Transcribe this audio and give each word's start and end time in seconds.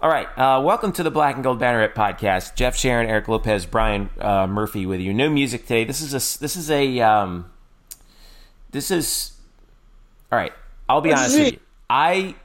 All 0.00 0.08
right. 0.08 0.28
Uh, 0.38 0.60
welcome 0.62 0.92
to 0.92 1.02
the 1.02 1.10
Black 1.10 1.34
and 1.34 1.42
Gold 1.42 1.58
Banneret 1.58 1.92
podcast. 1.92 2.54
Jeff 2.54 2.76
Sharon, 2.76 3.08
Eric 3.10 3.26
Lopez, 3.26 3.66
Brian 3.66 4.08
uh, 4.20 4.46
Murphy 4.46 4.86
with 4.86 5.00
you. 5.00 5.12
No 5.12 5.28
music 5.28 5.62
today. 5.62 5.82
This 5.82 6.00
is 6.00 6.12
a. 6.12 6.38
This 6.38 6.54
is 6.54 6.70
a. 6.70 7.00
Um, 7.00 7.50
this 8.70 8.92
is. 8.92 9.32
All 10.30 10.38
right. 10.38 10.52
I'll 10.88 11.00
be 11.00 11.12
honest 11.12 11.36
with 11.36 11.52
you. 11.54 11.58
I 11.90 12.36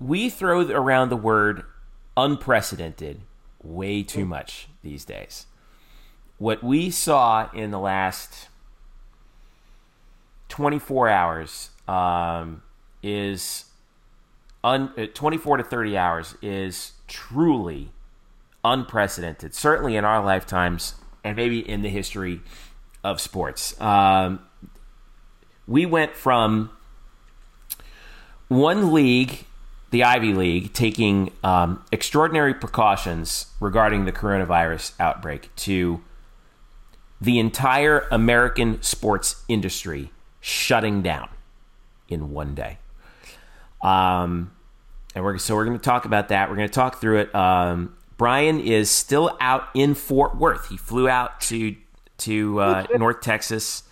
we 0.00 0.28
throw 0.28 0.68
around 0.68 1.10
the 1.10 1.16
word 1.16 1.62
unprecedented 2.16 3.20
way 3.62 4.02
too 4.02 4.24
much 4.24 4.66
these 4.82 5.04
days. 5.04 5.46
What 6.38 6.64
we 6.64 6.90
saw 6.90 7.48
in 7.52 7.70
the 7.70 7.78
last 7.78 8.48
24 10.48 11.08
hours 11.08 11.70
um, 11.86 12.62
is 13.00 13.66
un, 14.64 14.92
uh, 14.98 15.06
24 15.14 15.58
to 15.58 15.62
30 15.62 15.96
hours 15.96 16.34
is 16.42 16.92
truly 17.06 17.90
unprecedented, 18.64 19.54
certainly 19.54 19.96
in 19.96 20.04
our 20.04 20.24
lifetimes 20.24 20.94
and 21.22 21.36
maybe 21.36 21.58
in 21.58 21.82
the 21.82 21.88
history 21.88 22.40
of 23.02 23.20
sports. 23.20 23.80
Um, 23.80 24.40
we 25.66 25.86
went 25.86 26.14
from 26.14 26.70
one 28.48 28.92
league, 28.92 29.44
the 29.90 30.04
Ivy 30.04 30.32
League, 30.32 30.72
taking 30.72 31.32
um, 31.42 31.84
extraordinary 31.90 32.54
precautions 32.54 33.46
regarding 33.60 34.04
the 34.04 34.12
coronavirus 34.12 34.92
outbreak 35.00 35.54
to 35.56 36.00
the 37.20 37.38
entire 37.38 38.06
American 38.10 38.82
sports 38.82 39.44
industry 39.48 40.10
shutting 40.40 41.02
down 41.02 41.28
in 42.08 42.30
one 42.30 42.54
day. 42.54 42.78
Um, 43.82 44.52
and 45.16 45.24
we're 45.24 45.38
so 45.38 45.56
we're 45.56 45.64
going 45.64 45.78
to 45.78 45.82
talk 45.82 46.04
about 46.04 46.28
that. 46.28 46.50
We're 46.50 46.56
going 46.56 46.68
to 46.68 46.74
talk 46.74 47.00
through 47.00 47.20
it. 47.20 47.34
Um, 47.34 47.96
Brian 48.18 48.60
is 48.60 48.90
still 48.90 49.36
out 49.40 49.68
in 49.74 49.94
Fort 49.94 50.36
Worth. 50.36 50.68
He 50.68 50.76
flew 50.76 51.08
out 51.08 51.40
to 51.42 51.74
to 52.18 52.60
uh, 52.60 52.86
North 52.96 53.22
Texas 53.22 53.82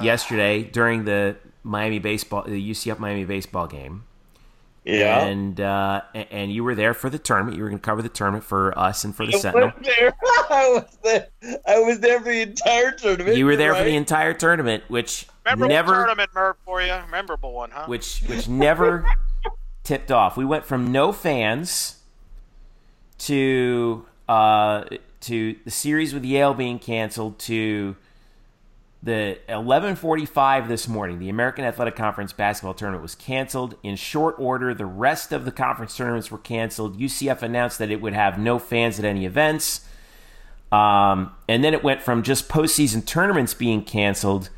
yesterday 0.00 0.62
during 0.62 1.04
the 1.04 1.36
Miami 1.62 1.98
baseball, 1.98 2.42
the 2.42 2.70
UCF 2.70 2.98
Miami 2.98 3.24
baseball 3.24 3.66
game. 3.66 4.04
Yeah. 4.84 5.26
And 5.26 5.60
uh, 5.60 6.02
and 6.14 6.50
you 6.50 6.64
were 6.64 6.74
there 6.74 6.94
for 6.94 7.10
the 7.10 7.18
tournament. 7.18 7.58
You 7.58 7.62
were 7.62 7.68
going 7.68 7.80
to 7.80 7.84
cover 7.84 8.00
the 8.00 8.08
tournament 8.08 8.44
for 8.44 8.78
us 8.78 9.04
and 9.04 9.14
for 9.14 9.26
the 9.26 9.32
Sentinel. 9.32 9.72
I 9.74 9.78
was 9.78 9.86
there. 9.86 10.14
I 10.48 10.68
was 10.70 10.98
there. 11.02 11.28
I 11.66 11.78
was 11.80 12.00
there 12.00 12.18
for 12.20 12.32
the 12.32 12.42
entire 12.42 12.92
tournament. 12.92 13.36
You 13.36 13.44
were 13.44 13.56
there 13.56 13.72
right? 13.72 13.78
for 13.80 13.84
the 13.84 13.96
entire 13.96 14.32
tournament, 14.32 14.84
which 14.88 15.26
Memorable 15.44 15.68
never 15.68 15.92
tournament, 15.92 16.30
Merv, 16.34 16.56
for 16.64 16.80
you. 16.80 16.96
Memorable 17.10 17.52
one, 17.52 17.72
huh? 17.72 17.84
which 17.86 18.20
which 18.20 18.48
never 18.48 19.04
tipped 19.86 20.10
off. 20.10 20.36
We 20.36 20.44
went 20.44 20.66
from 20.66 20.90
no 20.90 21.12
fans 21.12 22.00
to 23.18 24.04
uh, 24.28 24.84
to 25.20 25.56
the 25.64 25.70
series 25.70 26.12
with 26.12 26.24
Yale 26.24 26.54
being 26.54 26.78
canceled 26.78 27.38
to 27.40 27.96
the 29.02 29.38
11:45 29.48 30.66
this 30.66 30.88
morning. 30.88 31.20
The 31.20 31.28
American 31.28 31.64
Athletic 31.64 31.94
Conference 31.94 32.32
basketball 32.32 32.74
tournament 32.74 33.02
was 33.02 33.14
canceled 33.14 33.76
in 33.84 33.94
short 33.94 34.34
order. 34.38 34.74
The 34.74 34.84
rest 34.84 35.32
of 35.32 35.44
the 35.44 35.52
conference 35.52 35.96
tournaments 35.96 36.30
were 36.32 36.38
canceled. 36.38 36.98
UCF 36.98 37.42
announced 37.42 37.78
that 37.78 37.90
it 37.90 38.00
would 38.00 38.12
have 38.12 38.38
no 38.38 38.58
fans 38.58 38.98
at 38.98 39.04
any 39.04 39.24
events. 39.24 39.86
Um, 40.72 41.32
and 41.48 41.62
then 41.62 41.74
it 41.74 41.84
went 41.84 42.02
from 42.02 42.24
just 42.24 42.48
postseason 42.48 43.06
tournaments 43.06 43.54
being 43.54 43.84
canceled 43.84 44.50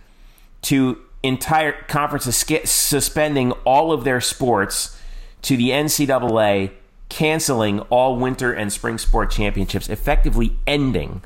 to 0.63 0.99
entire 1.23 1.73
conferences 1.83 2.37
suspending 2.65 3.53
all 3.67 3.93
of 3.93 4.05
their 4.05 4.23
sports 4.23 4.98
to 5.43 5.57
the 5.57 5.71
NCAA 5.71 6.73
canceling 7.09 7.81
all 7.83 8.17
winter 8.17 8.53
and 8.53 8.73
spring 8.73 8.99
sport 8.99 9.31
championships, 9.31 9.89
effectively 9.89 10.57
ending 10.67 11.23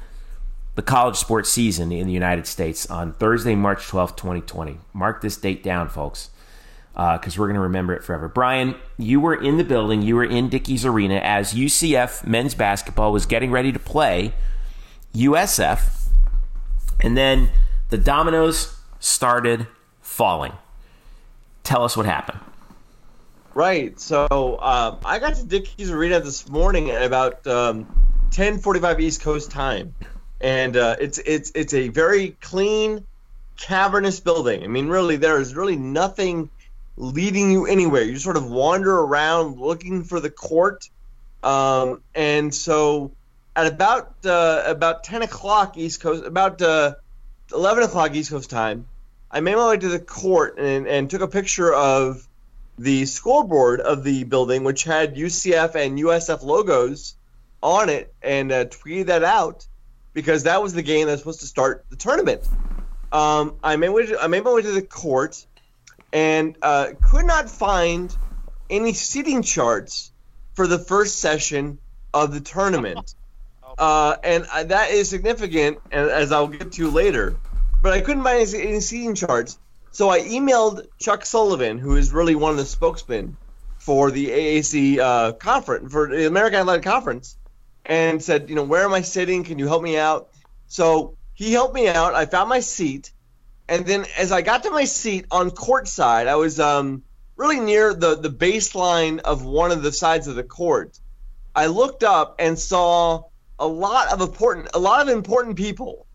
the 0.74 0.82
college 0.82 1.16
sports 1.16 1.50
season 1.50 1.92
in 1.92 2.06
the 2.06 2.12
United 2.12 2.46
States 2.46 2.88
on 2.90 3.12
Thursday, 3.14 3.54
March 3.54 3.88
12th, 3.88 4.16
2020. 4.16 4.78
Mark 4.92 5.20
this 5.20 5.36
date 5.36 5.62
down, 5.62 5.88
folks, 5.88 6.30
uh, 6.96 7.18
because 7.18 7.38
we're 7.38 7.46
going 7.46 7.56
to 7.56 7.60
remember 7.60 7.94
it 7.94 8.02
forever. 8.02 8.28
Brian, 8.28 8.74
you 8.96 9.20
were 9.20 9.34
in 9.34 9.58
the 9.58 9.64
building, 9.64 10.02
you 10.02 10.16
were 10.16 10.24
in 10.24 10.48
Dickies 10.48 10.86
Arena 10.86 11.16
as 11.16 11.52
UCF 11.52 12.26
men's 12.26 12.54
basketball 12.54 13.12
was 13.12 13.26
getting 13.26 13.50
ready 13.50 13.72
to 13.72 13.78
play 13.78 14.32
USF, 15.14 16.08
and 17.00 17.16
then 17.16 17.50
the 17.90 17.98
dominoes 17.98 18.78
started 18.98 19.66
falling. 20.00 20.52
Tell 21.64 21.84
us 21.84 21.96
what 21.96 22.06
happened. 22.06 22.40
Right. 23.54 23.98
So 24.00 24.26
um, 24.60 24.98
I 25.04 25.18
got 25.18 25.34
to 25.34 25.44
Dickies 25.44 25.90
Arena 25.90 26.20
this 26.20 26.48
morning 26.48 26.90
at 26.90 27.02
about 27.02 27.46
um, 27.46 27.86
10:45 28.30 29.00
East 29.00 29.20
Coast 29.20 29.50
time, 29.50 29.94
and 30.40 30.76
uh, 30.76 30.96
it's 30.98 31.18
it's 31.18 31.52
it's 31.54 31.74
a 31.74 31.88
very 31.88 32.30
clean, 32.40 33.04
cavernous 33.58 34.20
building. 34.20 34.64
I 34.64 34.68
mean, 34.68 34.88
really, 34.88 35.16
there 35.16 35.38
is 35.38 35.54
really 35.54 35.76
nothing 35.76 36.48
leading 36.96 37.52
you 37.52 37.66
anywhere. 37.66 38.02
You 38.02 38.16
sort 38.16 38.38
of 38.38 38.50
wander 38.50 38.98
around 38.98 39.58
looking 39.58 40.04
for 40.04 40.18
the 40.18 40.30
court, 40.30 40.88
um, 41.42 42.00
and 42.14 42.54
so 42.54 43.12
at 43.54 43.66
about 43.66 44.14
uh, 44.24 44.62
about 44.64 45.04
10 45.04 45.22
o'clock 45.22 45.76
East 45.76 46.00
Coast, 46.00 46.24
about 46.24 46.62
uh, 46.62 46.94
11 47.52 47.84
o'clock 47.84 48.14
East 48.14 48.30
Coast 48.30 48.48
time, 48.48 48.86
I 49.30 49.40
made 49.40 49.56
my 49.56 49.68
way 49.68 49.76
to 49.76 49.88
the 49.88 50.00
court 50.00 50.58
and, 50.58 50.86
and 50.86 51.10
took 51.10 51.20
a 51.20 51.28
picture 51.28 51.72
of 51.72 52.26
the 52.82 53.06
scoreboard 53.06 53.80
of 53.80 54.02
the 54.02 54.24
building, 54.24 54.64
which 54.64 54.82
had 54.82 55.14
UCF 55.14 55.76
and 55.76 55.98
USF 56.00 56.42
logos 56.42 57.14
on 57.62 57.88
it, 57.88 58.12
and 58.20 58.50
uh, 58.50 58.64
tweeted 58.64 59.06
that 59.06 59.22
out 59.22 59.64
because 60.12 60.42
that 60.42 60.60
was 60.60 60.74
the 60.74 60.82
game 60.82 61.06
that 61.06 61.12
was 61.12 61.20
supposed 61.20 61.40
to 61.40 61.46
start 61.46 61.84
the 61.90 61.96
tournament. 61.96 62.42
Um, 63.12 63.54
I 63.62 63.76
made 63.76 63.88
my 63.88 63.94
way 63.94 64.06
to, 64.06 64.20
I 64.20 64.26
made 64.26 64.42
my 64.42 64.52
way 64.52 64.62
to 64.62 64.72
the 64.72 64.82
court 64.82 65.46
and 66.12 66.56
uh, 66.60 66.88
could 67.08 67.24
not 67.24 67.48
find 67.48 68.14
any 68.68 68.94
seating 68.94 69.42
charts 69.42 70.10
for 70.54 70.66
the 70.66 70.78
first 70.78 71.20
session 71.20 71.78
of 72.12 72.34
the 72.34 72.40
tournament. 72.40 73.14
Uh, 73.78 74.16
and 74.22 74.46
uh, 74.52 74.62
that 74.64 74.90
is 74.90 75.08
significant, 75.08 75.78
and 75.90 76.10
as 76.10 76.30
I'll 76.30 76.46
get 76.46 76.72
to 76.72 76.90
later. 76.90 77.38
But 77.80 77.94
I 77.94 78.02
couldn't 78.02 78.22
find 78.22 78.46
any, 78.46 78.68
any 78.68 78.80
seating 78.80 79.14
charts, 79.14 79.58
so 79.92 80.08
I 80.08 80.20
emailed 80.20 80.86
Chuck 80.98 81.24
Sullivan, 81.26 81.78
who 81.78 81.96
is 81.96 82.12
really 82.12 82.34
one 82.34 82.50
of 82.50 82.56
the 82.56 82.64
spokesmen 82.64 83.36
for 83.78 84.10
the 84.10 84.28
AAC 84.28 84.98
uh, 84.98 85.32
conference, 85.32 85.92
for 85.92 86.08
the 86.08 86.26
American 86.26 86.60
Athletic 86.60 86.84
Conference, 86.84 87.36
and 87.84 88.22
said, 88.22 88.48
you 88.48 88.54
know, 88.54 88.62
where 88.62 88.84
am 88.84 88.94
I 88.94 89.02
sitting? 89.02 89.44
Can 89.44 89.58
you 89.58 89.66
help 89.66 89.82
me 89.82 89.98
out? 89.98 90.30
So 90.66 91.16
he 91.34 91.52
helped 91.52 91.74
me 91.74 91.88
out. 91.88 92.14
I 92.14 92.24
found 92.24 92.48
my 92.48 92.60
seat, 92.60 93.12
and 93.68 93.84
then 93.84 94.06
as 94.16 94.32
I 94.32 94.40
got 94.40 94.62
to 94.62 94.70
my 94.70 94.84
seat 94.84 95.26
on 95.30 95.50
court 95.50 95.86
side, 95.88 96.26
I 96.26 96.36
was 96.36 96.58
um, 96.58 97.02
really 97.36 97.60
near 97.60 97.92
the 97.92 98.16
the 98.16 98.30
baseline 98.30 99.18
of 99.20 99.44
one 99.44 99.72
of 99.72 99.82
the 99.82 99.92
sides 99.92 100.26
of 100.26 100.36
the 100.36 100.42
court. 100.42 100.98
I 101.54 101.66
looked 101.66 102.02
up 102.02 102.36
and 102.38 102.58
saw 102.58 103.24
a 103.58 103.66
lot 103.66 104.10
of 104.10 104.22
important 104.22 104.68
a 104.72 104.78
lot 104.78 105.02
of 105.02 105.08
important 105.08 105.56
people 105.56 106.06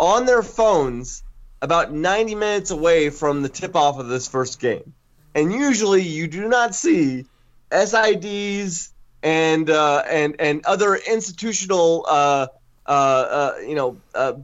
on 0.00 0.26
their 0.26 0.42
phones 0.42 1.22
about 1.62 1.92
90 1.92 2.34
minutes 2.34 2.70
away 2.70 3.10
from 3.10 3.42
the 3.42 3.48
tip 3.48 3.76
off 3.76 3.98
of 3.98 4.08
this 4.08 4.28
first 4.28 4.60
game. 4.60 4.94
And 5.34 5.52
usually 5.52 6.02
you 6.02 6.26
do 6.26 6.48
not 6.48 6.74
see 6.74 7.26
SIDs 7.70 8.90
and 9.22 9.68
uh, 9.68 10.02
and 10.08 10.36
and 10.38 10.64
other 10.64 10.94
institutional 10.96 12.06
uh, 12.08 12.46
uh, 12.86 12.90
uh, 12.90 13.54
you 13.66 13.74
know 13.74 13.96
uh, 14.14 14.34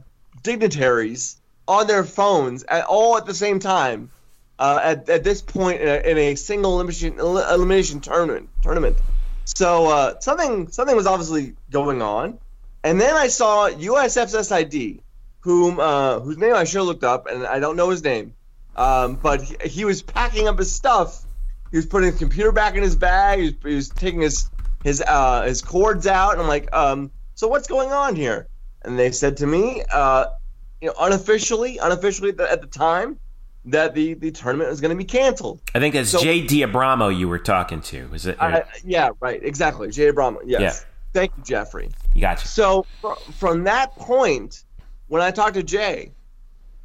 dignitaries 0.43 1.37
on 1.67 1.87
their 1.87 2.03
phones 2.03 2.63
at 2.63 2.85
all 2.85 3.17
at 3.17 3.25
the 3.25 3.33
same 3.33 3.59
time 3.59 4.09
uh, 4.59 4.79
at, 4.81 5.09
at 5.09 5.23
this 5.23 5.41
point 5.41 5.81
in 5.81 5.87
a, 5.87 6.11
in 6.11 6.17
a 6.17 6.35
single 6.35 6.75
elimination 6.75 7.19
elimination 7.19 7.99
tournament 7.99 8.49
tournament. 8.61 8.97
So 9.45 10.17
something 10.19 10.69
something 10.69 10.95
was 10.95 11.07
obviously 11.07 11.55
going 11.71 12.01
on, 12.01 12.37
and 12.83 12.99
then 13.01 13.15
I 13.15 13.27
saw 13.27 13.69
USF's 13.69 14.47
SID, 14.47 15.01
whom 15.47 15.79
uh, 15.79 16.19
whose 16.19 16.37
name 16.37 16.53
I 16.53 16.65
should 16.65 16.79
have 16.79 16.87
looked 16.87 17.05
up, 17.05 17.25
and 17.27 17.47
I 17.47 17.57
don't 17.59 17.77
know 17.77 17.89
his 17.89 18.03
name, 18.03 18.33
um, 18.75 19.15
but 19.15 19.41
he, 19.41 19.55
he 19.65 19.85
was 19.85 20.01
packing 20.01 20.45
up 20.49 20.59
his 20.59 20.69
stuff. 20.69 21.23
He 21.71 21.77
was 21.77 21.85
putting 21.85 22.11
his 22.11 22.19
computer 22.19 22.51
back 22.51 22.75
in 22.75 22.83
his 22.83 22.97
bag. 22.97 23.39
He 23.39 23.45
was, 23.45 23.53
he 23.65 23.75
was 23.75 23.87
taking 23.89 24.19
his 24.19 24.49
his 24.83 25.01
uh, 25.07 25.43
his 25.43 25.61
cords 25.61 26.05
out, 26.05 26.33
and 26.33 26.41
I'm 26.41 26.49
like, 26.49 26.67
um, 26.75 27.09
so 27.35 27.47
what's 27.47 27.69
going 27.69 27.93
on 27.93 28.13
here? 28.13 28.49
And 28.83 28.99
they 28.99 29.09
said 29.13 29.37
to 29.37 29.47
me, 29.47 29.83
uh, 29.93 30.25
you 30.81 30.89
know, 30.89 30.93
unofficially, 30.99 31.77
unofficially 31.77 32.29
at 32.31 32.37
the, 32.37 32.51
at 32.51 32.59
the 32.59 32.67
time, 32.67 33.17
that 33.63 33.93
the 33.95 34.15
the 34.15 34.31
tournament 34.31 34.69
was 34.69 34.81
going 34.81 34.91
to 34.91 34.97
be 34.97 35.05
canceled. 35.05 35.61
I 35.73 35.79
think 35.79 35.95
it's 35.95 36.09
So- 36.09 36.19
Jay 36.19 36.45
Diabramo 36.45 37.17
you 37.17 37.29
were 37.29 37.39
talking 37.39 37.79
to. 37.83 38.13
Is 38.13 38.25
it? 38.25 38.35
I, 38.41 38.65
yeah, 38.83 39.11
right, 39.21 39.41
exactly. 39.41 39.89
Jay 39.91 40.11
Abramo. 40.11 40.39
Yes. 40.45 40.59
Yeah. 40.61 40.73
Thank 41.13 41.31
you, 41.37 41.43
Jeffrey. 41.45 41.89
you 42.13 42.19
got 42.21 42.41
you. 42.41 42.47
So 42.47 42.85
fr- 43.01 43.13
from 43.39 43.63
that 43.63 43.95
point, 43.95 44.65
when 45.07 45.21
I 45.21 45.31
talked 45.31 45.55
to 45.55 45.63
Jay, 45.63 46.11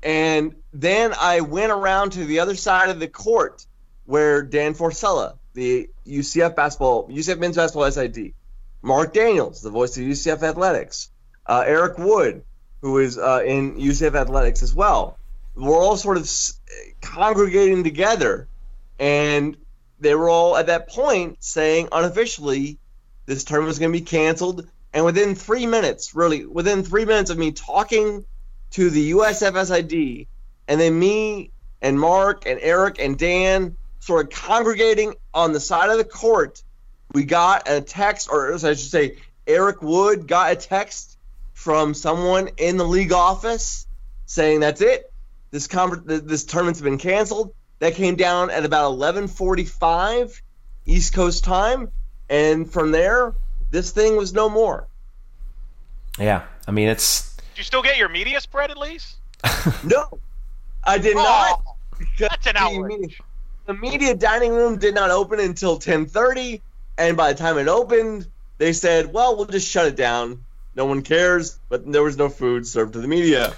and 0.03 0.55
then 0.73 1.15
I 1.19 1.41
went 1.41 1.73
around 1.73 2.13
to 2.13 2.25
the 2.25 2.41
other 2.41 2.57
side 2.57 2.91
of 2.91 2.99
the 2.99 3.09
court 3.09 3.67
where 4.05 4.43
Dan 4.43 4.75
Forcella, 4.75 5.37
the 5.55 5.89
UCF 6.07 6.57
basketball, 6.57 7.09
UCF 7.09 7.39
men's 7.39 7.57
basketball 7.57 7.91
SID, 7.91 8.33
Mark 8.83 9.13
Daniels, 9.13 9.63
the 9.63 9.71
voice 9.71 9.97
of 9.97 10.03
UCF 10.03 10.43
Athletics, 10.43 11.11
uh, 11.47 11.63
Eric 11.67 11.99
Wood, 11.99 12.43
who 12.81 12.99
is 12.99 13.17
uh, 13.17 13.43
in 13.47 13.77
UCF 13.77 14.15
Athletics 14.15 14.63
as 14.63 14.75
well. 14.75 15.19
We're 15.55 15.77
all 15.77 15.97
sort 15.97 16.17
of 16.17 16.29
congregating 17.01 17.85
together, 17.85 18.49
and 18.99 19.57
they 20.01 20.15
were 20.15 20.29
all 20.29 20.57
at 20.57 20.67
that 20.67 20.89
point 20.89 21.37
saying 21.41 21.89
unofficially 21.93 22.79
this 23.27 23.45
tournament 23.45 23.69
was 23.69 23.79
going 23.79 23.93
to 23.93 23.99
be 23.99 24.05
canceled. 24.05 24.67
And 24.95 25.05
within 25.05 25.35
three 25.35 25.67
minutes, 25.67 26.15
really, 26.15 26.45
within 26.45 26.83
three 26.83 27.05
minutes 27.05 27.31
of 27.31 27.39
me 27.39 27.53
talking 27.53 28.25
to 28.73 28.91
the 28.91 29.13
USFSID, 29.13 30.27
and 30.69 30.81
then 30.81 30.99
me 30.99 31.51
and 31.81 31.99
Mark 31.99 32.47
and 32.47 32.59
Eric 32.61 32.99
and 32.99 33.19
Dan 33.19 33.77
sort 34.01 34.25
of 34.25 34.31
congregating 34.31 35.15
on 35.33 35.53
the 35.53 35.61
side 35.61 35.91
of 35.91 35.99
the 35.99 36.05
court, 36.05 36.63
we 37.13 37.25
got 37.25 37.69
a 37.69 37.81
text, 37.81 38.29
or 38.31 38.53
I 38.55 38.59
should 38.59 38.79
say, 38.79 39.17
Eric 39.47 39.83
Wood 39.83 40.27
got 40.27 40.53
a 40.53 40.57
text 40.57 41.19
from 41.53 41.95
someone 41.95 42.49
in 42.57 42.77
the 42.77 42.85
league 42.85 43.13
office 43.13 43.87
saying 44.27 44.61
that's 44.61 44.81
it. 44.81 45.13
This 45.51 45.67
con- 45.67 46.03
this 46.07 46.45
tournament's 46.45 46.81
been 46.81 46.99
canceled. 46.99 47.55
That 47.81 47.95
came 47.95 48.17
down 48.17 48.51
at 48.51 48.65
about 48.65 48.93
11:45 48.93 50.41
East 50.87 51.13
Coast 51.13 51.45
time, 51.45 51.91
and 52.29 52.71
from 52.71 52.93
there, 52.93 53.35
this 53.73 53.91
thing 53.91 54.17
was 54.17 54.33
no 54.33 54.49
more. 54.49 54.87
Yeah, 56.19 56.45
I 56.69 56.71
mean 56.71 56.89
it's. 56.89 57.35
Do 57.35 57.43
you 57.57 57.65
still 57.65 57.83
get 57.83 57.97
your 57.97 58.09
media 58.09 58.41
spread 58.41 58.71
at 58.71 58.79
least? 58.79 59.17
no, 59.85 60.21
I 60.85 60.99
did 60.99 61.17
oh, 61.17 61.23
not. 61.23 62.09
That's 62.21 62.47
an 62.47 62.57
outrage. 62.57 63.21
The 63.67 63.75
media 63.75 64.15
dining 64.15 64.53
room 64.53 64.79
did 64.79 64.95
not 64.95 65.11
open 65.11 65.41
until 65.41 65.79
10:30, 65.79 66.61
and 66.99 67.17
by 67.17 67.33
the 67.33 67.39
time 67.39 67.59
it 67.59 67.67
opened, 67.67 68.29
they 68.59 68.73
said, 68.73 69.13
"Well, 69.13 69.37
we'll 69.37 69.47
just 69.47 69.69
shut 69.69 69.87
it 69.87 69.97
down. 69.97 70.45
No 70.77 70.85
one 70.85 71.03
cares." 71.03 71.59
But 71.69 71.91
there 71.91 72.03
was 72.03 72.17
no 72.17 72.29
food 72.29 72.67
served 72.67 72.93
to 72.93 73.01
the 73.01 73.09
media. 73.09 73.55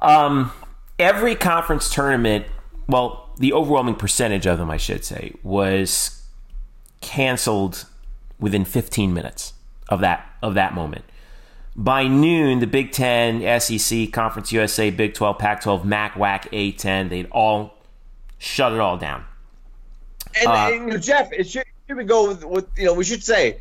Um, 0.00 0.52
every 0.98 1.34
conference 1.34 1.92
tournament, 1.92 2.46
well, 2.86 3.30
the 3.38 3.52
overwhelming 3.52 3.96
percentage 3.96 4.46
of 4.46 4.58
them, 4.58 4.70
I 4.70 4.76
should 4.76 5.04
say, 5.04 5.34
was 5.42 6.22
canceled 7.00 7.84
within 8.38 8.64
15 8.64 9.12
minutes 9.12 9.54
of 9.88 10.00
that 10.00 10.26
of 10.42 10.54
that 10.54 10.74
moment. 10.74 11.04
By 11.76 12.08
noon, 12.08 12.58
the 12.58 12.66
Big 12.66 12.90
Ten, 12.90 13.60
SEC, 13.60 14.12
Conference 14.12 14.50
USA, 14.50 14.90
Big 14.90 15.14
12, 15.14 15.38
Pac 15.38 15.62
12, 15.62 15.84
MAC, 15.84 16.14
WAC, 16.14 16.50
A10, 16.50 17.08
they'd 17.08 17.28
all 17.30 17.74
shut 18.38 18.72
it 18.72 18.80
all 18.80 18.96
down. 18.98 19.24
And, 20.34 20.48
uh, 20.48 20.92
and 20.92 21.02
Jeff, 21.02 21.32
it 21.32 21.48
should, 21.48 21.64
should 21.86 21.96
we 21.96 22.02
go 22.02 22.28
with, 22.28 22.44
with, 22.44 22.66
you 22.76 22.86
know, 22.86 22.94
we 22.94 23.04
should 23.04 23.22
say 23.22 23.60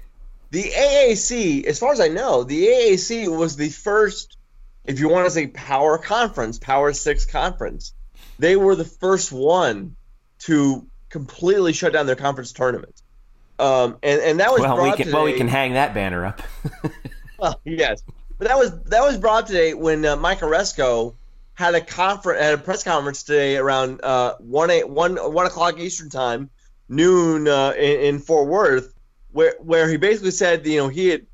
the 0.50 0.64
AAC, 0.64 1.66
as 1.66 1.78
far 1.78 1.92
as 1.92 2.00
I 2.00 2.08
know, 2.08 2.44
the 2.44 2.68
AAC 2.68 3.28
was 3.28 3.56
the 3.56 3.70
first, 3.70 4.38
if 4.86 5.00
you 5.00 5.10
want 5.10 5.26
to 5.26 5.32
say 5.32 5.48
power 5.48 5.98
conference, 5.98 6.58
power 6.58 6.94
six 6.94 7.26
conference. 7.26 7.94
They 8.40 8.56
were 8.56 8.76
the 8.76 8.86
first 8.86 9.32
one 9.32 9.96
to 10.40 10.88
completely 11.10 11.74
shut 11.74 11.94
down 11.94 12.06
their 12.06 12.16
conference 12.16 12.52
tournament. 12.52 13.02
Um, 13.60 13.98
and, 14.04 14.22
and 14.22 14.40
that 14.40 14.52
was 14.52 14.62
well, 14.62 14.82
we 14.84 14.90
can, 14.92 14.98
today, 14.98 15.14
well, 15.14 15.24
we 15.24 15.34
can 15.34 15.48
hang 15.48 15.74
that 15.74 15.94
banner 15.94 16.26
up. 16.26 16.42
well, 17.40 17.60
yes, 17.66 18.04
but 18.38 18.48
that 18.48 18.58
was 18.58 18.80
that 18.84 19.02
was 19.02 19.18
brought 19.18 19.48
today 19.48 19.74
when 19.74 20.06
uh, 20.06 20.16
Mike 20.16 20.40
Aresco 20.40 21.16
had 21.54 21.74
a 21.74 21.82
conference 21.82 22.42
had 22.42 22.54
a 22.54 22.58
press 22.58 22.84
conference 22.84 23.24
today 23.24 23.58
around 23.58 24.02
uh, 24.04 24.36
one 24.40 24.70
eight 24.70 24.88
one 24.88 25.16
one 25.16 25.46
o'clock 25.46 25.80
Eastern 25.80 26.10
time, 26.10 26.50
noon 26.88 27.48
uh, 27.48 27.74
in, 27.78 28.00
in, 28.02 28.20
Fort 28.20 28.48
Worth, 28.48 28.94
where 29.32 29.56
where 29.60 29.90
he 29.90 29.98
basically 29.98 30.32
said 30.32 30.66
you 30.68 30.78
know 30.78 30.88
he 30.88 31.08
had 31.08 31.26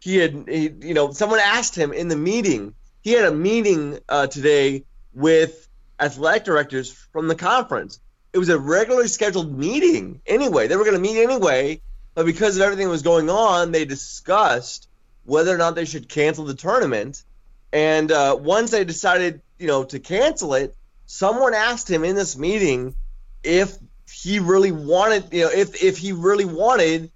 he 0.00 0.16
had 0.16 0.48
he, 0.48 0.72
you 0.80 0.94
know 0.94 1.12
someone 1.12 1.40
asked 1.40 1.76
him 1.76 1.92
in 1.92 2.08
the 2.08 2.16
meeting 2.16 2.74
he 3.06 3.12
had 3.12 3.24
a 3.24 3.32
meeting 3.32 4.00
uh, 4.08 4.26
today 4.26 4.84
with 5.14 5.68
athletic 6.00 6.42
directors 6.42 6.90
from 6.90 7.28
the 7.28 7.36
conference. 7.36 8.00
It 8.36 8.38
was 8.38 8.50
a 8.50 8.58
regularly 8.58 9.08
scheduled 9.08 9.56
meeting 9.56 10.20
anyway. 10.26 10.66
They 10.66 10.76
were 10.76 10.84
going 10.84 10.92
to 10.94 11.00
meet 11.00 11.22
anyway, 11.22 11.80
but 12.14 12.26
because 12.26 12.56
of 12.56 12.62
everything 12.62 12.84
that 12.84 12.90
was 12.90 13.00
going 13.00 13.30
on, 13.30 13.72
they 13.72 13.86
discussed 13.86 14.90
whether 15.24 15.54
or 15.54 15.56
not 15.56 15.74
they 15.74 15.86
should 15.86 16.06
cancel 16.06 16.44
the 16.44 16.52
tournament. 16.52 17.22
And 17.72 18.12
uh, 18.12 18.36
once 18.38 18.72
they 18.72 18.84
decided 18.84 19.40
you 19.58 19.68
know, 19.68 19.84
to 19.84 19.98
cancel 20.00 20.52
it, 20.52 20.76
someone 21.06 21.54
asked 21.54 21.90
him 21.90 22.04
in 22.04 22.14
this 22.14 22.36
meeting 22.36 22.94
if 23.42 23.74
he 24.12 24.38
really 24.38 24.70
wanted, 24.70 25.32
you 25.32 25.44
know, 25.44 25.50
if 25.50 25.82
if 25.82 25.96
he 25.96 26.12
really 26.12 26.44
wanted 26.44 27.10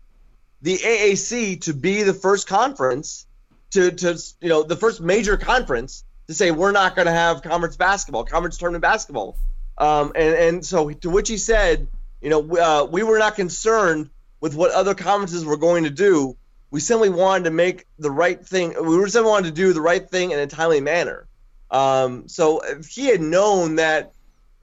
the 0.62 0.78
AAC 0.78 1.60
to 1.64 1.74
be 1.74 2.02
the 2.02 2.14
first 2.14 2.48
conference 2.48 3.26
to 3.72 3.90
to 3.90 4.18
you 4.40 4.48
know 4.48 4.62
the 4.62 4.76
first 4.76 5.02
major 5.02 5.36
conference 5.36 6.02
to 6.28 6.32
say 6.32 6.50
we're 6.50 6.72
not 6.72 6.96
going 6.96 7.04
to 7.04 7.12
have 7.12 7.42
conference 7.42 7.76
basketball, 7.76 8.24
conference 8.24 8.56
tournament 8.56 8.80
basketball, 8.80 9.36
um, 9.80 10.12
and 10.14 10.34
and 10.34 10.64
so 10.64 10.90
to 10.90 11.10
which 11.10 11.28
he 11.28 11.38
said, 11.38 11.88
you 12.20 12.28
know, 12.28 12.56
uh, 12.56 12.84
we 12.84 13.02
were 13.02 13.18
not 13.18 13.34
concerned 13.34 14.10
with 14.40 14.54
what 14.54 14.70
other 14.72 14.94
conferences 14.94 15.44
were 15.44 15.56
going 15.56 15.84
to 15.84 15.90
do. 15.90 16.36
We 16.70 16.80
simply 16.80 17.08
wanted 17.08 17.44
to 17.44 17.50
make 17.50 17.86
the 17.98 18.10
right 18.10 18.44
thing. 18.46 18.74
We 18.78 18.96
were 18.96 19.08
simply 19.08 19.30
wanted 19.30 19.48
to 19.48 19.54
do 19.54 19.72
the 19.72 19.80
right 19.80 20.08
thing 20.08 20.30
in 20.30 20.38
a 20.38 20.46
timely 20.46 20.80
manner. 20.80 21.26
Um, 21.70 22.28
so 22.28 22.60
if 22.60 22.86
he 22.86 23.06
had 23.06 23.20
known 23.20 23.76
that, 23.76 24.12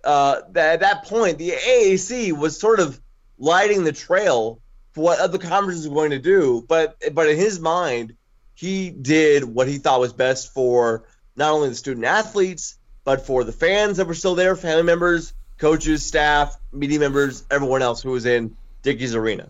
uh, 0.03 0.41
that 0.51 0.73
at 0.73 0.79
that 0.81 1.05
point 1.05 1.37
the 1.37 1.51
AAC 1.51 2.31
was 2.31 2.59
sort 2.59 2.79
of 2.79 2.99
lighting 3.39 3.83
the 3.83 3.91
trail 3.91 4.59
for 4.93 5.03
what 5.03 5.19
other 5.19 5.37
conferences 5.37 5.87
were 5.89 5.95
going 5.95 6.11
to 6.11 6.19
do, 6.19 6.63
but 6.67 6.95
but 7.13 7.27
in 7.27 7.37
his 7.37 7.59
mind, 7.59 8.15
he 8.53 8.91
did 8.91 9.43
what 9.43 9.67
he 9.67 9.77
thought 9.77 9.99
was 9.99 10.13
best 10.13 10.53
for 10.53 11.03
not 11.35 11.51
only 11.51 11.69
the 11.69 11.75
student 11.75 12.05
athletes 12.05 12.76
but 13.07 13.25
for 13.25 13.45
the 13.45 13.53
fans 13.53 13.95
that 13.95 14.05
were 14.05 14.13
still 14.13 14.35
there, 14.35 14.53
family 14.57 14.83
members, 14.83 15.31
coaches, 15.59 16.05
staff, 16.05 16.57
media 16.73 16.99
members, 16.99 17.45
everyone 17.49 17.81
else 17.81 18.01
who 18.03 18.11
was 18.11 18.25
in 18.25 18.53
Dickies 18.81 19.15
Arena. 19.15 19.47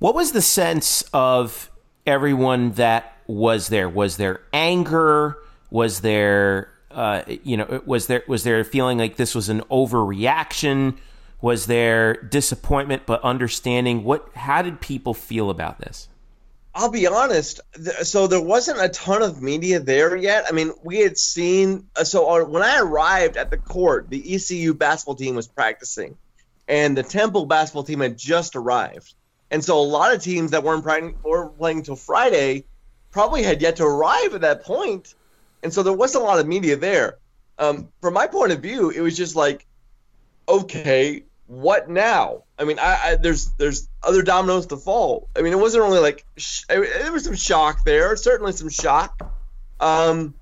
What 0.00 0.16
was 0.16 0.32
the 0.32 0.42
sense 0.42 1.04
of 1.12 1.70
everyone 2.04 2.72
that 2.72 3.16
was 3.28 3.68
there? 3.68 3.88
Was 3.88 4.16
there 4.16 4.40
anger? 4.52 5.38
Was 5.70 6.00
there 6.00 6.72
uh, 6.90 7.22
you 7.44 7.56
know, 7.56 7.80
was 7.86 8.08
there 8.08 8.24
was 8.26 8.42
there 8.42 8.58
a 8.58 8.64
feeling 8.64 8.98
like 8.98 9.14
this 9.14 9.36
was 9.36 9.48
an 9.48 9.60
overreaction? 9.70 10.96
Was 11.40 11.66
there 11.66 12.14
disappointment 12.14 13.04
but 13.06 13.22
understanding? 13.22 14.02
What? 14.02 14.28
How 14.34 14.62
did 14.62 14.80
people 14.80 15.14
feel 15.14 15.48
about 15.48 15.78
this? 15.78 16.08
I'll 16.80 16.88
be 16.88 17.06
honest. 17.06 17.60
So 18.04 18.26
there 18.26 18.40
wasn't 18.40 18.80
a 18.80 18.88
ton 18.88 19.22
of 19.22 19.42
media 19.42 19.80
there 19.80 20.16
yet. 20.16 20.46
I 20.48 20.52
mean, 20.52 20.72
we 20.82 21.00
had 21.00 21.18
seen. 21.18 21.88
Uh, 21.94 22.04
so 22.04 22.42
when 22.46 22.62
I 22.62 22.78
arrived 22.78 23.36
at 23.36 23.50
the 23.50 23.58
court, 23.58 24.08
the 24.08 24.34
ECU 24.34 24.72
basketball 24.72 25.14
team 25.14 25.34
was 25.34 25.46
practicing, 25.46 26.16
and 26.66 26.96
the 26.96 27.02
Temple 27.02 27.44
basketball 27.44 27.84
team 27.84 28.00
had 28.00 28.16
just 28.16 28.56
arrived. 28.56 29.12
And 29.50 29.62
so 29.62 29.78
a 29.78 29.82
lot 29.82 30.14
of 30.14 30.22
teams 30.22 30.52
that 30.52 30.62
weren't 30.62 30.82
playing 30.82 31.16
or 31.22 31.50
playing 31.50 31.78
until 31.78 31.96
Friday 31.96 32.64
probably 33.10 33.42
had 33.42 33.60
yet 33.60 33.76
to 33.76 33.84
arrive 33.84 34.32
at 34.34 34.40
that 34.40 34.64
point. 34.64 35.04
point 35.04 35.14
and 35.62 35.74
so 35.74 35.82
there 35.82 35.92
wasn't 35.92 36.24
a 36.24 36.26
lot 36.26 36.38
of 36.38 36.46
media 36.46 36.76
there. 36.76 37.18
Um, 37.58 37.88
from 38.00 38.14
my 38.14 38.26
point 38.26 38.52
of 38.52 38.60
view, 38.60 38.88
it 38.88 39.02
was 39.02 39.18
just 39.18 39.36
like, 39.36 39.66
okay, 40.48 41.24
what 41.46 41.90
now? 41.90 42.44
I 42.60 42.64
mean, 42.64 42.78
I, 42.78 43.00
I, 43.02 43.16
there's 43.16 43.46
there's 43.52 43.88
other 44.02 44.20
dominoes 44.20 44.66
to 44.66 44.76
fall. 44.76 45.28
I 45.34 45.40
mean, 45.40 45.54
it 45.54 45.58
wasn't 45.58 45.82
only 45.82 45.98
like 45.98 46.26
sh- 46.36 46.64
there 46.68 47.10
was 47.10 47.24
some 47.24 47.34
shock 47.34 47.84
there, 47.84 48.14
certainly 48.16 48.52
some 48.52 48.68
shock. 48.68 49.18
Um, 49.80 50.34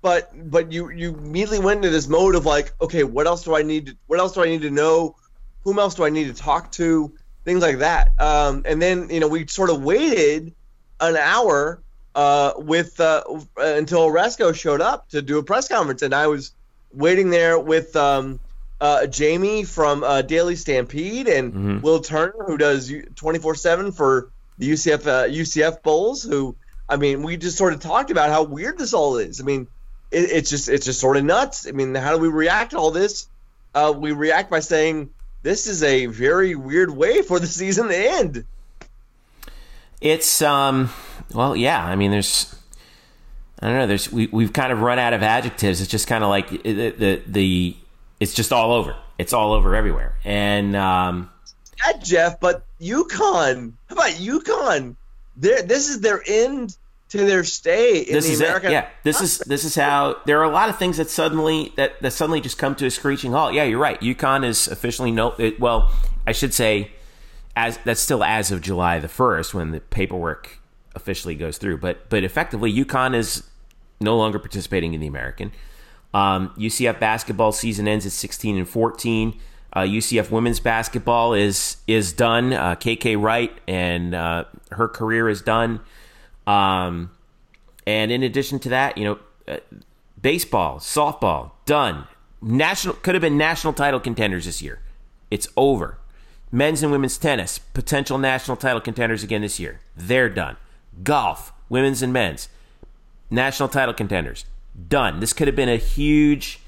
but 0.00 0.30
but 0.50 0.72
you 0.72 0.90
you 0.90 1.10
immediately 1.10 1.58
went 1.58 1.78
into 1.78 1.90
this 1.90 2.08
mode 2.08 2.34
of 2.34 2.46
like, 2.46 2.72
okay, 2.80 3.04
what 3.04 3.26
else 3.26 3.44
do 3.44 3.54
I 3.54 3.60
need? 3.60 3.86
To, 3.86 3.96
what 4.06 4.18
else 4.18 4.32
do 4.32 4.42
I 4.42 4.46
need 4.46 4.62
to 4.62 4.70
know? 4.70 5.16
Whom 5.64 5.78
else 5.78 5.94
do 5.94 6.04
I 6.04 6.10
need 6.10 6.34
to 6.34 6.34
talk 6.34 6.72
to? 6.72 7.12
Things 7.44 7.60
like 7.60 7.78
that. 7.78 8.12
Um, 8.18 8.62
and 8.64 8.80
then 8.80 9.10
you 9.10 9.20
know 9.20 9.28
we 9.28 9.46
sort 9.46 9.68
of 9.68 9.82
waited 9.82 10.54
an 11.00 11.16
hour 11.16 11.82
uh, 12.14 12.54
with 12.56 12.98
uh, 13.00 13.22
until 13.58 14.08
Aresco 14.08 14.54
showed 14.54 14.80
up 14.80 15.10
to 15.10 15.20
do 15.20 15.36
a 15.36 15.42
press 15.42 15.68
conference, 15.68 16.00
and 16.00 16.14
I 16.14 16.26
was 16.28 16.52
waiting 16.90 17.28
there 17.28 17.58
with 17.58 17.94
um, 17.96 18.40
uh, 18.80 19.06
Jamie 19.06 19.64
from 19.64 20.04
uh, 20.04 20.22
Daily 20.22 20.56
Stampede 20.56 21.28
and 21.28 21.52
mm-hmm. 21.52 21.80
Will 21.80 22.00
Turner, 22.00 22.44
who 22.46 22.58
does 22.58 22.92
twenty 23.14 23.38
four 23.38 23.54
seven 23.54 23.92
for 23.92 24.30
the 24.58 24.70
UCF 24.70 25.02
UCF 25.30 25.72
uh, 25.72 25.76
Bulls. 25.82 26.22
Who 26.22 26.56
I 26.88 26.96
mean, 26.96 27.22
we 27.22 27.36
just 27.36 27.56
sort 27.56 27.72
of 27.72 27.80
talked 27.80 28.10
about 28.10 28.30
how 28.30 28.44
weird 28.44 28.78
this 28.78 28.92
all 28.92 29.16
is. 29.16 29.40
I 29.40 29.44
mean, 29.44 29.66
it, 30.10 30.30
it's 30.30 30.50
just 30.50 30.68
it's 30.68 30.86
just 30.86 31.00
sort 31.00 31.16
of 31.16 31.24
nuts. 31.24 31.66
I 31.66 31.72
mean, 31.72 31.94
how 31.94 32.12
do 32.12 32.18
we 32.18 32.28
react 32.28 32.72
to 32.72 32.78
all 32.78 32.90
this? 32.90 33.28
Uh, 33.74 33.92
we 33.96 34.12
react 34.12 34.50
by 34.50 34.60
saying 34.60 35.10
this 35.42 35.66
is 35.66 35.82
a 35.82 36.06
very 36.06 36.54
weird 36.54 36.90
way 36.90 37.22
for 37.22 37.38
the 37.38 37.46
season 37.46 37.88
to 37.88 37.96
end. 37.96 38.44
It's 40.00 40.42
um 40.42 40.90
well, 41.32 41.56
yeah. 41.56 41.82
I 41.82 41.96
mean, 41.96 42.10
there's 42.10 42.54
I 43.60 43.68
don't 43.68 43.78
know. 43.78 43.86
There's 43.86 44.12
we 44.12 44.26
we've 44.26 44.52
kind 44.52 44.72
of 44.72 44.80
run 44.80 44.98
out 44.98 45.12
of 45.12 45.22
adjectives. 45.22 45.80
It's 45.80 45.90
just 45.90 46.06
kind 46.06 46.22
of 46.22 46.30
like 46.30 46.50
the, 46.50 46.90
the, 46.90 47.22
the 47.26 47.76
it's 48.20 48.34
just 48.34 48.52
all 48.52 48.72
over. 48.72 48.96
It's 49.18 49.32
all 49.32 49.52
over 49.52 49.74
everywhere. 49.74 50.14
And 50.24 50.76
um, 50.76 51.30
yeah, 51.84 51.92
Jeff, 52.02 52.40
but 52.40 52.64
UConn. 52.80 53.72
How 53.88 53.94
about 53.94 54.10
UConn? 54.12 54.96
this 55.38 55.90
is 55.90 56.00
their 56.00 56.22
end 56.26 56.76
to 57.10 57.18
their 57.18 57.44
stay 57.44 58.00
in 58.00 58.14
this 58.14 58.26
the 58.26 58.32
is 58.32 58.40
American. 58.40 58.70
It. 58.70 58.74
Yeah, 58.74 58.88
this 59.04 59.20
is 59.20 59.38
this 59.40 59.64
is 59.64 59.74
how 59.74 60.16
there 60.26 60.40
are 60.40 60.44
a 60.44 60.50
lot 60.50 60.68
of 60.68 60.78
things 60.78 60.96
that 60.96 61.10
suddenly 61.10 61.72
that, 61.76 62.00
that 62.02 62.12
suddenly 62.12 62.40
just 62.40 62.58
come 62.58 62.74
to 62.76 62.86
a 62.86 62.90
screeching 62.90 63.32
halt. 63.32 63.54
Yeah, 63.54 63.64
you're 63.64 63.78
right. 63.78 64.00
UConn 64.00 64.44
is 64.44 64.66
officially 64.68 65.10
no. 65.10 65.34
It, 65.38 65.60
well, 65.60 65.92
I 66.26 66.32
should 66.32 66.52
say, 66.52 66.90
as 67.54 67.78
that's 67.84 68.00
still 68.00 68.24
as 68.24 68.50
of 68.50 68.60
July 68.60 68.98
the 68.98 69.08
first 69.08 69.54
when 69.54 69.70
the 69.70 69.80
paperwork 69.80 70.58
officially 70.94 71.34
goes 71.34 71.58
through. 71.58 71.78
But 71.78 72.08
but 72.08 72.24
effectively, 72.24 72.72
UConn 72.72 73.14
is 73.14 73.44
no 74.00 74.16
longer 74.16 74.38
participating 74.38 74.94
in 74.94 75.00
the 75.00 75.06
American. 75.06 75.52
Um, 76.16 76.48
UCF 76.56 76.98
basketball 76.98 77.52
season 77.52 77.86
ends 77.86 78.06
at 78.06 78.12
16 78.12 78.56
and 78.56 78.66
14. 78.66 79.38
Uh, 79.74 79.80
UCF 79.80 80.30
women's 80.30 80.60
basketball 80.60 81.34
is 81.34 81.76
is 81.86 82.14
done. 82.14 82.54
Uh, 82.54 82.74
KK 82.74 83.20
Wright 83.20 83.52
and 83.68 84.14
uh, 84.14 84.44
her 84.72 84.88
career 84.88 85.28
is 85.28 85.42
done. 85.42 85.80
Um, 86.46 87.10
and 87.86 88.10
in 88.10 88.22
addition 88.22 88.58
to 88.60 88.70
that, 88.70 88.96
you 88.96 89.04
know, 89.04 89.18
uh, 89.46 89.58
baseball, 90.20 90.78
softball, 90.78 91.50
done. 91.66 92.06
National 92.40 92.94
could 92.94 93.14
have 93.14 93.20
been 93.22 93.36
national 93.36 93.74
title 93.74 94.00
contenders 94.00 94.46
this 94.46 94.62
year. 94.62 94.80
It's 95.30 95.48
over. 95.54 95.98
Men's 96.50 96.82
and 96.82 96.90
women's 96.90 97.18
tennis, 97.18 97.58
potential 97.58 98.16
national 98.16 98.56
title 98.56 98.80
contenders 98.80 99.22
again 99.22 99.42
this 99.42 99.60
year. 99.60 99.80
They're 99.94 100.30
done. 100.30 100.56
Golf, 101.02 101.52
women's 101.68 102.00
and 102.00 102.12
men's, 102.14 102.48
national 103.28 103.68
title 103.68 103.92
contenders. 103.92 104.46
Done. 104.88 105.20
This 105.20 105.32
could 105.32 105.48
have 105.48 105.56
been 105.56 105.68
a 105.68 105.76
huge 105.76 106.60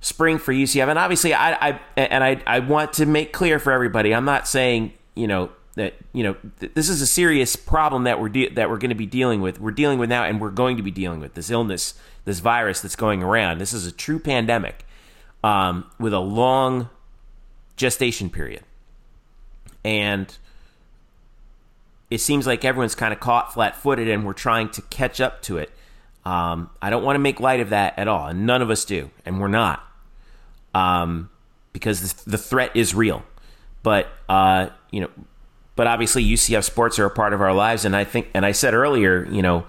spring 0.00 0.38
for 0.38 0.52
UCF. 0.52 0.88
And 0.88 0.98
obviously, 0.98 1.32
I, 1.32 1.68
I 1.68 1.80
and 1.96 2.22
I, 2.22 2.42
I 2.46 2.58
want 2.58 2.92
to 2.94 3.06
make 3.06 3.32
clear 3.32 3.58
for 3.58 3.72
everybody. 3.72 4.14
I'm 4.14 4.26
not 4.26 4.46
saying 4.46 4.92
you 5.14 5.26
know 5.26 5.50
that 5.74 5.94
you 6.12 6.22
know 6.22 6.36
th- 6.60 6.72
this 6.74 6.88
is 6.88 7.00
a 7.00 7.06
serious 7.06 7.56
problem 7.56 8.04
that 8.04 8.20
we're 8.20 8.28
de- 8.28 8.50
that 8.50 8.68
we're 8.68 8.78
going 8.78 8.90
to 8.90 8.94
be 8.94 9.06
dealing 9.06 9.40
with. 9.40 9.58
We're 9.60 9.70
dealing 9.70 9.98
with 9.98 10.10
now, 10.10 10.24
and 10.24 10.40
we're 10.40 10.50
going 10.50 10.76
to 10.76 10.82
be 10.82 10.90
dealing 10.90 11.20
with 11.20 11.34
this 11.34 11.50
illness, 11.50 11.94
this 12.24 12.40
virus 12.40 12.82
that's 12.82 12.96
going 12.96 13.22
around. 13.22 13.58
This 13.58 13.72
is 13.72 13.86
a 13.86 13.92
true 13.92 14.18
pandemic 14.18 14.84
um, 15.42 15.90
with 15.98 16.12
a 16.12 16.20
long 16.20 16.90
gestation 17.76 18.28
period, 18.28 18.62
and 19.84 20.36
it 22.10 22.20
seems 22.20 22.46
like 22.46 22.64
everyone's 22.64 22.94
kind 22.94 23.14
of 23.14 23.20
caught 23.20 23.54
flat-footed, 23.54 24.06
and 24.06 24.26
we're 24.26 24.34
trying 24.34 24.68
to 24.70 24.82
catch 24.82 25.20
up 25.20 25.40
to 25.42 25.56
it. 25.56 25.70
Um, 26.24 26.70
I 26.80 26.90
don't 26.90 27.02
want 27.02 27.16
to 27.16 27.20
make 27.20 27.40
light 27.40 27.60
of 27.60 27.70
that 27.70 27.98
at 27.98 28.06
all, 28.06 28.28
and 28.28 28.46
none 28.46 28.62
of 28.62 28.70
us 28.70 28.84
do, 28.84 29.10
and 29.26 29.40
we're 29.40 29.48
not, 29.48 29.82
um, 30.72 31.30
because 31.72 32.12
the 32.24 32.38
threat 32.38 32.70
is 32.76 32.94
real. 32.94 33.24
But 33.82 34.06
uh, 34.28 34.68
you 34.90 35.00
know, 35.00 35.10
but 35.74 35.86
obviously 35.86 36.24
UCF 36.24 36.62
sports 36.62 36.98
are 36.98 37.06
a 37.06 37.10
part 37.10 37.32
of 37.32 37.40
our 37.40 37.52
lives, 37.52 37.84
and 37.84 37.96
I 37.96 38.04
think, 38.04 38.28
and 38.34 38.46
I 38.46 38.52
said 38.52 38.72
earlier, 38.72 39.26
you 39.30 39.42
know, 39.42 39.66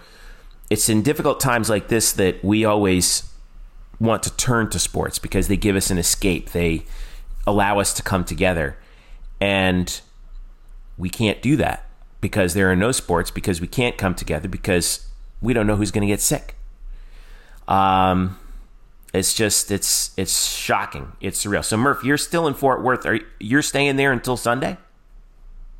it's 0.69 0.89
in 0.89 1.01
difficult 1.01 1.39
times 1.39 1.69
like 1.69 1.87
this 1.87 2.11
that 2.13 2.43
we 2.43 2.65
always 2.65 3.31
want 3.99 4.21
to 4.23 4.35
turn 4.35 4.69
to 4.69 4.79
sports 4.79 5.17
because 5.17 5.47
they 5.47 5.57
give 5.57 5.75
us 5.75 5.89
an 5.89 5.97
escape. 5.97 6.51
They 6.51 6.85
allow 7.47 7.79
us 7.79 7.93
to 7.93 8.03
come 8.03 8.25
together, 8.25 8.77
and 9.41 10.01
we 10.99 11.09
can't 11.09 11.41
do 11.41 11.55
that 11.55 11.89
because 12.21 12.53
there 12.53 12.71
are 12.71 12.75
no 12.75 12.91
sports 12.91 13.31
because 13.31 13.59
we 13.59 13.67
can't 13.67 13.97
come 13.97 14.13
together 14.13 14.47
because 14.47 15.07
we 15.43 15.53
don't 15.53 15.67
know 15.67 15.75
who's 15.75 15.91
going 15.91 16.01
to 16.01 16.07
get 16.07 16.21
sick. 16.21 16.55
Um, 17.67 18.39
it's 19.13 19.35
just 19.35 19.69
it's 19.69 20.11
it's 20.17 20.47
shocking. 20.47 21.11
It's 21.21 21.45
surreal. 21.45 21.63
So 21.63 21.77
Murph, 21.77 22.03
you're 22.03 22.17
still 22.17 22.47
in 22.47 22.55
Fort 22.55 22.81
Worth. 22.81 23.05
Are 23.05 23.19
you're 23.39 23.61
staying 23.61 23.97
there 23.97 24.11
until 24.11 24.37
Sunday? 24.37 24.77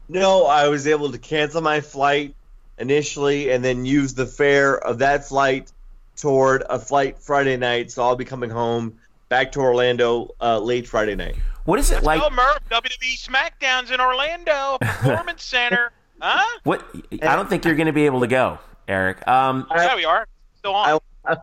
No, 0.08 0.46
I 0.46 0.68
was 0.68 0.86
able 0.86 1.12
to 1.12 1.18
cancel 1.18 1.62
my 1.62 1.82
flight 1.82 2.36
initially 2.78 3.52
and 3.52 3.64
then 3.64 3.86
use 3.86 4.14
the 4.14 4.28
fare 4.28 4.78
of 4.78 5.00
that 5.00 5.26
flight 5.26 5.72
toward 6.16 6.64
a 6.70 6.78
flight 6.78 7.18
Friday 7.18 7.58
night. 7.58 7.90
So 7.90 8.04
I'll 8.04 8.16
be 8.16 8.26
coming 8.26 8.50
home 8.50 8.98
back 9.30 9.52
to 9.54 9.62
Orlando 9.62 10.36
uh, 10.40 10.60
late 10.60 10.88
Friday 10.88 11.16
night. 11.16 11.36
What 11.66 11.80
is 11.80 11.90
it 11.90 11.96
Let's 11.96 12.06
like? 12.06 12.22
Go, 12.22 12.30
Murph. 12.30 12.60
WWE 12.70 13.18
SmackDown's 13.18 13.90
in 13.90 14.00
Orlando 14.00 14.78
Performance 14.80 15.44
Center. 15.44 15.92
Huh? 16.26 16.60
What? 16.64 16.86
I 17.22 17.36
don't 17.36 17.50
think 17.50 17.66
you're 17.66 17.76
going 17.76 17.88
to 17.88 17.92
be 17.92 18.06
able 18.06 18.22
to 18.22 18.28
go, 18.28 18.58
Eric. 18.88 19.28
Um, 19.28 19.68
yeah, 19.76 19.96
we 19.96 20.06
are. 20.06 20.28
Still 20.58 20.76
on. 20.76 21.00
I, 21.26 21.38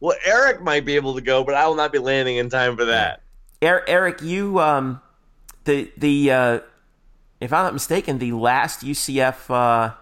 well, 0.00 0.16
Eric 0.24 0.62
might 0.62 0.84
be 0.84 0.96
able 0.96 1.14
to 1.14 1.20
go, 1.20 1.44
but 1.44 1.54
I 1.54 1.66
will 1.66 1.74
not 1.74 1.92
be 1.92 1.98
landing 1.98 2.36
in 2.36 2.48
time 2.48 2.76
for 2.76 2.86
that. 2.86 3.22
Eric, 3.60 4.22
you 4.22 4.58
um, 4.58 5.00
the 5.64 5.90
the 5.96 6.30
uh, 6.30 6.60
if 7.40 7.52
I'm 7.52 7.64
not 7.64 7.72
mistaken, 7.72 8.18
the 8.18 8.32
last 8.32 8.84
UCF 8.84 9.50
uh, 9.50 9.94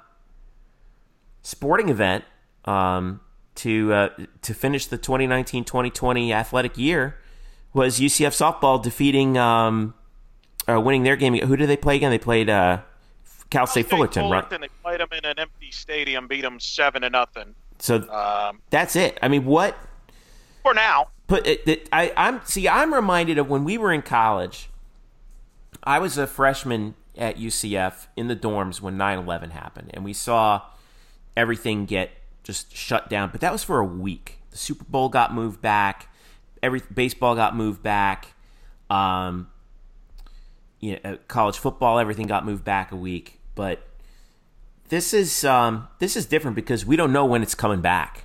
sporting 1.42 1.88
event 1.88 2.25
um, 2.64 3.20
to 3.56 3.92
uh, 3.92 4.08
to 4.42 4.54
finish 4.54 4.87
the 4.87 4.99
2019-2020 4.99 6.32
athletic 6.32 6.78
year 6.78 7.16
was 7.72 8.00
UCF 8.00 8.30
softball 8.30 8.82
defeating 8.82 9.37
um, 9.38 9.94
uh, 10.68 10.80
winning 10.80 11.02
their 11.02 11.16
game. 11.16 11.34
Who 11.34 11.56
did 11.56 11.68
they 11.68 11.76
play 11.76 11.96
again? 11.96 12.10
They 12.10 12.18
played 12.18 12.50
uh, 12.50 12.80
Cal 13.50 13.66
State 13.66 13.88
Fullerton, 13.90 14.23
Fullerton, 14.25 14.61
right? 14.61 14.71
They 14.71 14.83
played 14.83 15.00
them 15.00 15.09
in 15.12 15.25
an 15.25 15.38
empty 15.38 15.71
stadium, 15.71 16.28
beat 16.28 16.42
them 16.42 16.61
seven 16.61 17.02
to 17.02 17.11
nothing. 17.11 17.54
So 17.78 18.09
Um, 18.11 18.61
that's 18.71 18.95
it. 18.97 19.19
I 19.23 19.28
mean, 19.28 19.45
what? 19.45 19.76
for 20.62 20.75
now, 20.75 21.09
But 21.26 21.47
it, 21.47 21.66
it, 21.66 21.88
I, 21.92 22.12
I'm 22.16 22.40
see. 22.45 22.69
I'm 22.69 22.92
reminded 22.92 23.38
of 23.38 23.49
when 23.49 23.64
we 23.64 23.78
were 23.78 23.92
in 23.92 24.02
college. 24.02 24.69
I 25.83 25.99
was 25.99 26.19
a 26.19 26.26
freshman 26.26 26.95
at 27.16 27.38
UCF 27.38 28.07
in 28.16 28.28
the 28.28 28.37
dorms 28.37 28.80
when 28.83 28.97
9/11 28.99 29.50
happened, 29.52 29.90
and 29.95 30.04
we 30.04 30.12
saw 30.12 30.62
everything 31.37 31.87
get 31.87 32.11
just 32.45 32.76
shut 32.76 33.09
down. 33.09 33.30
But 33.30 33.40
that 33.40 33.52
was 33.52 33.64
for 33.64 33.80
a 33.80 33.85
week. 33.85 34.38
The 34.50 34.59
Super 34.59 34.85
Bowl 34.85 35.09
got 35.09 35.33
moved 35.33 35.62
back. 35.62 36.09
Every 36.62 36.83
baseball 36.92 37.35
got 37.35 37.57
moved 37.57 37.83
back. 37.83 38.35
Um, 38.90 39.49
you 40.80 40.99
know, 41.02 41.12
uh, 41.12 41.16
college 41.28 41.57
football, 41.59 41.99
everything 41.99 42.26
got 42.26 42.45
moved 42.45 42.64
back 42.64 42.92
a 42.92 42.97
week. 42.97 43.39
But 43.54 43.87
this 44.88 45.14
is 45.14 45.45
um, 45.45 45.88
this 45.99 46.16
is 46.16 46.26
different 46.26 46.54
because 46.54 46.85
we 46.85 46.97
don't 46.97 47.12
know 47.12 47.25
when 47.25 47.42
it's 47.42 47.54
coming 47.54 47.80
back. 47.80 48.25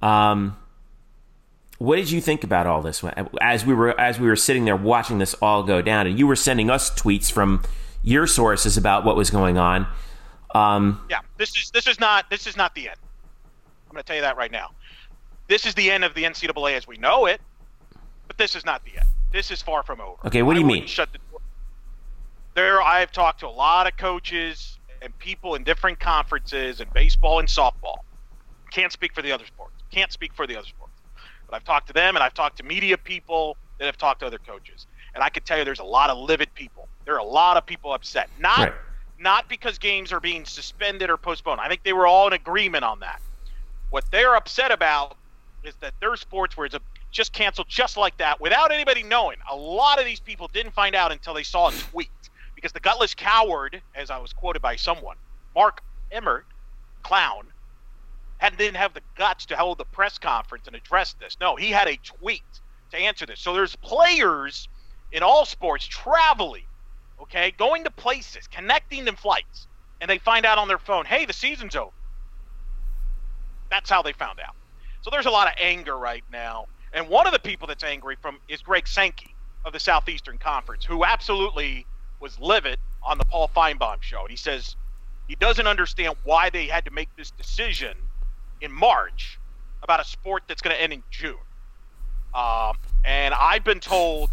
Um, 0.00 0.56
what 1.78 1.96
did 1.96 2.10
you 2.10 2.20
think 2.20 2.44
about 2.44 2.66
all 2.66 2.82
this 2.82 3.02
as 3.40 3.64
we 3.64 3.74
were 3.74 3.98
as 3.98 4.18
we 4.18 4.26
were 4.26 4.36
sitting 4.36 4.64
there 4.64 4.76
watching 4.76 5.18
this 5.18 5.34
all 5.34 5.62
go 5.62 5.80
down, 5.80 6.06
and 6.06 6.18
you 6.18 6.26
were 6.26 6.36
sending 6.36 6.70
us 6.70 6.90
tweets 6.90 7.30
from 7.30 7.62
your 8.02 8.26
sources 8.26 8.76
about 8.76 9.04
what 9.04 9.16
was 9.16 9.30
going 9.30 9.58
on? 9.58 9.86
Um, 10.54 11.04
yeah, 11.08 11.20
this 11.36 11.56
is 11.56 11.70
this 11.70 11.86
is 11.86 12.00
not 12.00 12.28
this 12.30 12.46
is 12.46 12.56
not 12.56 12.74
the 12.74 12.88
end. 12.88 12.98
I'm 13.88 13.92
going 13.92 14.02
to 14.02 14.06
tell 14.06 14.16
you 14.16 14.22
that 14.22 14.36
right 14.36 14.52
now. 14.52 14.70
This 15.46 15.64
is 15.64 15.74
the 15.74 15.90
end 15.90 16.04
of 16.04 16.14
the 16.14 16.24
NCAA 16.24 16.74
as 16.74 16.86
we 16.86 16.98
know 16.98 17.24
it, 17.26 17.40
but 18.26 18.36
this 18.36 18.54
is 18.54 18.66
not 18.66 18.84
the 18.84 18.98
end. 18.98 19.08
This 19.32 19.50
is 19.50 19.62
far 19.62 19.82
from 19.82 20.00
over. 20.00 20.26
Okay, 20.26 20.42
what 20.42 20.54
do 20.54 20.60
you 20.60 20.66
mean? 20.66 20.86
Shut 20.86 21.12
the. 21.12 21.18
There, 22.58 22.82
I've 22.82 23.12
talked 23.12 23.38
to 23.38 23.46
a 23.46 23.54
lot 23.54 23.86
of 23.86 23.96
coaches 23.96 24.80
and 25.00 25.16
people 25.20 25.54
in 25.54 25.62
different 25.62 26.00
conferences 26.00 26.80
in 26.80 26.88
baseball 26.92 27.38
and 27.38 27.46
softball. 27.46 27.98
Can't 28.72 28.90
speak 28.90 29.14
for 29.14 29.22
the 29.22 29.30
other 29.30 29.46
sports. 29.46 29.74
Can't 29.92 30.10
speak 30.10 30.34
for 30.34 30.44
the 30.44 30.56
other 30.56 30.66
sports. 30.66 30.92
But 31.46 31.54
I've 31.54 31.62
talked 31.62 31.86
to 31.86 31.92
them 31.92 32.16
and 32.16 32.22
I've 32.24 32.34
talked 32.34 32.56
to 32.56 32.64
media 32.64 32.98
people 32.98 33.56
that 33.78 33.84
have 33.84 33.96
talked 33.96 34.18
to 34.22 34.26
other 34.26 34.38
coaches. 34.38 34.88
And 35.14 35.22
I 35.22 35.28
can 35.28 35.44
tell 35.44 35.56
you 35.56 35.64
there's 35.64 35.78
a 35.78 35.84
lot 35.84 36.10
of 36.10 36.18
livid 36.18 36.52
people. 36.54 36.88
There 37.04 37.14
are 37.14 37.20
a 37.20 37.22
lot 37.22 37.56
of 37.56 37.64
people 37.64 37.92
upset. 37.92 38.28
Not 38.40 38.58
Right. 38.58 38.72
not 39.20 39.48
because 39.48 39.78
games 39.78 40.12
are 40.12 40.18
being 40.18 40.44
suspended 40.44 41.10
or 41.10 41.16
postponed. 41.16 41.60
I 41.60 41.68
think 41.68 41.84
they 41.84 41.92
were 41.92 42.08
all 42.08 42.26
in 42.26 42.32
agreement 42.32 42.82
on 42.82 42.98
that. 42.98 43.22
What 43.90 44.04
they're 44.10 44.34
upset 44.34 44.72
about 44.72 45.16
is 45.62 45.76
that 45.76 45.94
their 46.00 46.16
sports 46.16 46.56
were 46.56 46.68
just 47.12 47.32
canceled 47.32 47.68
just 47.68 47.96
like 47.96 48.16
that 48.16 48.40
without 48.40 48.72
anybody 48.72 49.04
knowing. 49.04 49.36
A 49.48 49.54
lot 49.54 50.00
of 50.00 50.04
these 50.04 50.18
people 50.18 50.48
didn't 50.48 50.72
find 50.72 50.96
out 50.96 51.12
until 51.12 51.34
they 51.34 51.44
saw 51.44 51.68
a 51.68 51.72
tweet 51.72 52.10
because 52.58 52.72
the 52.72 52.80
gutless 52.80 53.14
coward, 53.14 53.80
as 53.94 54.10
I 54.10 54.18
was 54.18 54.32
quoted 54.32 54.60
by 54.60 54.74
someone, 54.74 55.14
Mark 55.54 55.80
Emmert, 56.10 56.44
clown, 57.04 57.44
had 58.38 58.56
didn't 58.56 58.78
have 58.78 58.94
the 58.94 59.00
guts 59.14 59.46
to 59.46 59.56
hold 59.56 59.78
the 59.78 59.84
press 59.84 60.18
conference 60.18 60.66
and 60.66 60.74
address 60.74 61.12
this. 61.20 61.36
No, 61.40 61.54
he 61.54 61.70
had 61.70 61.86
a 61.86 61.96
tweet 61.98 62.42
to 62.90 62.96
answer 62.96 63.26
this. 63.26 63.38
So 63.38 63.54
there's 63.54 63.76
players 63.76 64.68
in 65.12 65.22
all 65.22 65.44
sports 65.44 65.86
traveling, 65.86 66.64
okay, 67.22 67.52
going 67.52 67.84
to 67.84 67.92
places, 67.92 68.48
connecting 68.48 69.06
in 69.06 69.14
flights, 69.14 69.68
and 70.00 70.10
they 70.10 70.18
find 70.18 70.44
out 70.44 70.58
on 70.58 70.66
their 70.66 70.78
phone, 70.78 71.04
hey, 71.04 71.26
the 71.26 71.32
season's 71.32 71.76
over. 71.76 71.92
That's 73.70 73.88
how 73.88 74.02
they 74.02 74.12
found 74.12 74.40
out. 74.40 74.56
So 75.02 75.10
there's 75.10 75.26
a 75.26 75.30
lot 75.30 75.46
of 75.46 75.54
anger 75.60 75.96
right 75.96 76.24
now. 76.32 76.66
And 76.92 77.08
one 77.08 77.28
of 77.28 77.32
the 77.32 77.38
people 77.38 77.68
that's 77.68 77.84
angry 77.84 78.16
from 78.20 78.38
is 78.48 78.62
Greg 78.62 78.88
Sankey 78.88 79.32
of 79.64 79.72
the 79.72 79.78
Southeastern 79.78 80.38
Conference, 80.38 80.84
who 80.84 81.04
absolutely 81.04 81.86
was 82.20 82.38
livid 82.38 82.78
on 83.02 83.18
the 83.18 83.24
Paul 83.24 83.50
Finebaum 83.54 84.02
show. 84.02 84.22
And 84.22 84.30
he 84.30 84.36
says 84.36 84.76
he 85.28 85.34
doesn't 85.36 85.66
understand 85.66 86.14
why 86.24 86.50
they 86.50 86.66
had 86.66 86.84
to 86.86 86.90
make 86.90 87.08
this 87.16 87.30
decision 87.30 87.96
in 88.60 88.72
March 88.72 89.38
about 89.82 90.00
a 90.00 90.04
sport 90.04 90.42
that's 90.48 90.62
going 90.62 90.74
to 90.74 90.82
end 90.82 90.92
in 90.92 91.02
June. 91.10 91.36
Um, 92.34 92.76
and 93.04 93.32
I've 93.34 93.64
been 93.64 93.80
told, 93.80 94.30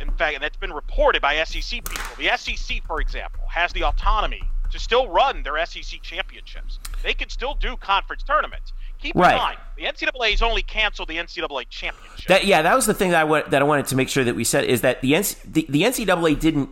in 0.00 0.10
fact, 0.12 0.34
and 0.34 0.42
that's 0.42 0.56
been 0.56 0.72
reported 0.72 1.22
by 1.22 1.42
SEC 1.44 1.84
people. 1.84 2.04
The 2.18 2.36
SEC, 2.36 2.82
for 2.86 3.00
example, 3.00 3.42
has 3.48 3.72
the 3.72 3.84
autonomy 3.84 4.42
to 4.72 4.78
still 4.78 5.08
run 5.08 5.42
their 5.42 5.64
SEC 5.66 6.00
championships. 6.02 6.78
They 7.02 7.14
could 7.14 7.30
still 7.30 7.54
do 7.54 7.76
conference 7.76 8.22
tournaments. 8.22 8.72
Keep 9.00 9.16
Right. 9.16 9.32
in 9.32 9.38
mind, 9.38 9.58
the 9.76 9.84
NCAA 9.84 10.30
has 10.32 10.42
only 10.42 10.62
canceled 10.62 11.08
the 11.08 11.16
NCAA 11.16 11.64
championship. 11.70 12.28
That 12.28 12.44
yeah, 12.44 12.62
that 12.62 12.74
was 12.74 12.86
the 12.86 12.92
thing 12.94 13.10
that 13.10 13.26
I 13.26 13.42
that 13.48 13.62
I 13.62 13.64
wanted 13.64 13.86
to 13.86 13.96
make 13.96 14.08
sure 14.10 14.24
that 14.24 14.34
we 14.36 14.44
said 14.44 14.64
is 14.64 14.82
that 14.82 15.00
the 15.00 15.12
NC, 15.12 15.36
the, 15.50 15.66
the 15.68 15.82
NCAA 15.82 16.38
didn't 16.38 16.68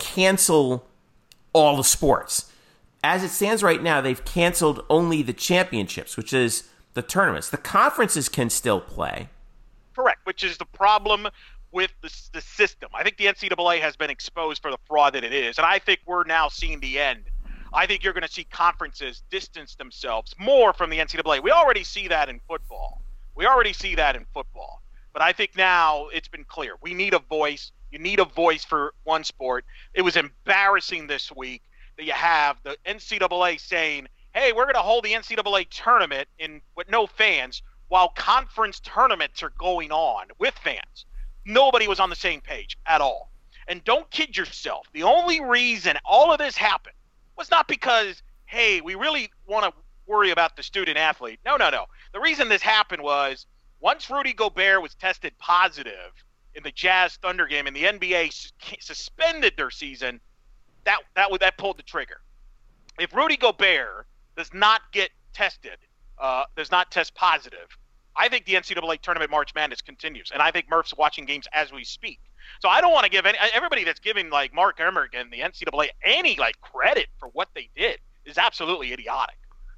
cancel 0.00 0.86
all 1.52 1.76
the 1.76 1.84
sports. 1.84 2.50
As 3.02 3.22
it 3.22 3.30
stands 3.30 3.62
right 3.62 3.82
now, 3.82 4.00
they've 4.00 4.24
canceled 4.24 4.84
only 4.90 5.22
the 5.22 5.32
championships, 5.32 6.16
which 6.16 6.32
is 6.32 6.68
the 6.94 7.02
tournaments. 7.02 7.50
The 7.50 7.56
conferences 7.56 8.28
can 8.28 8.50
still 8.50 8.80
play. 8.80 9.28
Correct, 9.94 10.20
which 10.24 10.44
is 10.44 10.58
the 10.58 10.66
problem 10.66 11.28
with 11.72 11.92
the, 12.02 12.12
the 12.32 12.40
system. 12.40 12.90
I 12.94 13.02
think 13.02 13.16
the 13.16 13.26
NCAA 13.26 13.80
has 13.80 13.96
been 13.96 14.10
exposed 14.10 14.60
for 14.60 14.70
the 14.70 14.78
fraud 14.86 15.14
that 15.14 15.24
it 15.24 15.32
is, 15.32 15.58
and 15.58 15.66
I 15.66 15.78
think 15.78 16.00
we're 16.06 16.24
now 16.24 16.48
seeing 16.48 16.80
the 16.80 16.98
end. 16.98 17.24
I 17.72 17.86
think 17.86 18.02
you're 18.02 18.12
going 18.12 18.26
to 18.26 18.32
see 18.32 18.44
conferences 18.44 19.22
distance 19.30 19.76
themselves 19.76 20.34
more 20.38 20.72
from 20.72 20.90
the 20.90 20.98
NCAA. 20.98 21.42
We 21.42 21.52
already 21.52 21.84
see 21.84 22.08
that 22.08 22.28
in 22.28 22.40
football. 22.48 23.00
We 23.36 23.46
already 23.46 23.72
see 23.72 23.94
that 23.94 24.16
in 24.16 24.26
football. 24.34 24.82
But 25.12 25.22
I 25.22 25.32
think 25.32 25.56
now 25.56 26.08
it's 26.12 26.28
been 26.28 26.44
clear. 26.44 26.74
We 26.80 26.94
need 26.94 27.14
a 27.14 27.18
voice. 27.18 27.72
You 27.90 27.98
need 27.98 28.20
a 28.20 28.24
voice 28.24 28.64
for 28.64 28.94
one 29.04 29.24
sport. 29.24 29.64
It 29.94 30.02
was 30.02 30.16
embarrassing 30.16 31.06
this 31.06 31.32
week 31.34 31.62
that 31.96 32.04
you 32.04 32.12
have 32.12 32.56
the 32.62 32.76
NCAA 32.86 33.60
saying, 33.60 34.08
hey, 34.32 34.52
we're 34.52 34.64
going 34.64 34.74
to 34.74 34.80
hold 34.80 35.04
the 35.04 35.12
NCAA 35.12 35.66
tournament 35.70 36.28
in 36.38 36.60
with 36.76 36.88
no 36.90 37.06
fans 37.06 37.62
while 37.88 38.08
conference 38.10 38.80
tournaments 38.80 39.42
are 39.42 39.52
going 39.58 39.90
on 39.90 40.26
with 40.38 40.54
fans. 40.62 41.04
Nobody 41.44 41.88
was 41.88 41.98
on 41.98 42.10
the 42.10 42.16
same 42.16 42.40
page 42.40 42.78
at 42.86 43.00
all. 43.00 43.30
And 43.66 43.82
don't 43.84 44.08
kid 44.10 44.36
yourself. 44.36 44.86
The 44.92 45.02
only 45.02 45.40
reason 45.40 45.96
all 46.04 46.32
of 46.32 46.38
this 46.38 46.56
happened 46.56 46.94
was 47.36 47.50
not 47.50 47.66
because, 47.66 48.22
hey, 48.46 48.80
we 48.80 48.94
really 48.94 49.30
want 49.46 49.64
to 49.64 49.72
worry 50.06 50.30
about 50.30 50.56
the 50.56 50.62
student 50.62 50.96
athlete. 50.96 51.40
No, 51.44 51.56
no, 51.56 51.70
no. 51.70 51.86
The 52.12 52.20
reason 52.20 52.48
this 52.48 52.62
happened 52.62 53.02
was 53.02 53.46
once 53.80 54.10
Rudy 54.10 54.32
Gobert 54.32 54.82
was 54.82 54.94
tested 54.94 55.36
positive 55.38 56.12
in 56.60 56.64
the 56.64 56.72
Jazz 56.72 57.16
Thunder 57.16 57.46
game 57.46 57.66
and 57.66 57.74
the 57.74 57.84
NBA 57.84 58.32
sus- 58.32 58.52
suspended 58.80 59.54
their 59.56 59.70
season, 59.70 60.20
that 60.84 60.98
that 61.16 61.30
would 61.30 61.40
that 61.40 61.56
pulled 61.56 61.78
the 61.78 61.82
trigger. 61.82 62.20
If 62.98 63.14
Rudy 63.14 63.36
Gobert 63.38 64.06
does 64.36 64.52
not 64.52 64.82
get 64.92 65.10
tested, 65.32 65.78
uh, 66.18 66.44
does 66.56 66.70
not 66.70 66.90
test 66.90 67.14
positive, 67.14 67.78
I 68.14 68.28
think 68.28 68.44
the 68.44 68.54
NCAA 68.54 69.00
tournament 69.00 69.30
March 69.30 69.54
Madness 69.54 69.80
continues, 69.80 70.30
and 70.32 70.42
I 70.42 70.50
think 70.50 70.68
Murph's 70.68 70.94
watching 70.96 71.24
games 71.24 71.48
as 71.54 71.72
we 71.72 71.82
speak. 71.82 72.20
So 72.60 72.68
I 72.68 72.82
don't 72.82 72.92
want 72.92 73.04
to 73.04 73.10
give 73.10 73.24
any, 73.24 73.38
everybody 73.54 73.84
that's 73.84 74.00
giving 74.00 74.28
like 74.28 74.52
Mark 74.52 74.80
Emmert 74.80 75.14
and 75.14 75.32
the 75.32 75.38
NCAA 75.38 75.88
any 76.04 76.36
like 76.36 76.60
credit 76.60 77.06
for 77.18 77.28
what 77.28 77.48
they 77.54 77.70
did 77.74 77.98
is 78.26 78.36
absolutely 78.36 78.92
idiotic. 78.92 79.36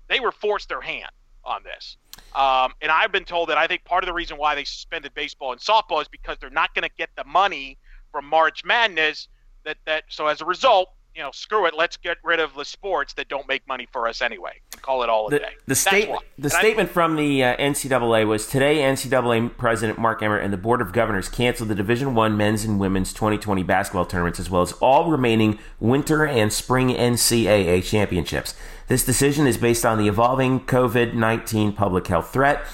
They 0.09 0.19
were 0.19 0.33
forced 0.33 0.69
their 0.69 0.81
hand 0.81 1.11
on 1.45 1.63
this, 1.63 1.97
um, 2.35 2.73
and 2.81 2.91
I've 2.91 3.13
been 3.13 3.25
told 3.25 3.49
that 3.51 3.59
I 3.59 3.67
think 3.67 3.85
part 3.85 4.03
of 4.05 4.07
the 4.07 4.13
reason 4.13 4.39
why 4.39 4.55
they 4.55 4.65
suspended 4.65 5.15
baseball 5.15 5.53
and 5.53 5.61
softball 5.61 6.01
is 6.01 6.09
because 6.09 6.39
they're 6.41 6.51
not 6.51 6.75
going 6.75 6.89
to 6.89 6.95
get 6.97 7.11
the 7.17 7.25
money 7.25 7.79
from 8.11 8.27
March 8.27 8.65
Madness. 8.65 9.29
That 9.65 9.77
that 9.87 10.05
so 10.09 10.27
as 10.27 10.41
a 10.41 10.45
result, 10.45 10.89
you 11.15 11.23
know, 11.23 11.31
screw 11.33 11.67
it. 11.67 11.75
Let's 11.75 11.97
get 11.97 12.17
rid 12.25 12.41
of 12.41 12.55
the 12.55 12.65
sports 12.65 13.13
that 13.15 13.29
don't 13.29 13.47
make 13.47 13.67
money 13.69 13.87
for 13.93 14.09
us 14.09 14.23
anyway, 14.23 14.61
and 14.73 14.81
call 14.83 15.03
it 15.03 15.09
all 15.09 15.27
a 15.29 15.31
The, 15.31 15.39
day. 15.41 15.49
the, 15.67 15.75
state, 15.75 16.09
the 16.39 16.45
And 16.45 16.53
I- 16.53 16.59
statement 16.59 16.91
from 16.91 17.17
the 17.17 17.45
uh, 17.45 17.57
NCAA 17.57 18.27
was 18.27 18.47
today. 18.47 18.79
NCAA 18.79 19.57
President 19.57 19.99
Mark 19.99 20.23
Emmert 20.23 20.43
and 20.43 20.53
the 20.53 20.57
Board 20.59 20.81
of 20.81 20.93
Governors 20.93 21.29
canceled 21.29 21.69
the 21.69 21.75
Division 21.75 22.15
One 22.15 22.37
men's 22.37 22.65
and 22.65 22.79
women's 22.81 23.13
2020 23.13 23.63
basketball 23.63 24.07
tournaments, 24.07 24.41
as 24.41 24.49
well 24.49 24.63
as 24.63 24.73
all 24.75 25.11
remaining 25.11 25.59
winter 25.81 26.25
and 26.27 26.53
spring 26.53 26.89
NCAA 26.91 27.85
championships. 27.85 28.55
This 28.89 29.05
decision 29.05 29.47
is 29.47 29.57
based 29.59 29.85
on 29.87 29.99
the 29.99 30.09
evolving 30.09 30.61
COVID 30.61 31.15
19 31.15 31.73
public 31.75 32.07
health 32.07 32.33
threat, 32.33 32.65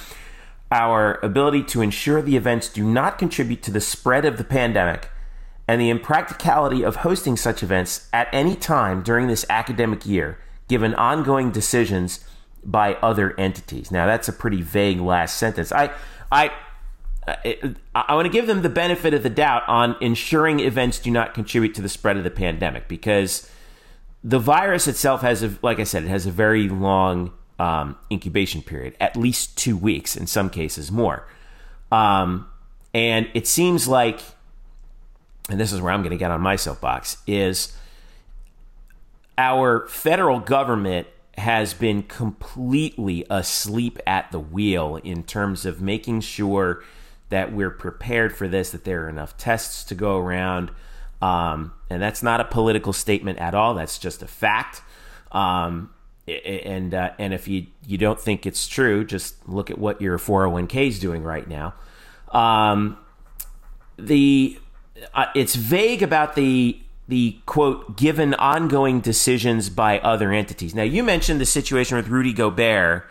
our 0.70 1.18
ability 1.22 1.62
to 1.64 1.80
ensure 1.80 2.20
the 2.22 2.36
events 2.36 2.68
do 2.68 2.84
not 2.84 3.18
contribute 3.18 3.62
to 3.62 3.70
the 3.70 3.80
spread 3.80 4.24
of 4.24 4.36
the 4.36 4.44
pandemic, 4.44 5.10
and 5.68 5.80
the 5.80 5.90
impracticality 5.90 6.82
of 6.82 6.96
hosting 6.96 7.36
such 7.36 7.62
events 7.62 8.08
at 8.12 8.26
any 8.32 8.56
time 8.56 9.02
during 9.02 9.28
this 9.28 9.44
academic 9.50 10.06
year, 10.06 10.38
given 10.66 10.94
ongoing 10.94 11.50
decisions 11.52 12.24
by 12.64 12.94
other 12.94 13.38
entities. 13.38 13.90
Now, 13.90 14.06
that's 14.06 14.28
a 14.28 14.32
pretty 14.32 14.62
vague 14.62 15.00
last 15.00 15.36
sentence. 15.36 15.70
I, 15.70 15.92
I, 16.32 16.50
I, 17.26 17.74
I 17.94 18.14
want 18.14 18.24
to 18.24 18.32
give 18.32 18.46
them 18.46 18.62
the 18.62 18.70
benefit 18.70 19.12
of 19.12 19.22
the 19.22 19.30
doubt 19.30 19.62
on 19.68 19.94
ensuring 20.00 20.60
events 20.60 20.98
do 20.98 21.10
not 21.10 21.34
contribute 21.34 21.74
to 21.74 21.82
the 21.82 21.88
spread 21.88 22.16
of 22.16 22.24
the 22.24 22.30
pandemic 22.30 22.88
because 22.88 23.50
the 24.24 24.38
virus 24.38 24.88
itself 24.88 25.20
has 25.20 25.42
a, 25.42 25.54
like 25.62 25.78
I 25.78 25.84
said, 25.84 26.04
it 26.04 26.08
has 26.08 26.26
a 26.26 26.30
very 26.30 26.68
long 26.68 27.32
um, 27.58 27.96
incubation 28.10 28.62
period, 28.62 28.96
at 29.00 29.16
least 29.16 29.58
two 29.58 29.76
weeks, 29.76 30.16
in 30.16 30.26
some 30.26 30.48
cases 30.48 30.90
more. 30.90 31.28
Um, 31.92 32.48
and 32.94 33.28
it 33.34 33.46
seems 33.46 33.86
like, 33.86 34.20
and 35.48 35.58
this 35.58 35.72
is 35.72 35.80
where 35.80 35.92
I'm 35.92 36.02
going 36.02 36.10
to 36.10 36.18
get 36.18 36.30
on 36.30 36.40
my 36.40 36.56
soapbox, 36.56 37.18
is 37.26 37.76
our 39.36 39.86
federal 39.88 40.40
government 40.40 41.06
has 41.38 41.72
been 41.72 42.02
completely 42.02 43.24
asleep 43.30 43.98
at 44.06 44.30
the 44.32 44.40
wheel 44.40 44.96
in 44.96 45.22
terms 45.22 45.64
of 45.64 45.80
making 45.80 46.20
sure 46.20 46.82
that 47.28 47.52
we're 47.52 47.70
prepared 47.70 48.36
for 48.36 48.48
this, 48.48 48.70
that 48.70 48.84
there 48.84 49.04
are 49.04 49.08
enough 49.08 49.36
tests 49.36 49.84
to 49.84 49.94
go 49.94 50.18
around. 50.18 50.70
Um, 51.22 51.72
and 51.88 52.02
that's 52.02 52.22
not 52.22 52.40
a 52.40 52.44
political 52.44 52.92
statement 52.92 53.38
at 53.38 53.54
all. 53.54 53.74
That's 53.74 53.98
just 53.98 54.22
a 54.22 54.26
fact. 54.26 54.82
Um, 55.30 55.90
and 56.26 56.94
uh, 56.94 57.12
and 57.18 57.32
if 57.32 57.48
you 57.48 57.66
you 57.86 57.96
don't 57.96 58.20
think 58.20 58.44
it's 58.44 58.66
true, 58.66 59.04
just 59.04 59.48
look 59.48 59.70
at 59.70 59.78
what 59.78 60.00
your 60.02 60.18
401k 60.18 60.88
is 60.88 60.98
doing 60.98 61.22
right 61.22 61.48
now. 61.48 61.74
Um, 62.32 62.98
the 63.98 64.58
uh, 65.14 65.26
it's 65.34 65.54
vague 65.54 66.02
about 66.02 66.34
the 66.34 66.78
the 67.08 67.38
quote 67.46 67.96
given 67.96 68.34
ongoing 68.34 69.00
decisions 69.00 69.70
by 69.70 69.98
other 70.00 70.30
entities. 70.32 70.74
Now 70.74 70.82
you 70.82 71.02
mentioned 71.02 71.40
the 71.40 71.46
situation 71.46 71.96
with 71.96 72.08
Rudy 72.08 72.32
Gobert, 72.32 73.06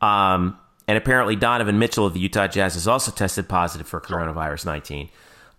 um, 0.00 0.58
and 0.88 0.96
apparently 0.96 1.36
Donovan 1.36 1.78
Mitchell 1.78 2.06
of 2.06 2.14
the 2.14 2.20
Utah 2.20 2.46
Jazz 2.46 2.74
has 2.74 2.88
also 2.88 3.10
tested 3.10 3.48
positive 3.48 3.86
for 3.86 4.00
coronavirus 4.00 4.66
nineteen, 4.66 5.10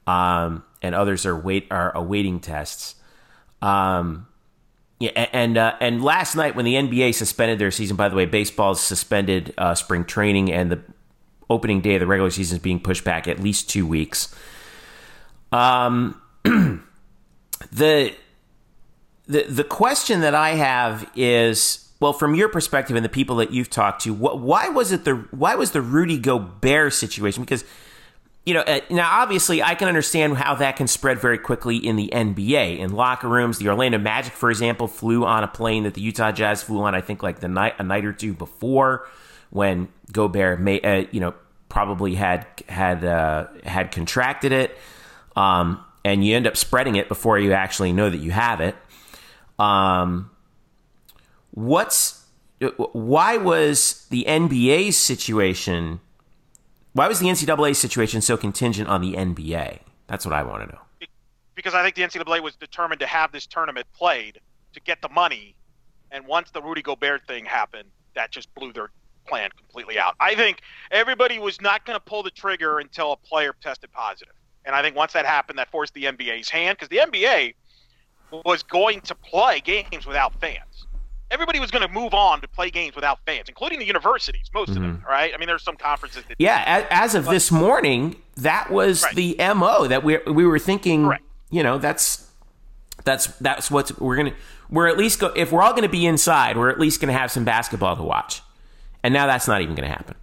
um, 0.07 0.63
and 0.81 0.95
others 0.95 1.25
are 1.25 1.37
wait 1.37 1.67
are 1.71 1.95
awaiting 1.95 2.39
tests. 2.39 2.95
Um, 3.61 4.27
yeah, 4.99 5.11
and 5.31 5.57
uh, 5.57 5.75
and 5.79 6.03
last 6.03 6.35
night 6.35 6.55
when 6.55 6.65
the 6.65 6.73
NBA 6.73 7.13
suspended 7.13 7.59
their 7.59 7.71
season, 7.71 7.95
by 7.95 8.09
the 8.09 8.15
way, 8.15 8.25
baseball's 8.25 8.81
suspended 8.81 9.53
uh, 9.57 9.75
spring 9.75 10.03
training 10.05 10.51
and 10.51 10.71
the 10.71 10.81
opening 11.49 11.81
day 11.81 11.95
of 11.95 11.99
the 11.99 12.07
regular 12.07 12.31
season 12.31 12.57
is 12.57 12.61
being 12.61 12.79
pushed 12.79 13.03
back 13.03 13.27
at 13.27 13.39
least 13.39 13.69
two 13.69 13.85
weeks. 13.85 14.33
Um, 15.51 16.21
the 16.43 18.13
the 19.27 19.43
the 19.43 19.63
question 19.63 20.21
that 20.21 20.35
I 20.35 20.51
have 20.51 21.09
is, 21.15 21.89
well, 21.99 22.13
from 22.13 22.35
your 22.35 22.49
perspective 22.49 22.95
and 22.95 23.03
the 23.03 23.09
people 23.09 23.37
that 23.37 23.51
you've 23.51 23.69
talked 23.69 24.03
to, 24.03 24.13
what, 24.13 24.39
why 24.39 24.69
was 24.69 24.91
it 24.91 25.05
the 25.05 25.15
why 25.31 25.55
was 25.55 25.71
the 25.71 25.81
Rudy 25.81 26.17
Gobert 26.17 26.93
situation? 26.93 27.43
Because 27.43 27.63
you 28.47 28.53
know, 28.53 28.61
uh, 28.61 28.79
now 28.89 29.21
obviously 29.21 29.61
I 29.61 29.75
can 29.75 29.89
understand 29.89 30.37
how 30.37 30.55
that 30.55 30.77
can 30.77 30.87
spread 30.87 31.19
very 31.19 31.37
quickly 31.37 31.75
in 31.75 31.97
the 31.97 32.09
NBA, 32.13 32.79
in 32.79 32.93
locker 32.93 33.27
rooms. 33.27 33.57
The 33.57 33.67
Orlando 33.67 33.97
Magic, 33.97 34.31
for 34.31 34.49
example, 34.49 34.87
flew 34.87 35.25
on 35.25 35.43
a 35.43 35.49
plane 35.49 35.83
that 35.83 35.95
the 35.95 36.01
Utah 36.01 36.31
Jazz 36.31 36.63
flew 36.63 36.81
on. 36.81 36.95
I 36.95 37.01
think 37.01 37.21
like 37.21 37.41
the 37.41 37.49
night 37.49 37.73
a 37.77 37.83
night 37.83 38.05
or 38.05 38.13
two 38.13 38.33
before 38.33 39.05
when 39.49 39.89
Gobert 40.13 40.61
may, 40.61 40.79
uh, 40.79 41.07
you 41.11 41.19
know, 41.19 41.33
probably 41.67 42.15
had 42.15 42.47
had 42.69 43.03
uh, 43.03 43.47
had 43.65 43.91
contracted 43.91 44.53
it, 44.53 44.77
um, 45.37 45.83
and 46.03 46.25
you 46.25 46.35
end 46.35 46.47
up 46.47 46.57
spreading 46.57 46.95
it 46.95 47.07
before 47.07 47.37
you 47.37 47.53
actually 47.53 47.93
know 47.93 48.09
that 48.09 48.17
you 48.17 48.31
have 48.31 48.59
it. 48.59 48.75
Um, 49.59 50.31
what's 51.51 52.25
why 52.59 53.37
was 53.37 54.07
the 54.09 54.25
NBA's 54.27 54.97
situation? 54.97 55.99
Why 56.93 57.07
was 57.07 57.19
the 57.19 57.27
NCAA 57.27 57.75
situation 57.75 58.21
so 58.21 58.35
contingent 58.35 58.89
on 58.89 59.01
the 59.01 59.13
NBA? 59.13 59.79
That's 60.07 60.25
what 60.25 60.33
I 60.33 60.41
want 60.41 60.67
to 60.67 60.75
know. 60.75 60.81
because 61.53 61.75
I 61.75 61.83
think 61.83 61.95
the 61.95 62.01
NCAA 62.01 62.41
was 62.41 62.55
determined 62.55 62.99
to 63.01 63.07
have 63.07 63.31
this 63.31 63.45
tournament 63.45 63.85
played 63.95 64.39
to 64.73 64.79
get 64.79 65.01
the 65.01 65.09
money, 65.09 65.55
and 66.11 66.25
once 66.25 66.49
the 66.49 66.61
Rudy 66.61 66.81
Gobert 66.81 67.27
thing 67.27 67.45
happened, 67.45 67.89
that 68.15 68.31
just 68.31 68.53
blew 68.55 68.73
their 68.73 68.89
plan 69.27 69.49
completely 69.55 69.99
out. 69.99 70.15
I 70.19 70.33
think 70.33 70.61
everybody 70.89 71.37
was 71.37 71.61
not 71.61 71.85
going 71.85 71.95
to 71.95 72.03
pull 72.03 72.23
the 72.23 72.31
trigger 72.31 72.79
until 72.79 73.11
a 73.11 73.17
player 73.17 73.53
tested 73.61 73.91
positive, 73.91 74.33
and 74.67 74.75
I 74.75 74.83
think 74.83 74.95
once 74.95 75.13
that 75.13 75.25
happened, 75.25 75.57
that 75.57 75.71
forced 75.71 75.95
the 75.95 76.03
NBA's 76.03 76.49
hand 76.49 76.77
because 76.77 76.89
the 76.89 76.97
NBA 76.97 77.55
was 78.45 78.61
going 78.61 79.01
to 79.01 79.15
play 79.15 79.61
games 79.61 80.05
without 80.05 80.39
fans. 80.39 80.85
Everybody 81.31 81.59
was 81.59 81.71
going 81.71 81.87
to 81.87 81.93
move 81.93 82.13
on 82.13 82.41
to 82.41 82.47
play 82.47 82.69
games 82.69 82.95
without 82.95 83.19
fans, 83.25 83.49
including 83.49 83.79
the 83.79 83.85
universities, 83.85 84.49
most 84.53 84.69
of 84.69 84.75
them, 84.75 84.97
mm-hmm. 84.97 85.07
right? 85.07 85.33
I 85.33 85.37
mean, 85.37 85.47
there's 85.47 85.63
some 85.63 85.77
conferences 85.77 86.23
that 86.27 86.35
Yeah, 86.37 86.63
as, 86.65 86.85
as 86.89 87.15
of 87.15 87.25
this 87.25 87.51
morning, 87.51 88.17
that 88.35 88.69
was 88.69 89.03
Right. 89.03 89.15
the 89.15 89.35
mo 89.55 89.87
that 89.87 90.03
we 90.03 90.19
we 90.27 90.45
were 90.45 90.59
thinking. 90.59 91.05
Correct. 91.05 91.23
You 91.49 91.63
know, 91.63 91.77
that's 91.79 92.29
That's 93.03 93.27
that's 93.37 93.71
what 93.71 93.99
we're 94.01 94.17
gonna. 94.17 94.33
We're 94.69 94.87
at 94.87 94.97
least 94.97 95.19
go 95.19 95.27
if 95.27 95.51
we're 95.51 95.61
all 95.61 95.73
gonna 95.73 95.87
be 95.89 96.05
inside. 96.05 96.57
We're 96.57 96.69
at 96.69 96.79
least 96.79 96.99
gonna 96.99 97.13
have 97.13 97.31
some 97.31 97.45
basketball 97.45 97.95
to 97.95 98.03
watch, 98.03 98.41
and 99.03 99.13
now 99.13 99.27
that's 99.27 99.47
not 99.47 99.61
even 99.61 99.75
gonna 99.75 99.87
happen. 99.87 100.15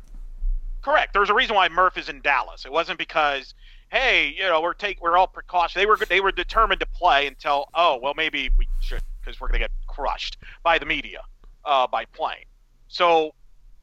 Correct. 0.83 1.15
There's 1.15 1.31
a 1.31 1.35
reason 1.35 1.57
why 1.57 1.69
Murph 1.71 1.97
is 1.97 2.11
in 2.11 2.21
Dallas. 2.21 2.67
It 2.67 2.73
wasn't 2.73 2.99
because 2.99 3.55
hey, 3.95 4.35
you 4.37 4.43
know, 4.43 4.61
we're 4.61 4.75
take 4.75 5.01
we're 5.01 5.17
all 5.17 5.29
precaution. 5.29 5.81
They 5.81 5.87
were 5.87 5.97
they 6.09 6.21
were 6.21 6.33
determined 6.33 6.81
to 6.81 6.87
play 6.87 7.29
until 7.29 7.69
oh 7.75 7.99
well 8.03 8.15
maybe 8.17 8.51
we 8.59 8.69
should 8.81 9.01
because 9.21 9.41
we're 9.41 9.47
gonna 9.47 9.61
get 9.61 9.71
crushed 9.87 10.37
by 10.65 10.79
the 10.79 10.85
media 10.85 11.21
uh, 11.65 11.87
by 11.87 12.05
playing. 12.07 12.45
So 12.89 13.35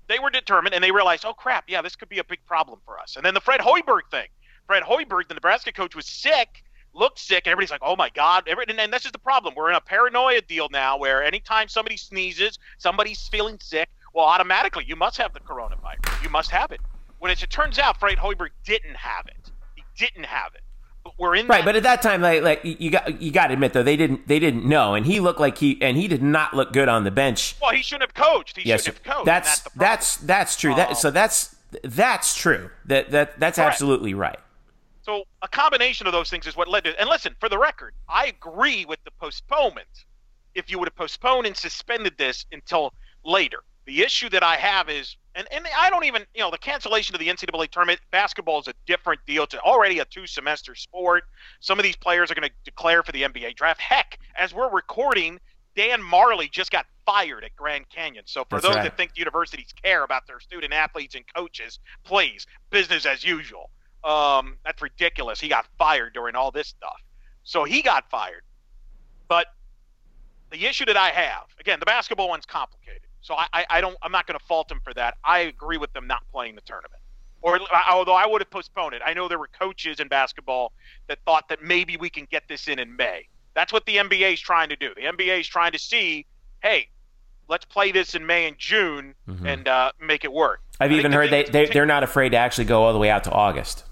they 0.07 0.19
were 0.19 0.29
determined 0.29 0.75
and 0.75 0.83
they 0.83 0.91
realized 0.91 1.23
oh 1.25 1.33
crap 1.33 1.63
yeah 1.67 1.81
this 1.81 1.95
could 1.95 2.09
be 2.09 2.19
a 2.19 2.23
big 2.25 2.39
problem 2.45 2.79
for 2.85 2.99
us. 2.99 3.15
And 3.15 3.25
then 3.25 3.33
the 3.33 3.41
Fred 3.41 3.61
Hoiberg 3.61 4.01
thing. 4.11 4.27
Fred 4.67 4.83
Hoiberg, 4.83 5.27
the 5.27 5.33
Nebraska 5.33 5.71
coach, 5.71 5.95
was 5.95 6.05
sick, 6.05 6.63
looked 6.93 7.19
sick, 7.19 7.43
and 7.45 7.53
everybody's 7.53 7.71
like 7.71 7.81
oh 7.81 7.95
my 7.95 8.09
god. 8.09 8.49
and, 8.49 8.79
and 8.79 8.91
this 8.91 9.05
is 9.05 9.13
the 9.13 9.19
problem. 9.19 9.53
We're 9.55 9.69
in 9.69 9.77
a 9.77 9.81
paranoia 9.81 10.41
deal 10.41 10.67
now 10.71 10.97
where 10.97 11.23
anytime 11.23 11.69
somebody 11.69 11.95
sneezes, 11.95 12.59
somebody's 12.77 13.29
feeling 13.29 13.57
sick. 13.61 13.87
Well, 14.13 14.25
automatically 14.25 14.83
you 14.85 14.97
must 14.97 15.17
have 15.17 15.33
the 15.33 15.39
coronavirus. 15.39 16.21
You 16.21 16.29
must 16.29 16.51
have 16.51 16.71
it. 16.71 16.81
When 17.19 17.31
it, 17.31 17.41
it 17.41 17.49
turns 17.49 17.79
out 17.79 17.97
Fred 17.97 18.17
Hoiberg 18.17 18.49
didn't 18.65 18.97
have 18.97 19.25
it 19.27 19.50
didn't 20.07 20.25
have 20.25 20.53
it. 20.55 20.61
But 21.03 21.13
we're 21.17 21.35
in 21.35 21.47
right, 21.47 21.59
that- 21.59 21.65
but 21.65 21.75
at 21.75 21.83
that 21.83 22.01
time, 22.01 22.21
like, 22.21 22.43
like 22.43 22.61
you 22.63 22.91
got 22.91 23.21
you 23.21 23.31
got 23.31 23.47
to 23.47 23.53
admit 23.53 23.73
though 23.73 23.81
they 23.83 23.97
didn't 23.97 24.27
they 24.27 24.37
didn't 24.39 24.65
know, 24.65 24.93
and 24.93 25.05
he 25.05 25.19
looked 25.19 25.39
like 25.39 25.57
he 25.57 25.81
and 25.81 25.97
he 25.97 26.07
did 26.07 26.21
not 26.21 26.53
look 26.53 26.73
good 26.73 26.87
on 26.89 27.03
the 27.03 27.11
bench. 27.11 27.55
Well, 27.61 27.71
he 27.71 27.81
shouldn't 27.81 28.03
have 28.03 28.13
coached. 28.13 28.57
He 28.57 28.67
yes, 28.67 28.83
shouldn't 28.83 29.05
have 29.05 29.15
coached. 29.15 29.25
that's 29.25 29.59
that's, 29.61 29.71
that's 29.75 30.17
that's 30.17 30.55
true. 30.57 30.75
That 30.75 30.89
Um, 30.89 30.95
so 30.95 31.09
that's 31.09 31.55
that's 31.83 32.35
true. 32.35 32.69
That 32.85 33.09
that 33.11 33.39
that's 33.39 33.55
Correct. 33.57 33.71
absolutely 33.71 34.13
right. 34.13 34.39
So 35.03 35.23
a 35.41 35.47
combination 35.47 36.05
of 36.05 36.13
those 36.13 36.29
things 36.29 36.45
is 36.45 36.55
what 36.55 36.67
led 36.67 36.83
to. 36.83 36.99
And 36.99 37.09
listen, 37.09 37.35
for 37.39 37.49
the 37.49 37.57
record, 37.57 37.95
I 38.07 38.27
agree 38.27 38.85
with 38.85 38.99
the 39.03 39.11
postponement. 39.19 39.87
If 40.53 40.69
you 40.69 40.77
would 40.77 40.87
have 40.87 40.95
postponed 40.95 41.47
and 41.47 41.57
suspended 41.57 42.13
this 42.19 42.45
until 42.51 42.93
later, 43.25 43.63
the 43.85 44.03
issue 44.03 44.29
that 44.29 44.43
I 44.43 44.57
have 44.57 44.89
is, 44.89 45.15
and, 45.35 45.47
and 45.51 45.65
I 45.77 45.89
don't 45.89 46.03
even, 46.03 46.25
you 46.33 46.41
know, 46.41 46.51
the 46.51 46.57
cancellation 46.57 47.15
of 47.15 47.19
the 47.19 47.27
NCAA 47.27 47.69
tournament. 47.69 47.99
Basketball 48.11 48.59
is 48.59 48.67
a 48.67 48.73
different 48.85 49.21
deal. 49.25 49.43
It's 49.43 49.55
already 49.55 49.99
a 49.99 50.05
two-semester 50.05 50.75
sport. 50.75 51.23
Some 51.59 51.79
of 51.79 51.83
these 51.83 51.95
players 51.95 52.31
are 52.31 52.35
going 52.35 52.49
to 52.49 52.55
declare 52.65 53.03
for 53.03 53.11
the 53.11 53.23
NBA 53.23 53.55
draft. 53.55 53.79
Heck, 53.79 54.19
as 54.35 54.53
we're 54.53 54.69
recording, 54.69 55.39
Dan 55.75 56.01
Majerle 56.01 56.51
just 56.51 56.71
got 56.71 56.85
fired 57.05 57.43
at 57.43 57.55
Grand 57.55 57.89
Canyon. 57.89 58.25
So 58.27 58.43
for 58.43 58.57
That's 58.57 58.63
those 58.65 58.75
right. 58.75 58.83
that 58.83 58.97
think 58.97 59.11
universities 59.15 59.73
care 59.81 60.03
about 60.03 60.27
their 60.27 60.39
student 60.39 60.73
athletes 60.73 61.15
and 61.15 61.23
coaches, 61.33 61.79
please, 62.03 62.45
business 62.69 63.05
as 63.05 63.23
usual. 63.23 63.69
Um, 64.03 64.57
that's 64.65 64.81
ridiculous. 64.81 65.39
He 65.39 65.47
got 65.47 65.65
fired 65.77 66.13
during 66.13 66.35
all 66.35 66.51
this 66.51 66.67
stuff. 66.67 66.99
So 67.43 67.63
he 67.63 67.81
got 67.81 68.09
fired. 68.09 68.43
But 69.27 69.47
the 70.51 70.65
issue 70.65 70.85
that 70.85 70.97
I 70.97 71.09
have, 71.09 71.43
again, 71.59 71.79
the 71.79 71.85
basketball 71.85 72.27
one's 72.27 72.45
complicated. 72.45 73.01
So 73.21 73.35
I, 73.35 73.47
I, 73.53 73.65
I 73.69 73.81
don't 73.81 73.95
I'm 74.01 74.11
not 74.11 74.27
going 74.27 74.37
to 74.37 74.45
fault 74.45 74.71
him 74.71 74.81
for 74.83 74.93
that. 74.93 75.17
I 75.23 75.39
agree 75.39 75.77
with 75.77 75.93
them 75.93 76.07
not 76.07 76.23
playing 76.31 76.55
the 76.55 76.61
tournament. 76.61 77.01
Or 77.41 77.59
although 77.89 78.13
I 78.13 78.27
would 78.27 78.41
have 78.41 78.51
postponed 78.51 78.93
it. 78.93 79.01
I 79.03 79.13
know 79.13 79.27
there 79.27 79.39
were 79.39 79.49
coaches 79.59 79.99
in 79.99 80.07
basketball 80.07 80.73
that 81.07 81.19
thought 81.25 81.49
that 81.49 81.63
maybe 81.63 81.97
we 81.97 82.09
can 82.09 82.27
get 82.29 82.47
this 82.47 82.67
in 82.67 82.77
in 82.77 82.95
May. 82.95 83.27
That's 83.55 83.73
what 83.73 83.85
the 83.85 83.97
NBA 83.97 84.33
is 84.33 84.39
trying 84.39 84.69
to 84.69 84.75
do. 84.75 84.93
The 84.95 85.01
NBA 85.01 85.41
is 85.41 85.47
trying 85.47 85.71
to 85.71 85.79
see, 85.79 86.25
hey, 86.61 86.87
let's 87.47 87.65
play 87.65 87.91
this 87.91 88.15
in 88.15 88.25
May 88.25 88.47
and 88.47 88.57
June 88.57 89.15
and 89.45 89.67
uh, 89.67 89.91
make 89.99 90.23
it 90.23 90.31
work. 90.31 90.61
Mm-hmm. 90.61 90.83
I've 90.83 90.91
I 90.91 90.95
even 90.95 91.11
heard 91.11 91.31
they, 91.31 91.43
they 91.43 91.65
they're 91.65 91.85
not 91.85 92.03
afraid 92.03 92.29
to 92.29 92.37
actually 92.37 92.65
go 92.65 92.83
all 92.83 92.93
the 92.93 92.99
way 92.99 93.09
out 93.09 93.23
to 93.25 93.31
August, 93.31 93.85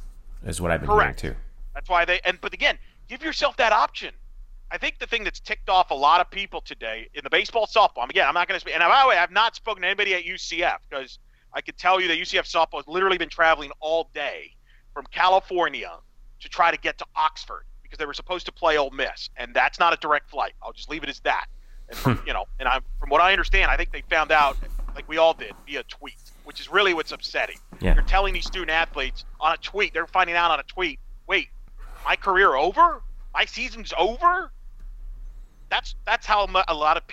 is 0.45 0.61
what 0.61 0.71
I've 0.71 0.81
been 0.81 0.89
Correct. 0.89 1.21
hearing 1.21 1.35
too. 1.35 1.41
That's 1.73 1.89
why 1.89 2.05
they 2.05 2.19
and 2.23 2.39
but 2.41 2.53
again, 2.53 2.77
give 3.07 3.23
yourself 3.23 3.57
that 3.57 3.73
option. 3.73 4.13
I 4.71 4.77
think 4.77 4.99
the 4.99 5.07
thing 5.07 5.23
that's 5.23 5.39
ticked 5.39 5.69
off 5.69 5.89
a 5.91 5.95
lot 5.95 6.21
of 6.21 6.29
people 6.29 6.61
today 6.61 7.09
in 7.13 7.23
the 7.23 7.29
baseball 7.29 7.65
softball. 7.65 8.07
Again, 8.09 8.27
I'm 8.27 8.35
not 8.35 8.47
going 8.47 8.55
to 8.55 8.61
speak. 8.61 8.75
And 8.75 8.81
by 8.81 9.01
the 9.01 9.09
way, 9.09 9.17
I've 9.17 9.31
not 9.31 9.55
spoken 9.55 9.81
to 9.81 9.87
anybody 9.87 10.13
at 10.13 10.23
UCF 10.23 10.77
because 10.89 11.17
I 11.53 11.61
could 11.61 11.77
tell 11.77 11.99
you 11.99 12.07
that 12.07 12.17
UCF 12.17 12.43
softball 12.43 12.77
has 12.77 12.87
literally 12.87 13.17
been 13.17 13.29
traveling 13.29 13.71
all 13.79 14.09
day 14.13 14.53
from 14.93 15.05
California 15.11 15.91
to 16.41 16.49
try 16.49 16.71
to 16.71 16.77
get 16.77 16.97
to 16.99 17.05
Oxford 17.15 17.65
because 17.81 17.97
they 17.97 18.05
were 18.05 18.13
supposed 18.13 18.45
to 18.45 18.51
play 18.51 18.77
Ole 18.77 18.91
Miss, 18.91 19.29
and 19.37 19.53
that's 19.53 19.79
not 19.79 19.93
a 19.93 19.97
direct 19.97 20.29
flight. 20.29 20.53
I'll 20.61 20.73
just 20.73 20.89
leave 20.89 21.03
it 21.03 21.09
as 21.09 21.19
that. 21.21 21.47
And 21.89 21.97
from, 21.97 22.17
hmm. 22.17 22.27
you 22.27 22.33
know, 22.33 22.45
and 22.59 22.69
I'm 22.69 22.83
from 22.99 23.09
what 23.09 23.21
I 23.21 23.31
understand, 23.31 23.71
I 23.71 23.77
think 23.77 23.91
they 23.91 24.01
found 24.01 24.31
out, 24.31 24.57
like 24.93 25.07
we 25.09 25.17
all 25.17 25.33
did, 25.33 25.53
via 25.65 25.83
tweet, 25.83 26.17
which 26.43 26.59
is 26.59 26.69
really 26.69 26.93
what's 26.93 27.11
upsetting. 27.11 27.57
Yeah. 27.81 27.95
You're 27.95 28.03
telling 28.03 28.35
these 28.35 28.45
student 28.45 28.69
athletes 28.69 29.25
on 29.39 29.53
a 29.53 29.57
tweet, 29.57 29.93
they're 29.93 30.05
finding 30.05 30.35
out 30.35 30.51
on 30.51 30.59
a 30.59 30.63
tweet, 30.63 30.99
wait, 31.25 31.47
my 32.05 32.15
career 32.15 32.53
over? 32.53 33.01
My 33.33 33.45
season's 33.45 33.91
over? 33.97 34.51
That's 35.69 35.95
that's 36.05 36.25
how 36.25 36.47
a 36.67 36.73
lot 36.73 36.97
of 36.97 37.03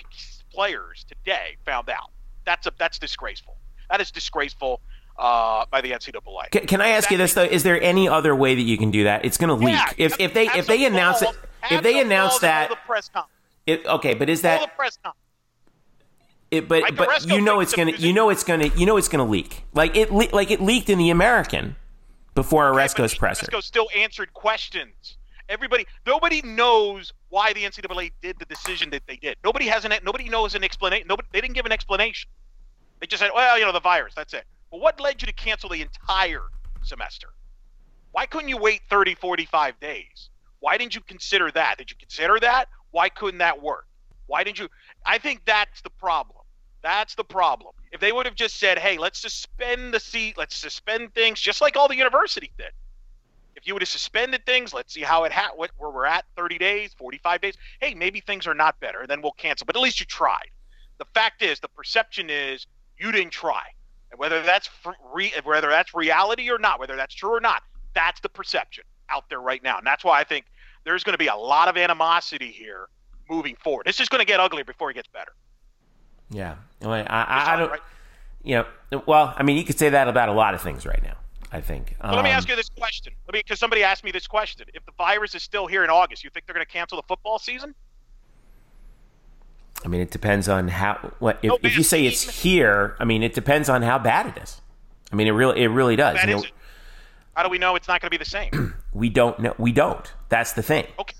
players 0.51 1.05
today 1.07 1.57
found 1.65 1.89
out. 1.89 2.11
That's 2.45 2.67
a 2.67 2.73
that's 2.77 2.99
disgraceful. 2.99 3.57
That 3.89 4.01
is 4.01 4.11
disgraceful 4.11 4.81
uh, 5.17 5.65
by 5.71 5.81
the 5.81 5.91
NCAA. 5.91 6.51
Can, 6.51 6.67
can 6.67 6.81
I 6.81 6.89
ask 6.89 7.09
you 7.11 7.17
this 7.17 7.33
though? 7.33 7.43
Is 7.43 7.63
there 7.63 7.81
any 7.81 8.07
other 8.07 8.35
way 8.35 8.55
that 8.55 8.61
you 8.61 8.77
can 8.77 8.91
do 8.91 9.05
that? 9.05 9.25
It's 9.25 9.37
going 9.37 9.49
to 9.49 9.65
leak. 9.65 9.75
Yeah, 9.75 9.91
if 9.97 10.19
if 10.19 10.33
they 10.33 10.47
if 10.47 10.67
they 10.67 10.85
announce 10.85 11.21
it, 11.21 11.29
if 11.69 11.83
they 11.83 11.99
announce 11.99 12.39
that, 12.39 12.69
the 12.69 13.23
it, 13.65 13.85
okay. 13.85 14.13
But 14.13 14.29
is 14.29 14.41
that 14.41 14.61
the 14.61 14.67
press 14.67 14.97
conference. 14.97 15.19
it? 16.51 16.67
But 16.67 16.95
but 16.95 17.25
you 17.27 17.41
know 17.41 17.59
it's 17.59 17.73
to 17.73 17.97
you 17.97 18.13
know 18.13 18.29
it's 18.29 18.43
going 18.43 18.71
to 18.71 18.77
you 18.77 18.85
know 18.85 18.97
it's 18.97 19.09
going 19.09 19.25
to 19.25 19.29
leak. 19.29 19.65
Like 19.73 19.95
it 19.95 20.11
le- 20.11 20.29
like 20.33 20.51
it 20.51 20.61
leaked 20.61 20.89
in 20.89 20.97
the 20.97 21.09
American 21.09 21.75
before 22.35 22.71
Aresco's 22.71 23.13
but 23.13 23.19
presser. 23.19 23.47
Oresco 23.47 23.61
still 23.61 23.87
answered 23.95 24.33
questions. 24.33 25.16
Everybody, 25.49 25.85
nobody 26.05 26.41
knows 26.41 27.13
why 27.29 27.53
the 27.53 27.63
NCAA 27.63 28.11
did 28.21 28.37
the 28.39 28.45
decision 28.45 28.89
that 28.89 29.03
they 29.07 29.15
did. 29.15 29.37
Nobody 29.43 29.65
has 29.67 29.85
an, 29.85 29.93
nobody 30.03 30.29
knows 30.29 30.55
an 30.55 30.63
explanation. 30.63 31.07
Nobody, 31.07 31.27
they 31.31 31.41
didn't 31.41 31.55
give 31.55 31.65
an 31.65 31.71
explanation. 31.71 32.29
They 32.99 33.07
just 33.07 33.21
said, 33.21 33.31
well, 33.33 33.57
you 33.57 33.65
know, 33.65 33.71
the 33.71 33.79
virus. 33.79 34.13
That's 34.15 34.33
it. 34.33 34.43
But 34.71 34.81
what 34.81 34.99
led 34.99 35.21
you 35.21 35.25
to 35.27 35.33
cancel 35.33 35.69
the 35.69 35.81
entire 35.81 36.43
semester? 36.83 37.29
Why 38.11 38.25
couldn't 38.25 38.49
you 38.49 38.57
wait 38.57 38.81
30, 38.89 39.15
45 39.15 39.79
days? 39.79 40.29
Why 40.59 40.77
didn't 40.77 40.95
you 40.95 41.01
consider 41.01 41.51
that? 41.51 41.77
Did 41.77 41.91
you 41.91 41.97
consider 41.97 42.39
that? 42.41 42.67
Why 42.91 43.09
couldn't 43.09 43.39
that 43.39 43.61
work? 43.61 43.85
Why 44.25 44.43
didn't 44.43 44.59
you? 44.59 44.69
I 45.05 45.17
think 45.17 45.41
that's 45.45 45.81
the 45.81 45.89
problem. 45.89 46.41
That's 46.81 47.15
the 47.15 47.23
problem. 47.23 47.73
If 47.91 48.01
they 48.01 48.11
would 48.11 48.25
have 48.25 48.35
just 48.35 48.57
said, 48.57 48.79
hey, 48.79 48.97
let's 48.97 49.19
suspend 49.19 49.93
the 49.93 49.99
seat, 49.99 50.37
let's 50.37 50.55
suspend 50.55 51.13
things, 51.13 51.39
just 51.39 51.61
like 51.61 51.77
all 51.77 51.87
the 51.87 51.95
universities 51.95 52.51
did. 52.57 52.71
You 53.67 53.73
would 53.73 53.81
have 53.81 53.89
suspended 53.89 54.45
things, 54.45 54.73
let's 54.73 54.93
see 54.93 55.01
how 55.01 55.25
it 55.25 55.31
ha- 55.33 55.51
what, 55.53 55.71
where 55.77 55.89
we're 55.89 56.05
at 56.05 56.23
30 56.37 56.57
days, 56.57 56.93
45 56.97 57.41
days. 57.41 57.55
Hey, 57.81 57.93
maybe 57.93 58.21
things 58.21 58.47
are 58.47 58.53
not 58.53 58.79
better, 58.79 59.05
then 59.05 59.21
we'll 59.21 59.33
cancel. 59.33 59.65
But 59.65 59.75
at 59.75 59.81
least 59.81 59.99
you 59.99 60.05
tried. 60.05 60.49
The 60.99 61.05
fact 61.13 61.41
is, 61.41 61.59
the 61.59 61.67
perception 61.67 62.29
is 62.29 62.65
you 62.97 63.11
didn't 63.11 63.31
try. 63.31 63.63
And 64.09 64.19
whether 64.19 64.41
that's 64.41 64.69
re- 65.13 65.33
whether 65.43 65.67
that's 65.67 65.93
reality 65.93 66.49
or 66.49 66.57
not, 66.57 66.79
whether 66.79 66.95
that's 66.95 67.13
true 67.13 67.35
or 67.35 67.41
not, 67.41 67.61
that's 67.93 68.21
the 68.21 68.29
perception 68.29 68.85
out 69.09 69.25
there 69.29 69.41
right 69.41 69.61
now. 69.61 69.77
And 69.77 69.85
that's 69.85 70.03
why 70.03 70.19
I 70.19 70.23
think 70.23 70.45
there's 70.85 71.03
going 71.03 71.13
to 71.13 71.17
be 71.17 71.27
a 71.27 71.35
lot 71.35 71.67
of 71.67 71.75
animosity 71.75 72.51
here 72.51 72.87
moving 73.29 73.57
forward. 73.57 73.87
It's 73.87 73.97
just 73.97 74.11
going 74.11 74.21
to 74.21 74.25
get 74.25 74.39
uglier 74.39 74.63
before 74.63 74.91
it 74.91 74.93
gets 74.93 75.09
better. 75.09 75.33
Yeah. 76.29 76.55
Well, 76.81 76.93
I, 76.93 77.01
I, 77.01 77.53
I 77.53 77.55
don't. 77.57 77.71
Right? 77.71 77.79
You 78.43 78.65
know. 78.91 79.03
Well, 79.05 79.33
I 79.35 79.43
mean, 79.43 79.57
you 79.57 79.65
could 79.65 79.77
say 79.77 79.89
that 79.89 80.07
about 80.07 80.29
a 80.29 80.33
lot 80.33 80.53
of 80.53 80.61
things 80.61 80.85
right 80.85 81.03
now. 81.03 81.17
I 81.51 81.61
think. 81.61 81.95
Let 82.03 82.11
me 82.11 82.17
Um, 82.19 82.25
ask 82.27 82.49
you 82.49 82.55
this 82.55 82.69
question. 82.69 83.13
Let 83.25 83.33
me 83.33 83.39
because 83.39 83.59
somebody 83.59 83.83
asked 83.83 84.03
me 84.03 84.11
this 84.11 84.27
question. 84.27 84.67
If 84.73 84.85
the 84.85 84.91
virus 84.97 85.33
is 85.33 85.43
still 85.43 85.65
here 85.67 85.83
in 85.83 85.89
August, 85.89 86.23
you 86.23 86.29
think 86.29 86.45
they're 86.45 86.53
going 86.53 86.65
to 86.65 86.71
cancel 86.71 86.97
the 86.97 87.07
football 87.07 87.39
season? 87.39 87.73
I 89.85 89.87
mean, 89.87 90.01
it 90.01 90.11
depends 90.11 90.49
on 90.49 90.67
how. 90.69 91.13
What 91.19 91.39
if, 91.41 91.49
No, 91.49 91.57
if 91.63 91.77
you 91.77 91.83
say 91.83 92.05
it's 92.05 92.41
here? 92.41 92.95
I 92.99 93.05
mean, 93.05 93.23
it 93.23 93.33
depends 93.33 93.69
on 93.69 93.81
how 93.81 93.99
bad 93.99 94.27
it 94.35 94.41
is. 94.41 94.59
I 95.11 95.15
mean, 95.15 95.27
it 95.27 95.31
really, 95.31 95.61
it 95.61 95.67
really 95.67 95.95
does. 95.95 96.21
You 96.23 96.29
know, 96.31 96.39
it. 96.39 96.51
How 97.35 97.43
do 97.43 97.49
we 97.49 97.59
know 97.59 97.75
it's 97.75 97.87
not 97.87 98.01
going 98.01 98.07
to 98.07 98.17
be 98.17 98.17
the 98.17 98.29
same? 98.29 98.73
we 98.93 99.09
don't 99.09 99.39
know. 99.39 99.53
We 99.57 99.71
don't. 99.71 100.11
That's 100.29 100.53
the 100.53 100.63
thing. 100.63 100.87
okay, 100.99 101.15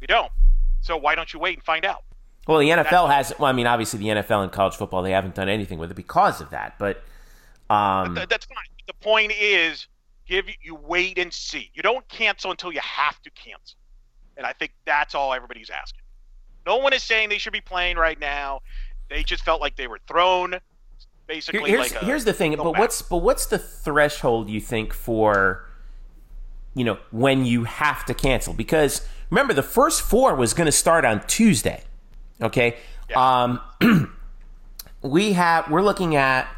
we 0.00 0.06
don't. 0.08 0.30
So 0.80 0.96
why 0.96 1.14
don't 1.14 1.32
you 1.32 1.38
wait 1.38 1.56
and 1.56 1.64
find 1.64 1.84
out? 1.86 2.02
Well, 2.46 2.58
the 2.58 2.68
NFL 2.68 3.08
has. 3.10 3.32
Well, 3.38 3.48
I 3.48 3.52
mean, 3.52 3.66
obviously, 3.66 4.00
the 4.00 4.06
NFL 4.08 4.42
and 4.42 4.52
college 4.52 4.74
football 4.74 5.02
they 5.02 5.12
haven't 5.12 5.34
done 5.36 5.48
anything 5.48 5.78
with 5.78 5.90
it 5.90 5.94
because 5.94 6.40
of 6.40 6.50
that. 6.50 6.74
But 6.78 7.02
um, 7.70 8.14
Th- 8.16 8.28
That's 8.28 8.46
fine. 8.46 8.56
The 8.88 8.94
point 8.94 9.32
is, 9.38 9.86
give 10.26 10.46
you 10.62 10.74
wait 10.74 11.18
and 11.18 11.32
see. 11.32 11.70
You 11.74 11.82
don't 11.82 12.08
cancel 12.08 12.50
until 12.50 12.72
you 12.72 12.80
have 12.82 13.20
to 13.22 13.30
cancel, 13.30 13.78
and 14.36 14.46
I 14.46 14.54
think 14.54 14.72
that's 14.86 15.14
all 15.14 15.32
everybody's 15.34 15.68
asking. 15.70 16.00
No 16.66 16.78
one 16.78 16.94
is 16.94 17.02
saying 17.02 17.28
they 17.28 17.38
should 17.38 17.52
be 17.52 17.60
playing 17.60 17.98
right 17.98 18.18
now. 18.18 18.60
They 19.10 19.22
just 19.22 19.44
felt 19.44 19.60
like 19.60 19.76
they 19.76 19.86
were 19.86 20.00
thrown, 20.08 20.56
basically. 21.26 21.70
Here's 21.70 21.92
like 21.92 22.02
a, 22.02 22.04
here's 22.04 22.24
the 22.24 22.32
thing. 22.32 22.56
But 22.56 22.64
matter. 22.64 22.80
what's 22.80 23.02
but 23.02 23.18
what's 23.18 23.46
the 23.46 23.58
threshold 23.58 24.48
you 24.48 24.60
think 24.60 24.94
for 24.94 25.68
you 26.74 26.84
know 26.84 26.98
when 27.10 27.44
you 27.44 27.64
have 27.64 28.06
to 28.06 28.14
cancel? 28.14 28.54
Because 28.54 29.06
remember, 29.28 29.52
the 29.52 29.62
first 29.62 30.00
four 30.00 30.34
was 30.34 30.54
going 30.54 30.66
to 30.66 30.72
start 30.72 31.04
on 31.04 31.26
Tuesday. 31.26 31.84
Okay. 32.40 32.76
Um, 33.14 33.60
we 35.02 35.34
have 35.34 35.70
we're 35.70 35.82
looking 35.82 36.16
at 36.16 36.48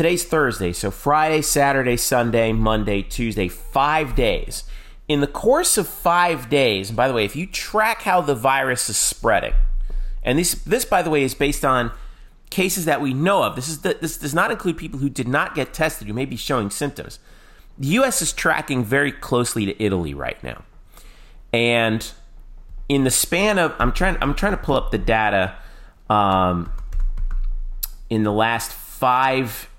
today's 0.00 0.24
Thursday, 0.24 0.72
so 0.72 0.90
Friday, 0.90 1.42
Saturday, 1.42 1.94
Sunday, 1.94 2.54
Monday, 2.54 3.02
Tuesday, 3.02 3.48
five 3.48 4.14
days 4.14 4.64
in 5.08 5.20
the 5.20 5.26
course 5.26 5.76
of 5.76 5.86
five 5.86 6.48
days, 6.48 6.88
and 6.88 6.96
by 6.96 7.06
the 7.06 7.12
way, 7.12 7.26
if 7.26 7.36
you 7.36 7.46
track 7.46 8.00
how 8.00 8.22
the 8.22 8.34
virus 8.34 8.88
is 8.88 8.96
spreading, 8.96 9.52
and 10.22 10.38
this, 10.38 10.54
this 10.54 10.86
by 10.86 11.02
the 11.02 11.10
way, 11.10 11.22
is 11.22 11.34
based 11.34 11.66
on 11.66 11.92
cases 12.48 12.86
that 12.86 13.02
we 13.02 13.12
know 13.12 13.42
of. 13.42 13.56
This 13.56 13.68
is 13.68 13.82
the, 13.82 13.98
this 14.00 14.16
does 14.16 14.32
not 14.32 14.50
include 14.50 14.78
people 14.78 15.00
who 15.00 15.10
did 15.10 15.28
not 15.28 15.54
get 15.54 15.74
tested 15.74 16.08
who 16.08 16.14
may 16.14 16.24
be 16.24 16.36
showing 16.36 16.70
symptoms. 16.70 17.18
The 17.76 17.88
U.S. 17.88 18.22
is 18.22 18.32
tracking 18.32 18.82
very 18.82 19.12
closely 19.12 19.66
to 19.66 19.82
Italy 19.82 20.14
right 20.14 20.42
now, 20.42 20.64
and 21.52 22.10
in 22.88 23.04
the 23.04 23.10
span 23.10 23.58
of 23.58 23.74
I'm 23.78 23.92
trying 23.92 24.16
I'm 24.22 24.32
trying 24.32 24.52
to 24.52 24.62
pull 24.62 24.76
up 24.76 24.92
the 24.92 24.98
data 24.98 25.56
um, 26.08 26.72
in 28.08 28.22
the 28.22 28.32
last 28.32 28.72
five 28.72 29.69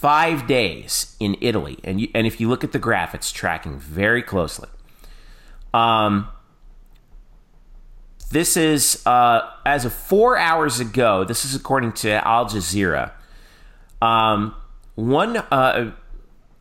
five 0.00 0.46
days 0.46 1.16
in 1.18 1.36
Italy, 1.40 1.78
and 1.82 2.00
you, 2.00 2.08
and 2.14 2.26
if 2.26 2.40
you 2.40 2.48
look 2.48 2.62
at 2.62 2.72
the 2.72 2.78
graph, 2.78 3.14
it's 3.14 3.32
tracking 3.32 3.78
very 3.78 4.22
closely. 4.22 4.68
Um, 5.74 6.28
this 8.30 8.56
is 8.56 9.04
uh, 9.06 9.50
as 9.66 9.84
of 9.84 9.92
four 9.92 10.38
hours 10.38 10.78
ago. 10.78 11.24
This 11.24 11.44
is 11.44 11.54
according 11.54 11.92
to 11.92 12.26
Al 12.26 12.46
Jazeera. 12.46 13.12
Um, 14.00 14.54
one 14.94 15.38
uh, 15.38 15.92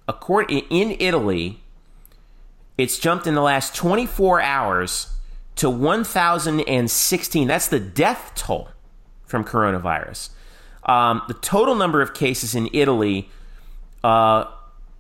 according 0.08 0.60
in 0.70 0.98
Italy, 1.00 1.62
it's 2.78 2.98
jumped 2.98 3.28
in 3.28 3.36
the 3.36 3.42
last 3.42 3.76
24 3.76 4.42
hours 4.42 5.14
to 5.58 5.70
1,016. 5.70 7.48
That's 7.48 7.68
the 7.68 7.80
death 7.80 8.32
toll 8.36 8.70
from 9.26 9.44
coronavirus. 9.44 10.30
Um, 10.88 11.22
the 11.28 11.34
total 11.34 11.76
number 11.76 12.02
of 12.02 12.14
cases 12.14 12.56
in 12.56 12.70
Italy 12.72 13.30
uh, 14.04 14.46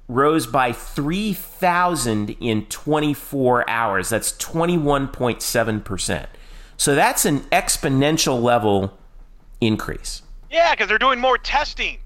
rose 0.07 0.47
by 0.47 0.71
3,000 0.71 2.29
in 2.41 2.65
24 2.65 3.69
hours. 3.69 4.09
That's 4.09 4.33
21.7%. 4.33 6.25
So 6.77 6.93
that's 6.93 7.25
an 7.25 7.39
exponential 7.51 8.41
level 8.41 8.97
increase. 9.59 10.21
Yeah, 10.51 10.71
because 10.71 10.87
they're 10.87 10.99
doing 10.99 11.19
more 11.19 11.37
testing. 11.37 11.99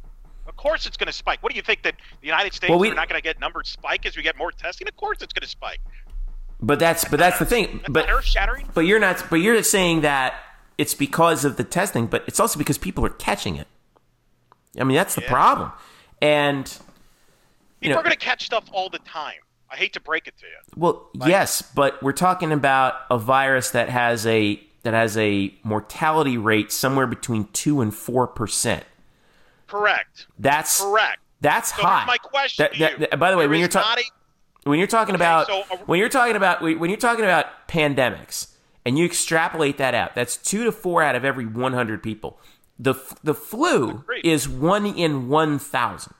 Of 0.47 0.55
course 0.55 0.85
it's 0.85 0.97
going 0.97 1.07
to 1.07 1.13
spike. 1.13 1.43
What 1.43 1.51
do 1.51 1.55
you 1.55 1.61
think 1.61 1.83
that 1.83 1.95
the 2.21 2.27
United 2.27 2.53
States 2.53 2.69
well, 2.69 2.79
we, 2.79 2.89
are 2.89 2.95
not 2.95 3.09
going 3.09 3.19
to 3.19 3.23
get 3.23 3.39
numbers 3.39 3.69
spike 3.69 4.05
as 4.05 4.15
we 4.15 4.23
get 4.23 4.37
more 4.37 4.51
testing? 4.51 4.87
Of 4.87 4.95
course 4.95 5.19
it's 5.21 5.33
going 5.33 5.43
to 5.43 5.47
spike. 5.47 5.79
But 6.61 6.79
that's 6.79 7.05
but 7.05 7.19
that's 7.19 7.39
the 7.39 7.45
thing. 7.45 7.81
But 7.89 8.09
earth 8.09 8.25
shattering. 8.25 8.67
But 8.73 8.81
you're 8.81 8.99
not. 8.99 9.23
But 9.29 9.37
you're 9.37 9.61
saying 9.63 10.01
that 10.01 10.35
it's 10.81 10.95
because 10.95 11.45
of 11.45 11.57
the 11.57 11.63
testing, 11.63 12.07
but 12.07 12.23
it's 12.25 12.39
also 12.39 12.57
because 12.57 12.79
people 12.79 13.05
are 13.05 13.09
catching 13.09 13.55
it. 13.55 13.67
I 14.79 14.83
mean, 14.83 14.95
that's 14.95 15.13
the 15.13 15.21
yeah. 15.21 15.29
problem. 15.29 15.71
And 16.23 16.65
people 17.79 17.93
know, 17.93 17.99
are 17.99 18.03
going 18.03 18.15
to 18.15 18.25
catch 18.25 18.47
stuff 18.47 18.65
all 18.71 18.89
the 18.89 18.97
time. 18.99 19.35
I 19.69 19.75
hate 19.75 19.93
to 19.93 19.99
break 19.99 20.27
it 20.27 20.33
to 20.39 20.47
you. 20.47 20.57
Well, 20.75 21.07
like, 21.13 21.29
yes, 21.29 21.61
but 21.61 22.01
we're 22.01 22.13
talking 22.13 22.51
about 22.51 22.95
a 23.11 23.19
virus 23.19 23.69
that 23.71 23.89
has 23.89 24.25
a 24.25 24.59
that 24.81 24.95
has 24.95 25.15
a 25.17 25.53
mortality 25.61 26.39
rate 26.39 26.71
somewhere 26.71 27.05
between 27.05 27.47
two 27.53 27.79
and 27.79 27.93
four 27.93 28.25
percent. 28.25 28.83
Correct. 29.67 30.25
That's 30.39 30.81
correct. 30.81 31.19
That's 31.41 31.75
so 31.75 31.83
high. 31.83 32.05
My 32.05 32.17
question. 32.17 32.67
That, 32.79 32.99
that, 33.11 33.19
by 33.19 33.29
the 33.29 33.37
way, 33.37 33.43
there 33.43 33.49
when 33.51 33.59
you're 33.59 33.69
talking 33.69 34.03
when 34.63 34.79
you're 34.79 34.87
talking 34.87 35.13
okay, 35.13 35.23
about 35.23 35.45
so, 35.45 35.61
uh, 35.71 35.77
when 35.85 35.99
you're 35.99 36.09
talking 36.09 36.35
about 36.35 36.63
when 36.63 36.89
you're 36.89 36.97
talking 36.97 37.23
about 37.23 37.67
pandemics 37.67 38.47
and 38.85 38.97
you 38.97 39.05
extrapolate 39.05 39.77
that 39.77 39.93
out, 39.93 40.15
that's 40.15 40.37
two 40.37 40.63
to 40.63 40.71
four 40.71 41.03
out 41.03 41.15
of 41.15 41.23
every 41.23 41.45
100 41.45 42.01
people. 42.01 42.39
The 42.79 42.95
the 43.23 43.35
flu 43.35 44.03
is 44.23 44.49
one 44.49 44.85
in 44.85 45.29
1,000. 45.29 46.13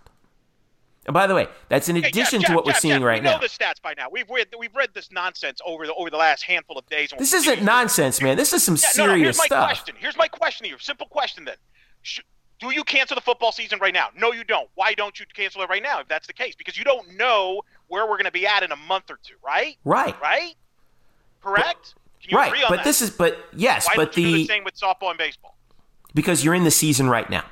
And 1.08 1.14
by 1.16 1.26
the 1.26 1.34
way, 1.34 1.48
that's 1.68 1.90
in 1.90 1.98
addition 1.98 2.42
Jeff, 2.42 2.52
to 2.52 2.56
what 2.56 2.66
Jeff, 2.66 2.76
we're 2.76 2.80
seeing 2.80 3.00
Jeff, 3.00 3.04
right 3.04 3.22
we 3.22 3.26
know 3.26 3.34
now. 3.34 3.40
the 3.40 3.48
stats 3.48 3.82
by 3.82 3.96
now. 3.98 4.08
We've 4.12 4.30
read 4.30 4.48
we've 4.58 4.76
read 4.76 4.90
this 4.94 5.12
nonsense 5.12 5.60
over 5.66 5.88
the 5.88 5.94
over 5.96 6.12
the 6.12 6.18
last 6.18 6.44
handful 6.44 6.78
of 6.78 6.88
days. 6.88 7.12
This 7.18 7.34
isn't 7.34 7.64
nonsense, 7.64 8.22
man. 8.22 8.38
This 8.38 8.54
is 8.54 8.64
some 8.64 8.76
yeah, 8.76 8.90
serious 8.90 8.98
no, 8.98 9.16
no, 9.16 9.24
here's 9.24 9.36
stuff. 9.38 9.50
my 9.50 9.66
question. 9.66 9.96
Here's 9.98 10.18
my 10.18 10.28
question 10.28 10.66
to 10.66 10.70
you. 10.70 10.78
Simple 10.78 11.08
question 11.08 11.46
then. 11.46 11.56
Should, 12.04 12.26
do 12.60 12.70
you 12.70 12.84
cancel 12.84 13.16
the 13.16 13.22
football 13.22 13.52
season 13.52 13.80
right 13.80 13.94
now? 13.94 14.10
No, 14.16 14.32
you 14.32 14.44
don't. 14.44 14.70
Why 14.76 14.94
don't 14.94 15.20
you 15.20 15.26
cancel 15.34 15.64
it 15.64 15.70
right 15.70 15.82
now 15.82 16.00
if 16.02 16.08
that's 16.08 16.28
the 16.28 16.34
case? 16.34 16.54
Because 16.56 16.78
you 16.78 16.84
don't 16.84 17.18
know 17.18 17.64
where 17.88 18.06
we're 18.06 18.18
going 18.18 18.26
to 18.26 18.32
be 18.32 18.46
at 18.46 18.62
in 18.62 18.72
a 18.72 18.76
month 18.76 19.10
or 19.10 19.18
two, 19.24 19.34
right? 19.44 19.78
Right. 19.84 20.16
Right? 20.22 20.54
Correct? 21.42 21.96
Right. 22.32 22.54
but 22.70 22.78
that? 22.78 22.84
this 22.84 23.02
is 23.02 23.10
but 23.10 23.38
yes, 23.54 23.88
Why 23.88 23.94
but 23.96 24.14
the, 24.14 24.24
the, 24.24 24.34
the 24.34 24.46
same 24.46 24.64
with 24.64 24.76
softball 24.76 25.10
and 25.10 25.18
baseball. 25.18 25.58
Because 26.14 26.44
you're 26.44 26.54
in 26.54 26.64
the 26.64 26.72
season 26.72 27.10
right 27.10 27.30
now. 27.30 27.46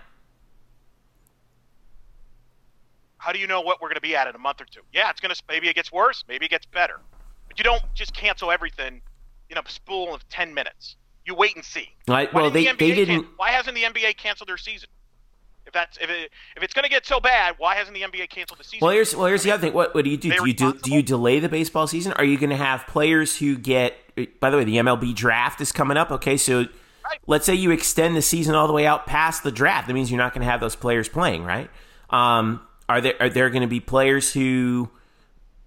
How 3.17 3.31
do 3.31 3.39
you 3.39 3.47
know 3.47 3.61
what 3.61 3.81
we're 3.81 3.89
going 3.89 3.95
to 3.95 4.01
be 4.01 4.15
at 4.15 4.27
in 4.27 4.35
a 4.35 4.39
month 4.39 4.61
or 4.61 4.65
two? 4.65 4.81
Yeah, 4.93 5.09
it's 5.09 5.19
going 5.19 5.33
to 5.33 5.41
maybe 5.47 5.67
it 5.67 5.75
gets 5.75 5.91
worse, 5.91 6.23
maybe 6.27 6.45
it 6.45 6.49
gets 6.49 6.65
better. 6.65 6.99
But 7.47 7.57
you 7.57 7.63
don't 7.63 7.83
just 7.93 8.13
cancel 8.13 8.51
everything 8.51 9.01
in 9.49 9.57
a 9.57 9.63
spool 9.67 10.13
of 10.13 10.27
10 10.29 10.53
minutes. 10.53 10.95
You 11.25 11.35
wait 11.35 11.55
and 11.55 11.65
see. 11.65 11.89
Right. 12.07 12.33
Well, 12.33 12.49
they, 12.49 12.65
the 12.65 12.73
they 12.73 12.95
didn't. 12.95 13.27
Why 13.35 13.51
hasn't 13.51 13.75
the 13.75 13.83
NBA 13.83 14.17
canceled 14.17 14.49
their 14.49 14.57
season? 14.57 14.89
If 15.69 15.73
that's 15.73 15.97
if 15.97 16.09
it, 16.09 16.31
if 16.57 16.63
it's 16.63 16.73
going 16.73 16.83
to 16.83 16.89
get 16.89 17.05
so 17.05 17.19
bad, 17.19 17.53
why 17.59 17.75
hasn't 17.75 17.93
the 17.93 18.01
NBA 18.01 18.29
canceled 18.29 18.57
the 18.59 18.63
season? 18.63 18.79
Well, 18.81 18.91
here's 18.91 19.15
well 19.15 19.27
here's 19.27 19.43
the 19.43 19.51
other 19.51 19.61
thing. 19.61 19.73
What, 19.73 19.93
what 19.93 20.03
do 20.03 20.09
you 20.09 20.17
do? 20.17 20.31
Do 20.31 20.47
you 20.47 20.53
do, 20.53 20.73
do 20.73 20.91
you 20.91 21.03
delay 21.03 21.39
the 21.39 21.47
baseball 21.47 21.85
season? 21.85 22.11
Are 22.13 22.23
you 22.23 22.39
going 22.39 22.49
to 22.49 22.55
have 22.55 22.87
players 22.87 23.37
who 23.37 23.55
get? 23.55 23.95
By 24.39 24.49
the 24.49 24.57
way, 24.57 24.63
the 24.63 24.77
MLB 24.77 25.13
draft 25.13 25.61
is 25.61 25.71
coming 25.71 25.95
up. 25.95 26.09
Okay, 26.09 26.37
so 26.37 26.61
right. 27.05 27.19
let's 27.27 27.45
say 27.45 27.53
you 27.53 27.69
extend 27.69 28.15
the 28.15 28.23
season 28.23 28.55
all 28.55 28.65
the 28.65 28.73
way 28.73 28.87
out 28.87 29.05
past 29.05 29.43
the 29.43 29.51
draft. 29.51 29.85
That 29.85 29.93
means 29.93 30.09
you're 30.09 30.17
not 30.17 30.33
going 30.33 30.41
to 30.41 30.49
have 30.51 30.59
those 30.59 30.75
players 30.75 31.07
playing, 31.07 31.43
right? 31.43 31.69
Um, 32.09 32.65
are 32.89 32.99
there 32.99 33.13
are 33.19 33.29
there 33.29 33.51
going 33.51 33.61
to 33.61 33.67
be 33.67 33.79
players 33.79 34.33
who? 34.33 34.89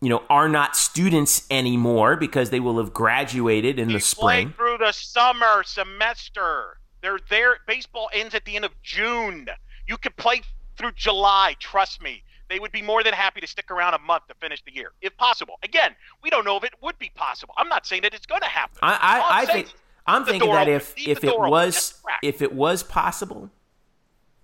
You 0.00 0.08
know, 0.08 0.24
are 0.28 0.48
not 0.48 0.74
students 0.74 1.46
anymore 1.48 2.16
because 2.16 2.50
they 2.50 2.58
will 2.58 2.78
have 2.78 2.92
graduated 2.92 3.78
in 3.78 3.86
they 3.86 3.94
the 3.94 4.00
spring. 4.00 4.52
through 4.56 4.78
the 4.78 4.90
summer 4.90 5.62
semester. 5.64 6.78
They're 7.02 7.18
there. 7.28 7.58
Baseball 7.66 8.08
ends 8.12 8.34
at 8.34 8.44
the 8.44 8.56
end 8.56 8.64
of 8.64 8.72
June. 8.82 9.48
You 9.92 9.98
could 9.98 10.16
play 10.16 10.40
through 10.78 10.92
July. 10.92 11.54
Trust 11.58 12.00
me. 12.00 12.22
They 12.48 12.58
would 12.58 12.72
be 12.72 12.80
more 12.80 13.02
than 13.02 13.12
happy 13.12 13.42
to 13.42 13.46
stick 13.46 13.70
around 13.70 13.92
a 13.92 13.98
month 13.98 14.26
to 14.28 14.34
finish 14.40 14.62
the 14.64 14.74
year, 14.74 14.92
if 15.02 15.14
possible. 15.18 15.58
Again, 15.62 15.94
we 16.22 16.30
don't 16.30 16.46
know 16.46 16.56
if 16.56 16.64
it 16.64 16.72
would 16.80 16.98
be 16.98 17.12
possible. 17.14 17.52
I'm 17.58 17.68
not 17.68 17.84
saying 17.86 18.00
that 18.00 18.14
it's 18.14 18.24
going 18.24 18.40
to 18.40 18.48
happen. 18.48 18.78
I, 18.80 18.92
I, 18.94 19.42
I 19.42 19.44
think 19.44 19.68
I'm 20.06 20.24
thinking 20.24 20.50
that 20.50 20.62
open. 20.62 20.72
if 20.72 20.94
if 20.96 21.24
it 21.24 21.38
was 21.38 22.00
if 22.22 22.40
it 22.40 22.54
was 22.54 22.82
possible, 22.82 23.50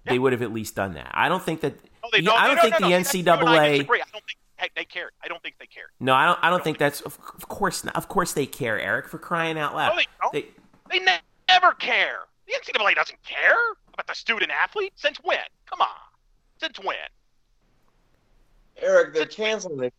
yeah. 0.05 0.13
they 0.13 0.19
would 0.19 0.33
have 0.33 0.43
at 0.43 0.53
least 0.53 0.75
done 0.75 0.93
that. 0.95 1.11
I 1.15 1.31
don't 1.31 1.43
think 1.43 1.63
that. 1.63 1.77
No, 2.03 2.11
they, 2.13 2.19
I 2.19 2.47
don't 2.47 2.57
no, 2.57 2.63
think 2.63 2.81
no, 2.81 2.89
the 2.89 2.95
NCAA. 2.95 3.25
I, 3.39 3.79
don't 3.79 4.25
think 4.59 4.75
they 4.77 4.85
cared. 4.85 5.13
I 5.25 5.29
don't 5.29 5.43
think 5.43 5.55
they 5.59 5.67
cared. 5.67 5.89
No, 5.99 6.13
I 6.13 6.27
don't. 6.27 6.39
I 6.43 6.51
don't 6.51 6.63
think 6.63 6.77
that's. 6.77 7.01
Of, 7.01 7.19
course, 7.49 7.85
not. 7.85 7.97
of 7.97 8.07
course 8.09 8.35
they 8.35 8.45
care, 8.45 8.79
Eric. 8.79 9.09
For 9.09 9.19
crying 9.19 9.59
out 9.59 9.75
loud, 9.75 9.99
they. 10.35 10.43
They, 10.91 10.99
they 10.99 11.05
never 11.49 11.73
care. 11.73 12.21
The 12.47 12.53
NCAA 12.53 12.95
doesn't 12.95 13.23
care 13.23 13.57
about 13.99 14.07
the 14.07 14.15
student 14.15 14.53
athlete. 14.53 14.93
Since 14.97 15.19
when? 15.23 15.39
Come 15.67 15.81
on. 15.81 15.89
Since 16.61 16.79
when? 16.79 16.97
Eric, 18.81 19.13
they're 19.13 19.27
canceling 19.27 19.77
their 19.79 19.91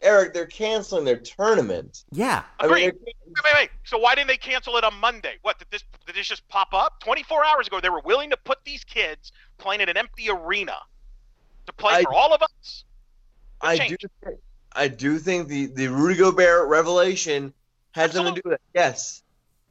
Eric, 0.00 0.32
they're 0.32 0.46
canceling 0.46 1.04
their 1.04 1.16
tournament. 1.16 2.04
Yeah. 2.12 2.44
Agreed. 2.60 2.82
I 2.82 2.86
mean, 2.86 2.92
wait, 3.04 3.16
wait, 3.26 3.54
wait. 3.54 3.70
So 3.84 3.98
why 3.98 4.14
didn't 4.14 4.28
they 4.28 4.36
cancel 4.36 4.76
it 4.76 4.84
on 4.84 4.94
Monday? 4.94 5.36
What 5.42 5.58
did 5.58 5.68
this 5.70 5.82
did 6.06 6.14
this 6.14 6.28
just 6.28 6.46
pop 6.48 6.72
up? 6.72 7.00
Twenty 7.00 7.22
four 7.22 7.44
hours 7.44 7.66
ago, 7.66 7.80
they 7.80 7.88
were 7.88 8.02
willing 8.04 8.30
to 8.30 8.36
put 8.36 8.58
these 8.64 8.84
kids 8.84 9.32
playing 9.56 9.80
in 9.80 9.88
an 9.88 9.96
empty 9.96 10.30
arena 10.30 10.76
to 11.66 11.72
play 11.72 11.94
I, 11.94 12.02
for 12.02 12.14
all 12.14 12.32
of 12.32 12.42
us. 12.42 12.84
I 13.60 13.88
do. 13.88 13.96
I 14.72 14.86
do 14.86 15.18
think 15.18 15.48
the 15.48 15.66
the 15.66 15.88
Rudy 15.88 16.16
Gobert 16.16 16.68
revelation 16.68 17.52
has 17.92 18.12
something 18.12 18.36
to 18.36 18.42
do 18.42 18.50
with 18.50 18.60
it. 18.60 18.62
Yes, 18.74 19.22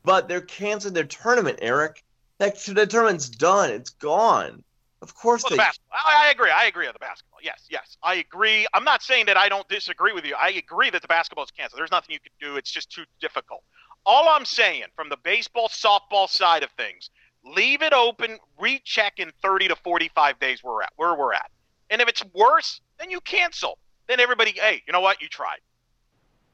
but 0.04 0.28
they're 0.28 0.42
canceling 0.42 0.94
their 0.94 1.06
tournament, 1.06 1.60
Eric. 1.62 2.04
That 2.40 2.58
the 2.60 2.86
tournament's 2.86 3.30
done. 3.30 3.72
It's 3.72 3.90
gone. 3.90 4.64
Of 5.02 5.16
course 5.16 5.44
well, 5.44 5.52
they. 5.52 5.56
The 5.56 5.62
basketball. 5.62 6.00
I, 6.06 6.28
I 6.28 6.32
agree. 6.32 6.50
I 6.50 6.66
agree 6.66 6.88
on 6.88 6.94
the 6.94 7.00
basketball. 7.00 7.40
Yes, 7.44 7.68
yes, 7.70 7.98
I 8.02 8.16
agree. 8.16 8.66
I'm 8.74 8.84
not 8.84 9.04
saying 9.04 9.28
that 9.28 9.38
I 9.38 9.48
don't 9.48 9.68
disagree 9.70 10.14
with 10.14 10.26
you. 10.26 10.36
I 10.40 10.50
agree 10.50 10.90
that 10.90 11.02
the 11.02 11.08
basketball 11.08 11.44
is 11.44 11.52
canceled. 11.52 11.80
There's 11.80 11.92
nothing 11.92 12.14
you 12.14 12.20
can 12.20 12.32
do. 12.40 12.58
It's 12.58 12.72
just 12.72 12.92
too 12.92 13.04
difficult. 13.22 13.64
All 14.06 14.30
I'm 14.30 14.46
saying 14.46 14.86
from 14.96 15.10
the 15.10 15.18
baseball, 15.18 15.68
softball 15.68 16.30
side 16.30 16.64
of 16.64 16.72
things, 16.72 17.10
leave 17.44 17.82
it 17.82 17.94
open, 17.94 18.40
recheck 18.60 19.20
in 19.20 19.32
30 19.42 19.70
to 19.70 19.76
45 19.76 20.40
days 20.40 20.64
where 20.64 20.74
we're 20.74 20.82
at. 20.84 20.94
Where 20.96 21.16
we're 21.16 21.34
at, 21.34 21.52
and 21.90 22.02
if 22.02 22.08
it's 22.08 22.24
worse, 22.34 22.82
then 23.00 23.12
you 23.12 23.22
cancel. 23.22 23.78
Then 24.08 24.20
everybody, 24.20 24.54
hey, 24.56 24.82
you 24.88 24.94
know 24.94 25.02
what? 25.02 25.22
You 25.22 25.28
tried. 25.28 25.60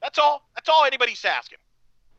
That's 0.02 0.20
all. 0.20 0.50
That's 0.56 0.68
all 0.68 0.84
anybody's 0.86 1.24
asking. 1.24 1.60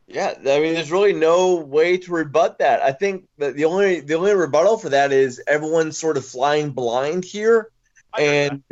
Yeah, 0.07 0.35
I 0.39 0.61
mean, 0.61 0.75
there's 0.75 0.93
really 0.93 1.15
no 1.15 1.57
way 1.57 1.97
to 1.97 2.13
rebut 2.13 2.59
that. 2.59 2.83
I 2.83 2.93
think 2.93 3.27
that 3.39 3.57
the 3.57 3.65
only 3.65 4.01
the 4.01 4.15
only 4.15 4.35
rebuttal 4.35 4.77
for 4.77 4.91
that 4.91 5.13
is 5.13 5.43
everyone's 5.47 5.97
sort 5.97 6.17
of 6.17 6.27
flying 6.27 6.73
blind 6.73 7.25
here, 7.25 7.71
and 8.19 8.63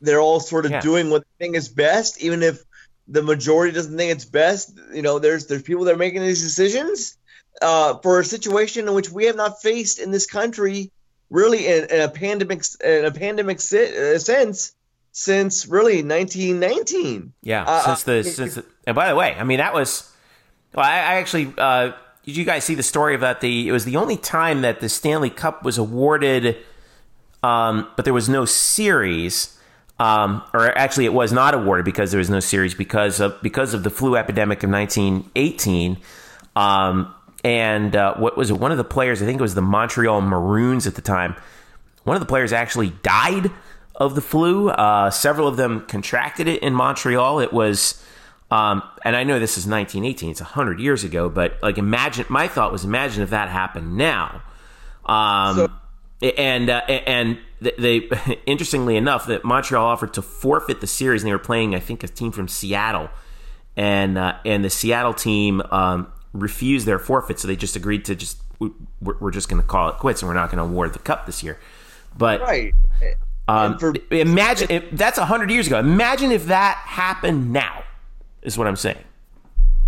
they're 0.00 0.20
all 0.20 0.40
sort 0.40 0.64
of 0.66 0.72
yeah. 0.72 0.80
doing 0.80 1.10
what 1.10 1.22
they 1.22 1.46
think 1.46 1.56
is 1.56 1.68
best, 1.68 2.20
even 2.20 2.42
if 2.42 2.64
the 3.06 3.22
majority 3.22 3.72
doesn't 3.72 3.96
think 3.96 4.10
it's 4.10 4.24
best. 4.24 4.78
You 4.92 5.02
know, 5.02 5.18
there's 5.18 5.46
there's 5.46 5.62
people 5.62 5.84
that 5.84 5.94
are 5.94 5.98
making 5.98 6.22
these 6.22 6.42
decisions 6.42 7.16
uh, 7.62 7.98
for 7.98 8.20
a 8.20 8.24
situation 8.24 8.88
in 8.88 8.94
which 8.94 9.10
we 9.10 9.26
have 9.26 9.36
not 9.36 9.62
faced 9.62 9.98
in 9.98 10.10
this 10.10 10.26
country, 10.26 10.90
really 11.28 11.66
in, 11.66 11.84
in 11.84 12.00
a 12.00 12.08
pandemic 12.08 12.64
in 12.82 13.04
a 13.04 13.12
pandemic 13.12 13.58
uh, 13.58 14.18
sense 14.18 14.72
since 15.12 15.66
really 15.66 16.02
1919. 16.02 17.32
Yeah, 17.42 17.64
Uh, 17.64 17.84
since 17.84 18.02
the 18.04 18.18
uh, 18.18 18.22
since 18.22 18.54
the, 18.54 18.64
and 18.86 18.94
by 18.94 19.08
the 19.08 19.14
way, 19.14 19.34
I 19.34 19.44
mean 19.44 19.58
that 19.58 19.74
was 19.74 20.10
well, 20.74 20.86
I, 20.86 20.94
I 20.94 21.14
actually 21.14 21.52
uh, 21.56 21.92
did 22.24 22.36
you 22.36 22.44
guys 22.44 22.64
see 22.64 22.74
the 22.74 22.82
story 22.82 23.14
about 23.14 23.40
the 23.40 23.68
it 23.68 23.72
was 23.72 23.84
the 23.84 23.96
only 23.96 24.16
time 24.16 24.62
that 24.62 24.80
the 24.80 24.88
Stanley 24.88 25.30
Cup 25.30 25.64
was 25.64 25.78
awarded, 25.78 26.56
um, 27.42 27.88
but 27.96 28.04
there 28.04 28.14
was 28.14 28.28
no 28.28 28.44
series. 28.44 29.56
Um, 29.98 30.42
or 30.54 30.66
actually, 30.78 31.04
it 31.04 31.12
was 31.12 31.30
not 31.30 31.52
awarded 31.52 31.84
because 31.84 32.10
there 32.10 32.18
was 32.18 32.30
no 32.30 32.40
series 32.40 32.74
because 32.74 33.20
of 33.20 33.40
because 33.42 33.74
of 33.74 33.82
the 33.82 33.90
flu 33.90 34.16
epidemic 34.16 34.62
of 34.62 34.70
1918. 34.70 35.98
Um, 36.56 37.14
and 37.44 37.96
uh, 37.96 38.14
what 38.16 38.36
was 38.36 38.50
it? 38.50 38.58
One 38.58 38.70
of 38.70 38.78
the 38.78 38.84
players, 38.84 39.22
I 39.22 39.26
think 39.26 39.38
it 39.38 39.42
was 39.42 39.54
the 39.54 39.62
Montreal 39.62 40.20
Maroons 40.20 40.86
at 40.86 40.94
the 40.94 41.02
time. 41.02 41.36
One 42.04 42.16
of 42.16 42.20
the 42.20 42.26
players 42.26 42.52
actually 42.52 42.90
died 43.02 43.50
of 43.94 44.14
the 44.14 44.20
flu. 44.20 44.70
Uh, 44.70 45.10
several 45.10 45.48
of 45.48 45.56
them 45.56 45.84
contracted 45.86 46.48
it 46.48 46.62
in 46.62 46.74
Montreal. 46.74 47.40
It 47.40 47.52
was, 47.52 48.02
um, 48.50 48.82
and 49.04 49.14
I 49.16 49.24
know 49.24 49.38
this 49.38 49.56
is 49.58 49.66
1918; 49.66 50.30
it's 50.30 50.40
hundred 50.40 50.80
years 50.80 51.04
ago. 51.04 51.28
But 51.28 51.58
like, 51.62 51.78
imagine. 51.78 52.26
My 52.28 52.48
thought 52.48 52.72
was, 52.72 52.84
imagine 52.84 53.22
if 53.22 53.30
that 53.30 53.48
happened 53.48 53.96
now. 53.96 54.42
Um, 55.06 55.56
So- 55.56 55.68
and 56.22 56.68
uh, 56.68 56.82
and 56.88 57.38
they, 57.62 57.72
they 57.78 58.38
interestingly 58.46 58.96
enough 58.96 59.26
that 59.28 59.42
Montreal 59.44 59.84
offered 59.86 60.12
to 60.14 60.22
forfeit 60.22 60.80
the 60.82 60.86
series, 60.86 61.22
and 61.22 61.28
they 61.28 61.32
were 61.32 61.38
playing, 61.38 61.74
I 61.74 61.80
think, 61.80 62.04
a 62.04 62.08
team 62.08 62.30
from 62.30 62.46
Seattle, 62.46 63.08
and 63.76 64.18
uh, 64.18 64.34
and 64.44 64.62
the 64.62 64.68
Seattle 64.68 65.14
team 65.14 65.62
um, 65.70 66.12
refused 66.34 66.86
their 66.86 66.98
forfeit, 66.98 67.38
so 67.38 67.48
they 67.48 67.56
just 67.56 67.74
agreed 67.74 68.04
to 68.04 68.14
just 68.14 68.38
we, 68.58 68.70
we're, 69.00 69.16
we're 69.18 69.30
just 69.30 69.48
going 69.48 69.62
to 69.62 69.66
call 69.66 69.88
it 69.88 69.96
quits, 69.96 70.20
and 70.20 70.28
we're 70.28 70.34
not 70.34 70.50
going 70.50 70.58
to 70.58 70.64
award 70.64 70.92
the 70.92 70.98
cup 70.98 71.24
this 71.24 71.42
year. 71.42 71.58
But 72.18 72.42
Right. 72.42 72.74
um, 73.48 73.78
for- 73.78 73.94
imagine 74.10 74.70
if, 74.70 74.90
that's 74.92 75.18
hundred 75.18 75.50
years 75.50 75.68
ago. 75.68 75.78
Imagine 75.78 76.32
if 76.32 76.46
that 76.46 76.76
happened 76.84 77.50
now. 77.50 77.82
Is 78.42 78.56
what 78.56 78.66
I'm 78.66 78.76
saying. 78.76 78.98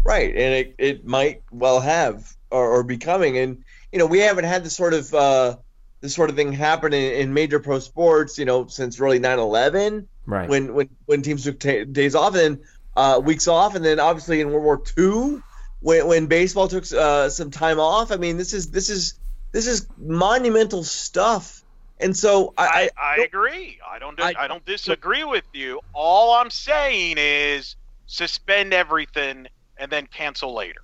Right, 0.04 0.30
and 0.30 0.54
it, 0.54 0.74
it 0.78 1.06
might 1.06 1.42
well 1.52 1.80
have 1.80 2.36
or, 2.50 2.68
or 2.68 2.82
be 2.82 2.98
coming, 2.98 3.38
and 3.38 3.62
you 3.92 3.98
know 3.98 4.06
we 4.06 4.18
haven't 4.18 4.44
had 4.44 4.64
this 4.64 4.76
sort 4.76 4.94
of 4.94 5.14
uh, 5.14 5.56
this 6.00 6.14
sort 6.14 6.28
of 6.28 6.36
thing 6.36 6.52
happen 6.52 6.92
in, 6.92 7.12
in 7.14 7.34
major 7.34 7.60
pro 7.60 7.78
sports, 7.78 8.38
you 8.38 8.44
know, 8.44 8.66
since 8.66 8.98
really 8.98 9.20
9/11, 9.20 10.06
Right. 10.26 10.48
when 10.48 10.74
when 10.74 10.88
when 11.06 11.22
teams 11.22 11.44
took 11.44 11.58
ta 11.60 11.84
days 11.90 12.14
off 12.14 12.34
and 12.34 12.56
then 12.58 12.60
uh, 12.96 13.20
weeks 13.24 13.48
off, 13.48 13.74
and 13.74 13.84
then 13.84 14.00
obviously 14.00 14.40
in 14.40 14.50
World 14.50 14.64
War 14.64 14.82
II, 14.98 15.40
when 15.80 16.06
when 16.08 16.26
baseball 16.26 16.68
took 16.68 16.84
uh, 16.92 17.28
some 17.28 17.50
time 17.50 17.78
off. 17.78 18.10
I 18.12 18.16
mean, 18.16 18.36
this 18.36 18.52
is 18.52 18.70
this 18.70 18.90
is 18.90 19.14
this 19.52 19.66
is 19.66 19.86
monumental 19.98 20.82
stuff, 20.82 21.62
and 22.00 22.16
so 22.16 22.54
I, 22.58 22.90
I, 22.96 23.16
I 23.16 23.22
agree. 23.22 23.78
I 23.88 23.98
don't. 23.98 24.20
I- 24.20 24.34
I, 24.36 24.48
don't 24.48 24.64
disagree 24.64 25.24
with 25.24 25.44
you. 25.52 25.80
All 25.92 26.34
I'm 26.34 26.50
saying 26.50 27.16
is 27.18 27.76
suspend 28.12 28.74
everything 28.74 29.46
and 29.78 29.90
then 29.90 30.06
cancel 30.06 30.54
later. 30.54 30.82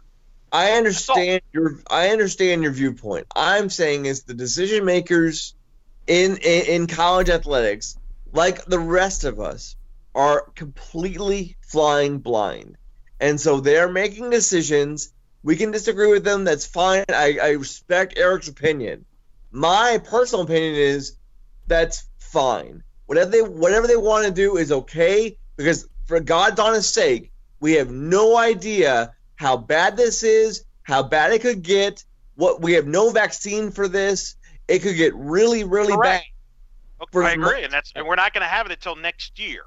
I 0.50 0.72
understand 0.72 1.42
your 1.52 1.78
I 1.90 2.08
understand 2.08 2.62
your 2.62 2.72
viewpoint. 2.72 3.26
I'm 3.36 3.68
saying 3.68 4.06
is 4.06 4.22
the 4.22 4.32
decision 4.32 4.86
makers 4.86 5.54
in, 6.06 6.38
in 6.38 6.66
in 6.66 6.86
college 6.86 7.28
athletics, 7.28 7.98
like 8.32 8.64
the 8.64 8.78
rest 8.78 9.24
of 9.24 9.40
us, 9.40 9.76
are 10.14 10.48
completely 10.54 11.58
flying 11.60 12.18
blind, 12.18 12.78
and 13.20 13.38
so 13.38 13.60
they're 13.60 13.92
making 13.92 14.30
decisions. 14.30 15.12
We 15.42 15.56
can 15.56 15.70
disagree 15.70 16.10
with 16.10 16.24
them. 16.24 16.44
That's 16.44 16.66
fine. 16.66 17.04
I, 17.10 17.38
I 17.40 17.50
respect 17.50 18.18
Eric's 18.18 18.48
opinion. 18.48 19.04
My 19.52 20.00
personal 20.02 20.44
opinion 20.44 20.74
is 20.74 21.16
that's 21.66 22.08
fine. 22.18 22.82
Whatever 23.04 23.30
they 23.30 23.42
whatever 23.42 23.86
they 23.86 23.96
want 23.96 24.24
to 24.24 24.32
do 24.32 24.56
is 24.56 24.72
okay 24.72 25.36
because 25.56 25.86
for 26.08 26.18
God's 26.20 26.58
honest 26.58 26.92
sake, 26.92 27.30
we 27.60 27.74
have 27.74 27.90
no 27.90 28.36
idea 28.36 29.12
how 29.36 29.56
bad 29.58 29.96
this 29.96 30.22
is, 30.22 30.64
how 30.82 31.02
bad 31.02 31.32
it 31.32 31.42
could 31.42 31.62
get. 31.62 32.02
What 32.34 32.60
we 32.62 32.72
have 32.72 32.86
no 32.86 33.10
vaccine 33.10 33.70
for 33.70 33.86
this. 33.88 34.34
It 34.66 34.80
could 34.80 34.96
get 34.96 35.14
really, 35.14 35.64
really 35.64 35.92
Correct. 35.94 36.24
bad. 36.24 37.02
Okay, 37.02 37.10
For 37.12 37.22
I 37.24 37.32
agree, 37.32 37.62
and 37.62 37.72
that's 37.72 37.92
and 37.94 38.06
we're 38.06 38.16
not 38.16 38.32
going 38.32 38.42
to 38.42 38.48
have 38.48 38.66
it 38.66 38.72
until 38.72 38.96
next 38.96 39.38
year. 39.38 39.62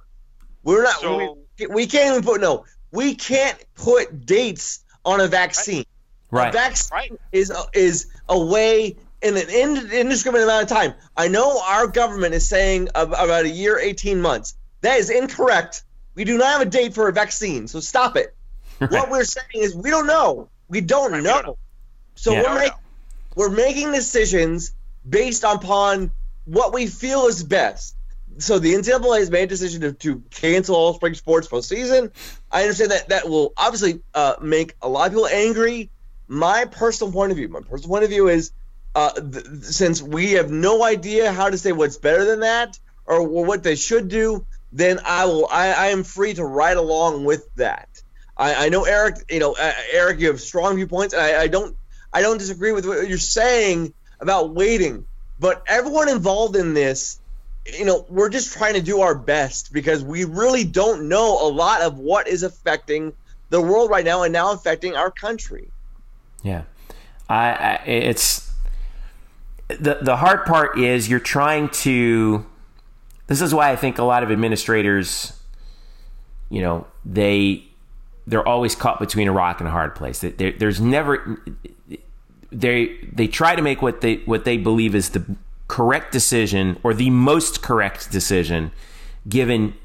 We're 0.63 0.83
not. 0.83 0.99
So- 0.99 1.37
we, 1.59 1.67
we 1.67 1.87
can't 1.87 2.11
even 2.11 2.23
put 2.23 2.41
no. 2.41 2.65
We 2.91 3.15
can't 3.15 3.57
put 3.75 4.25
dates 4.25 4.83
on 5.05 5.21
a 5.21 5.27
vaccine. 5.27 5.83
A 6.31 6.35
Right. 6.35 6.53
vaccine 6.53 6.97
Right. 6.97 7.11
is 7.31 7.51
is 7.73 8.07
away 8.29 8.95
in 9.21 9.37
an 9.37 9.49
indiscriminate 9.49 10.45
amount 10.47 10.63
of 10.63 10.69
time. 10.69 10.93
I 11.15 11.27
know 11.27 11.61
our 11.61 11.87
government 11.87 12.33
is 12.33 12.47
saying 12.47 12.89
about 12.95 13.45
a 13.45 13.49
year, 13.49 13.77
eighteen 13.77 14.21
months. 14.21 14.55
That 14.81 14.97
is 14.97 15.09
incorrect. 15.09 15.83
We 16.15 16.23
do 16.25 16.37
not 16.37 16.47
have 16.51 16.61
a 16.61 16.65
date 16.65 16.93
for 16.93 17.07
a 17.07 17.13
vaccine, 17.13 17.67
so 17.67 17.79
stop 17.79 18.15
it. 18.17 18.35
What 18.79 19.09
we're 19.11 19.23
saying 19.23 19.45
is 19.63 19.75
we 19.75 19.89
don't 19.91 20.07
know. 20.07 20.49
We 20.67 20.81
don't 20.81 21.11
Right, 21.11 21.21
we 21.21 21.27
know. 21.27 21.41
don't. 21.41 21.59
So 22.15 22.31
Yeah. 22.33 22.39
we're 22.41 22.47
Don't 22.47 22.55
making 22.55 22.71
know. 22.71 23.35
we're 23.35 23.49
making 23.49 23.91
decisions 23.91 24.73
based 25.07 25.43
upon 25.43 26.11
what 26.45 26.73
we 26.73 26.87
feel 26.87 27.27
is 27.27 27.43
best. 27.43 27.95
So 28.39 28.59
the 28.59 28.73
NCAA 28.73 29.19
has 29.19 29.29
made 29.29 29.43
a 29.43 29.47
decision 29.47 29.81
to, 29.81 29.93
to 29.93 30.23
cancel 30.31 30.75
all 30.75 30.93
spring 30.93 31.13
sports 31.13 31.47
postseason. 31.47 32.11
I 32.51 32.63
understand 32.63 32.91
that 32.91 33.09
that 33.09 33.29
will 33.29 33.53
obviously 33.57 34.01
uh, 34.13 34.35
make 34.41 34.75
a 34.81 34.89
lot 34.89 35.07
of 35.07 35.11
people 35.13 35.27
angry. 35.27 35.89
My 36.27 36.65
personal 36.65 37.11
point 37.13 37.31
of 37.31 37.37
view, 37.37 37.49
my 37.49 37.59
personal 37.59 37.89
point 37.89 38.03
of 38.05 38.09
view 38.09 38.29
is, 38.29 38.51
uh, 38.95 39.11
th- 39.11 39.45
since 39.63 40.01
we 40.01 40.31
have 40.33 40.49
no 40.49 40.83
idea 40.83 41.31
how 41.31 41.49
to 41.49 41.57
say 41.57 41.71
what's 41.73 41.97
better 41.97 42.25
than 42.25 42.39
that 42.39 42.79
or 43.05 43.21
what 43.27 43.63
they 43.63 43.75
should 43.75 44.07
do, 44.07 44.45
then 44.71 44.99
I 45.05 45.25
will. 45.25 45.47
I, 45.51 45.73
I 45.73 45.87
am 45.87 46.03
free 46.03 46.33
to 46.33 46.45
ride 46.45 46.77
along 46.77 47.25
with 47.25 47.53
that. 47.55 47.89
I, 48.37 48.65
I 48.65 48.69
know 48.69 48.85
Eric. 48.85 49.25
You 49.29 49.39
know, 49.39 49.53
uh, 49.53 49.73
Eric, 49.91 50.19
you 50.19 50.27
have 50.27 50.39
strong 50.39 50.75
viewpoints. 50.75 51.13
And 51.13 51.21
I, 51.21 51.41
I 51.41 51.47
don't. 51.47 51.75
I 52.13 52.21
don't 52.21 52.37
disagree 52.37 52.71
with 52.71 52.85
what 52.85 53.07
you're 53.07 53.17
saying 53.17 53.93
about 54.19 54.53
waiting, 54.53 55.05
but 55.39 55.63
everyone 55.65 56.09
involved 56.09 56.55
in 56.55 56.73
this, 56.73 57.19
you 57.65 57.85
know, 57.85 58.05
we're 58.09 58.29
just 58.29 58.53
trying 58.53 58.73
to 58.73 58.81
do 58.81 59.01
our 59.01 59.15
best 59.15 59.71
because 59.71 60.03
we 60.03 60.25
really 60.25 60.65
don't 60.65 61.07
know 61.07 61.47
a 61.47 61.49
lot 61.49 61.81
of 61.81 61.97
what 61.97 62.27
is 62.27 62.43
affecting 62.43 63.13
the 63.49 63.61
world 63.61 63.89
right 63.89 64.03
now 64.03 64.23
and 64.23 64.33
now 64.33 64.51
affecting 64.51 64.95
our 64.95 65.09
country. 65.09 65.69
Yeah, 66.43 66.63
I, 67.29 67.51
I 67.51 67.73
it's 67.85 68.51
the 69.67 69.99
the 70.01 70.17
hard 70.17 70.45
part 70.45 70.77
is 70.77 71.09
you're 71.09 71.19
trying 71.19 71.69
to. 71.69 72.45
This 73.31 73.39
is 73.39 73.53
why 73.53 73.71
I 73.71 73.77
think 73.77 73.97
a 73.97 74.03
lot 74.03 74.23
of 74.23 74.29
administrators, 74.31 75.31
you 76.49 76.61
know, 76.61 76.85
they 77.05 77.63
they're 78.27 78.45
always 78.45 78.75
caught 78.75 78.99
between 78.99 79.29
a 79.29 79.31
rock 79.31 79.61
and 79.61 79.69
a 79.69 79.71
hard 79.71 79.95
place. 79.95 80.19
There- 80.19 80.31
there- 80.31 80.51
There's 80.51 80.81
never 80.81 81.41
they 82.51 82.97
they 83.09 83.27
try 83.27 83.55
to 83.55 83.61
make 83.61 83.81
what 83.81 84.01
they 84.01 84.15
what 84.25 84.43
they 84.43 84.57
believe 84.57 84.93
is 84.93 85.11
the 85.11 85.23
correct 85.69 86.11
decision 86.11 86.77
or 86.83 86.93
the 86.93 87.09
most 87.09 87.61
correct 87.61 88.11
decision 88.11 88.71
given 89.29 89.75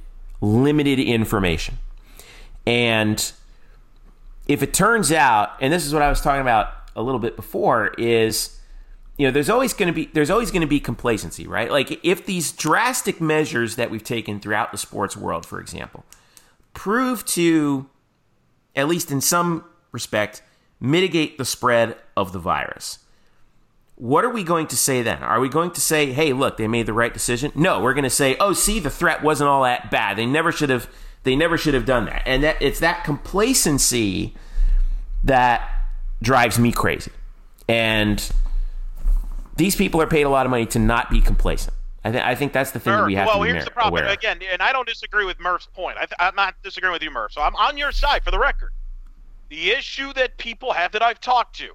limited 0.40 0.98
information. 0.98 1.78
And 2.66 3.30
if 4.48 4.60
it 4.60 4.74
turns 4.74 5.12
out, 5.12 5.50
and 5.60 5.72
this 5.72 5.86
is 5.86 5.92
what 5.92 6.02
I 6.02 6.08
was 6.08 6.20
talking 6.20 6.40
about 6.40 6.72
a 6.96 7.02
little 7.02 7.20
bit 7.20 7.36
before, 7.36 7.94
is 7.96 8.55
you 9.16 9.26
know 9.26 9.30
there's 9.30 9.48
always 9.48 9.72
going 9.72 9.88
to 9.88 9.92
be 9.92 10.10
there's 10.12 10.30
always 10.30 10.50
going 10.50 10.60
to 10.60 10.66
be 10.66 10.80
complacency, 10.80 11.46
right? 11.46 11.70
Like 11.70 12.04
if 12.04 12.26
these 12.26 12.52
drastic 12.52 13.20
measures 13.20 13.76
that 13.76 13.90
we've 13.90 14.04
taken 14.04 14.40
throughout 14.40 14.72
the 14.72 14.78
sports 14.78 15.16
world, 15.16 15.46
for 15.46 15.60
example, 15.60 16.04
prove 16.74 17.24
to 17.26 17.88
at 18.74 18.88
least 18.88 19.10
in 19.10 19.20
some 19.20 19.64
respect 19.90 20.42
mitigate 20.78 21.38
the 21.38 21.44
spread 21.44 21.96
of 22.16 22.32
the 22.32 22.38
virus. 22.38 22.98
What 23.94 24.26
are 24.26 24.30
we 24.30 24.44
going 24.44 24.66
to 24.66 24.76
say 24.76 25.00
then? 25.00 25.22
Are 25.22 25.40
we 25.40 25.48
going 25.48 25.70
to 25.70 25.80
say, 25.80 26.12
"Hey, 26.12 26.34
look, 26.34 26.58
they 26.58 26.68
made 26.68 26.84
the 26.84 26.92
right 26.92 27.12
decision"? 27.12 27.50
No, 27.54 27.80
we're 27.80 27.94
going 27.94 28.04
to 28.04 28.10
say, 28.10 28.36
"Oh, 28.38 28.52
see, 28.52 28.78
the 28.78 28.90
threat 28.90 29.22
wasn't 29.22 29.48
all 29.48 29.62
that 29.62 29.90
bad. 29.90 30.18
They 30.18 30.26
never 30.26 30.52
should 30.52 30.68
have 30.68 30.88
they 31.22 31.34
never 31.34 31.56
should 31.56 31.72
have 31.72 31.86
done 31.86 32.04
that." 32.04 32.22
And 32.26 32.44
that 32.44 32.60
it's 32.60 32.80
that 32.80 33.04
complacency 33.04 34.34
that 35.24 35.66
drives 36.20 36.58
me 36.58 36.72
crazy. 36.72 37.10
And 37.68 38.30
these 39.56 39.74
people 39.74 40.00
are 40.00 40.06
paid 40.06 40.22
a 40.22 40.28
lot 40.28 40.46
of 40.46 40.50
money 40.50 40.66
to 40.66 40.78
not 40.78 41.10
be 41.10 41.20
complacent. 41.20 41.74
I, 42.04 42.12
th- 42.12 42.22
I 42.22 42.34
think 42.34 42.52
that's 42.52 42.70
the 42.70 42.78
thing 42.78 42.92
that 42.92 43.06
we 43.06 43.14
have 43.16 43.26
well, 43.26 43.36
to 43.36 43.42
be 43.42 43.46
Well, 43.46 43.54
here's 43.54 43.64
the 43.64 43.70
problem. 43.70 44.04
aware. 44.04 44.12
Again, 44.12 44.38
and 44.52 44.62
I 44.62 44.72
don't 44.72 44.86
disagree 44.86 45.24
with 45.24 45.40
Murph's 45.40 45.66
point. 45.66 45.96
I 45.96 46.06
th- 46.06 46.14
I'm 46.20 46.36
not 46.36 46.54
disagreeing 46.62 46.92
with 46.92 47.02
you, 47.02 47.10
Murph. 47.10 47.32
So 47.32 47.40
I'm 47.40 47.56
on 47.56 47.76
your 47.76 47.90
side 47.90 48.22
for 48.22 48.30
the 48.30 48.38
record. 48.38 48.70
The 49.48 49.70
issue 49.70 50.12
that 50.12 50.36
people 50.38 50.72
have 50.72 50.92
that 50.92 51.02
I've 51.02 51.20
talked 51.20 51.56
to, 51.56 51.70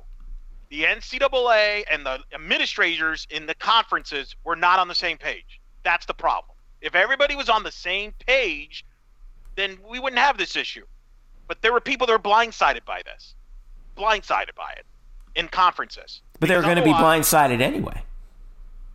the 0.69 0.83
NCAA 0.83 1.83
and 1.91 2.05
the 2.05 2.19
administrators 2.33 3.27
in 3.29 3.45
the 3.45 3.55
conferences 3.55 4.35
were 4.45 4.55
not 4.55 4.79
on 4.79 4.87
the 4.87 4.95
same 4.95 5.17
page. 5.17 5.59
That's 5.83 6.05
the 6.05 6.13
problem. 6.13 6.55
If 6.81 6.95
everybody 6.95 7.35
was 7.35 7.49
on 7.49 7.63
the 7.63 7.71
same 7.71 8.13
page, 8.25 8.85
then 9.57 9.77
we 9.89 9.99
wouldn't 9.99 10.19
have 10.19 10.37
this 10.37 10.55
issue. 10.55 10.85
But 11.47 11.61
there 11.61 11.73
were 11.73 11.81
people 11.81 12.07
that 12.07 12.13
were 12.13 12.19
blindsided 12.19 12.85
by 12.85 13.01
this, 13.03 13.35
blindsided 13.97 14.55
by 14.55 14.71
it 14.77 14.85
in 15.35 15.47
conferences. 15.47 16.21
But 16.39 16.49
they're 16.49 16.61
going 16.61 16.77
to 16.77 16.83
be 16.83 16.93
blindsided 16.93 17.61
anyway. 17.61 18.01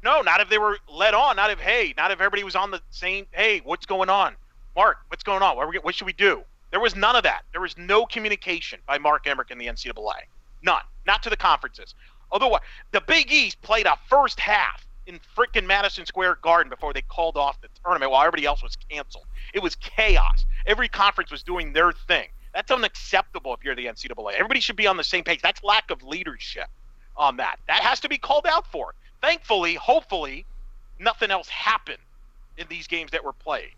no, 0.03 0.21
not 0.21 0.41
if 0.41 0.49
they 0.49 0.59
were 0.59 0.79
led 0.93 1.15
on. 1.15 1.37
Not 1.37 1.51
if 1.51 1.59
hey, 1.59 1.95
not 1.97 2.11
if 2.11 2.21
everybody 2.21 2.45
was 2.45 2.57
on 2.57 2.71
the 2.71 2.81
same. 2.91 3.27
Hey, 3.33 3.61
what's 3.65 3.87
going 3.87 4.09
on, 4.09 4.35
Mark? 4.75 4.99
What's 5.09 5.23
going 5.23 5.43
on? 5.43 5.57
What, 5.57 5.69
we, 5.69 5.79
what 5.79 5.95
should 5.95 6.07
we 6.07 6.13
do? 6.13 6.43
There 6.71 6.81
was 6.81 6.97
none 6.97 7.17
of 7.17 7.23
that. 7.23 7.43
There 7.53 7.61
was 7.61 7.77
no 7.79 8.05
communication 8.05 8.81
by 8.87 8.99
Mark 8.99 9.27
Emmert 9.27 9.51
and 9.51 9.61
the 9.61 9.67
NCAA. 9.67 10.27
None. 10.63 10.83
Not 11.07 11.23
to 11.23 11.31
the 11.31 11.37
conferences. 11.37 11.95
Otherwise, 12.33 12.63
the 12.91 13.01
Big 13.01 13.31
East 13.31 13.63
played 13.63 13.87
a 13.87 13.97
first 14.09 14.41
half 14.41 14.85
in 15.07 15.21
freaking 15.37 15.67
Madison 15.67 16.05
Square 16.05 16.39
Garden 16.43 16.69
before 16.69 16.93
they 16.93 17.03
called 17.03 17.37
off 17.37 17.61
the 17.61 17.69
tournament 17.85 18.11
while 18.11 18.23
everybody 18.23 18.45
else 18.45 18.63
was 18.63 18.77
canceled. 18.91 19.27
It 19.55 19.63
was 19.63 19.77
chaos. 19.77 20.45
Every 20.67 20.89
conference 20.89 21.31
was 21.31 21.45
doing 21.45 21.73
their 21.73 21.93
thing. 21.93 22.27
That's 22.57 22.71
unacceptable 22.71 23.53
if 23.53 23.63
you're 23.63 23.75
the 23.75 23.85
NCAA. 23.85 24.33
Everybody 24.33 24.61
should 24.61 24.77
be 24.77 24.87
on 24.87 24.97
the 24.97 25.05
same 25.05 25.25
page. 25.25 25.43
That's 25.43 25.63
lack 25.63 25.91
of 25.91 26.03
leadership 26.03 26.69
on 27.15 27.37
that. 27.37 27.59
That 27.69 27.83
has 27.83 28.01
to 28.01 28.09
be 28.09 28.17
called 28.17 28.47
out 28.47 28.67
for. 28.73 28.95
Thankfully, 29.21 29.75
hopefully, 29.75 30.47
nothing 30.99 31.31
else 31.31 31.51
happened 31.51 31.99
in 32.57 32.67
these 32.71 32.87
games 32.87 33.11
that 33.11 33.23
were 33.23 33.35
played. 33.35 33.75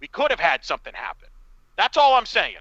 We 0.00 0.08
could 0.08 0.32
have 0.32 0.40
had 0.40 0.64
something 0.64 0.92
happen. 0.92 1.28
That's 1.76 1.96
all 1.96 2.14
I'm 2.14 2.26
saying. 2.26 2.56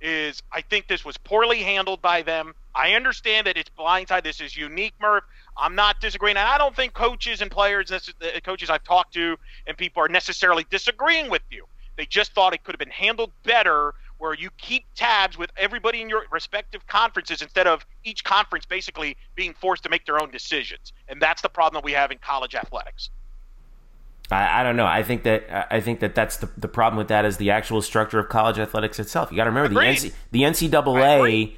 Is 0.00 0.40
I 0.52 0.60
think 0.60 0.86
this 0.86 1.04
was 1.04 1.16
poorly 1.16 1.64
handled 1.64 2.00
by 2.00 2.22
them. 2.22 2.54
I 2.72 2.92
understand 2.92 3.48
that 3.48 3.56
it's 3.56 3.70
blindside. 3.76 4.22
This 4.22 4.40
is 4.40 4.56
unique, 4.56 4.94
Murph. 5.00 5.24
I'm 5.56 5.74
not 5.74 6.00
disagreeing, 6.00 6.36
and 6.36 6.46
I 6.46 6.58
don't 6.58 6.76
think 6.76 6.94
coaches 6.94 7.42
and 7.42 7.50
players, 7.50 7.90
uh, 7.90 7.98
coaches 8.44 8.70
I've 8.70 8.84
talked 8.84 9.14
to, 9.14 9.36
and 9.66 9.76
people 9.76 10.00
are 10.00 10.08
necessarily 10.08 10.64
disagreeing 10.70 11.28
with 11.28 11.42
you. 11.50 11.66
They 11.96 12.06
just 12.06 12.32
thought 12.32 12.54
it 12.54 12.62
could 12.62 12.76
have 12.76 12.78
been 12.78 12.90
handled 12.90 13.32
better, 13.42 13.94
where 14.18 14.34
you 14.34 14.50
keep 14.58 14.84
tabs 14.94 15.38
with 15.38 15.50
everybody 15.56 16.02
in 16.02 16.08
your 16.08 16.24
respective 16.30 16.86
conferences 16.86 17.40
instead 17.42 17.66
of 17.66 17.86
each 18.04 18.24
conference 18.24 18.66
basically 18.66 19.16
being 19.34 19.54
forced 19.54 19.82
to 19.84 19.88
make 19.88 20.04
their 20.06 20.20
own 20.20 20.30
decisions. 20.30 20.92
And 21.08 21.20
that's 21.22 21.42
the 21.42 21.48
problem 21.48 21.80
that 21.80 21.84
we 21.84 21.92
have 21.92 22.10
in 22.10 22.18
college 22.18 22.54
athletics. 22.54 23.10
I, 24.30 24.60
I, 24.60 24.62
don't 24.62 24.76
know. 24.76 24.86
I 24.86 25.02
think 25.02 25.22
that 25.22 25.68
I 25.72 25.80
think 25.80 26.00
that 26.00 26.14
that's 26.14 26.36
the, 26.36 26.50
the 26.58 26.68
problem 26.68 26.98
with 26.98 27.08
that 27.08 27.24
is 27.24 27.38
the 27.38 27.50
actual 27.50 27.80
structure 27.80 28.18
of 28.18 28.28
college 28.28 28.58
athletics 28.58 28.98
itself. 28.98 29.30
You 29.30 29.36
got 29.36 29.44
to 29.44 29.50
remember 29.50 29.68
the 29.72 29.80
NC, 29.80 30.12
the 30.32 30.42
NCAA 30.42 31.54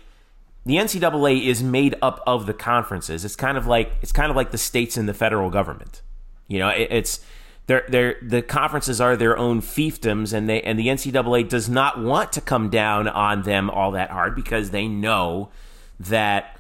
the 0.66 0.76
NCAA 0.76 1.46
is 1.46 1.62
made 1.62 1.94
up 2.02 2.22
of 2.26 2.46
the 2.46 2.52
conferences. 2.52 3.24
It's 3.24 3.36
kind 3.36 3.56
of 3.56 3.66
like 3.66 3.92
it's 4.02 4.12
kind 4.12 4.30
of 4.30 4.36
like 4.36 4.50
the 4.50 4.58
states 4.58 4.96
and 4.96 5.08
the 5.08 5.14
federal 5.14 5.50
government. 5.50 6.02
You 6.48 6.58
know, 6.58 6.68
it, 6.68 6.88
it's 6.90 7.20
they're, 7.70 7.84
they're, 7.88 8.16
the 8.20 8.42
conferences 8.42 9.00
are 9.00 9.16
their 9.16 9.38
own 9.38 9.62
fiefdoms, 9.62 10.32
and 10.32 10.48
they 10.48 10.60
and 10.62 10.76
the 10.76 10.88
NCAA 10.88 11.48
does 11.48 11.68
not 11.68 12.00
want 12.00 12.32
to 12.32 12.40
come 12.40 12.68
down 12.68 13.06
on 13.06 13.42
them 13.42 13.70
all 13.70 13.92
that 13.92 14.10
hard 14.10 14.34
because 14.34 14.70
they 14.70 14.88
know 14.88 15.50
that 16.00 16.58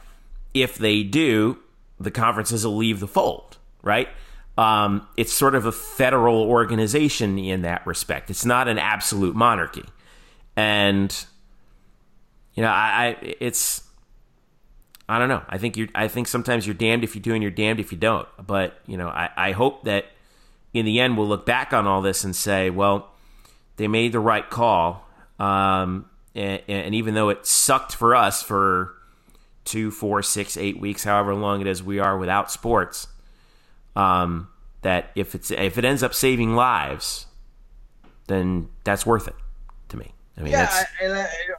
if 0.54 0.78
they 0.78 1.02
do, 1.02 1.58
the 1.98 2.12
conferences 2.12 2.64
will 2.64 2.76
leave 2.76 3.00
the 3.00 3.08
fold. 3.08 3.58
Right? 3.82 4.08
Um, 4.56 5.04
it's 5.16 5.32
sort 5.32 5.56
of 5.56 5.66
a 5.66 5.72
federal 5.72 6.42
organization 6.42 7.40
in 7.40 7.62
that 7.62 7.84
respect. 7.88 8.30
It's 8.30 8.44
not 8.44 8.68
an 8.68 8.78
absolute 8.78 9.34
monarchy, 9.34 9.86
and 10.54 11.12
you 12.54 12.62
know, 12.62 12.70
I, 12.70 13.16
I 13.18 13.34
it's 13.40 13.82
I 15.08 15.18
don't 15.18 15.28
know. 15.28 15.42
I 15.48 15.58
think 15.58 15.76
you 15.76 15.88
I 15.92 16.06
think 16.06 16.28
sometimes 16.28 16.68
you're 16.68 16.74
damned 16.74 17.02
if 17.02 17.16
you 17.16 17.20
do 17.20 17.34
and 17.34 17.42
you're 17.42 17.50
damned 17.50 17.80
if 17.80 17.90
you 17.90 17.98
don't. 17.98 18.28
But 18.46 18.78
you 18.86 18.96
know, 18.96 19.08
I, 19.08 19.28
I 19.36 19.50
hope 19.50 19.82
that 19.86 20.04
in 20.72 20.86
the 20.86 21.00
end 21.00 21.16
we'll 21.16 21.28
look 21.28 21.46
back 21.46 21.72
on 21.72 21.86
all 21.86 22.02
this 22.02 22.24
and 22.24 22.34
say, 22.34 22.70
well, 22.70 23.10
they 23.76 23.88
made 23.88 24.12
the 24.12 24.20
right 24.20 24.48
call. 24.48 25.06
Um, 25.38 26.06
and, 26.34 26.60
and 26.68 26.94
even 26.94 27.14
though 27.14 27.28
it 27.28 27.46
sucked 27.46 27.94
for 27.94 28.14
us 28.14 28.42
for 28.42 28.94
two, 29.64 29.90
four, 29.90 30.22
six, 30.22 30.56
eight 30.56 30.80
weeks, 30.80 31.04
however 31.04 31.34
long 31.34 31.60
it 31.60 31.66
is 31.66 31.82
we 31.82 31.98
are 31.98 32.16
without 32.16 32.50
sports, 32.50 33.08
um, 33.96 34.48
that 34.82 35.10
if 35.14 35.34
it's 35.34 35.50
if 35.50 35.78
it 35.78 35.84
ends 35.84 36.02
up 36.02 36.14
saving 36.14 36.54
lives, 36.54 37.26
then 38.26 38.68
that's 38.84 39.04
worth 39.04 39.28
it 39.28 39.34
to 39.88 39.96
me. 39.96 40.12
I 40.36 40.42
mean, 40.42 40.52
yeah, 40.52 40.68
I, 40.70 41.04
and 41.04 41.12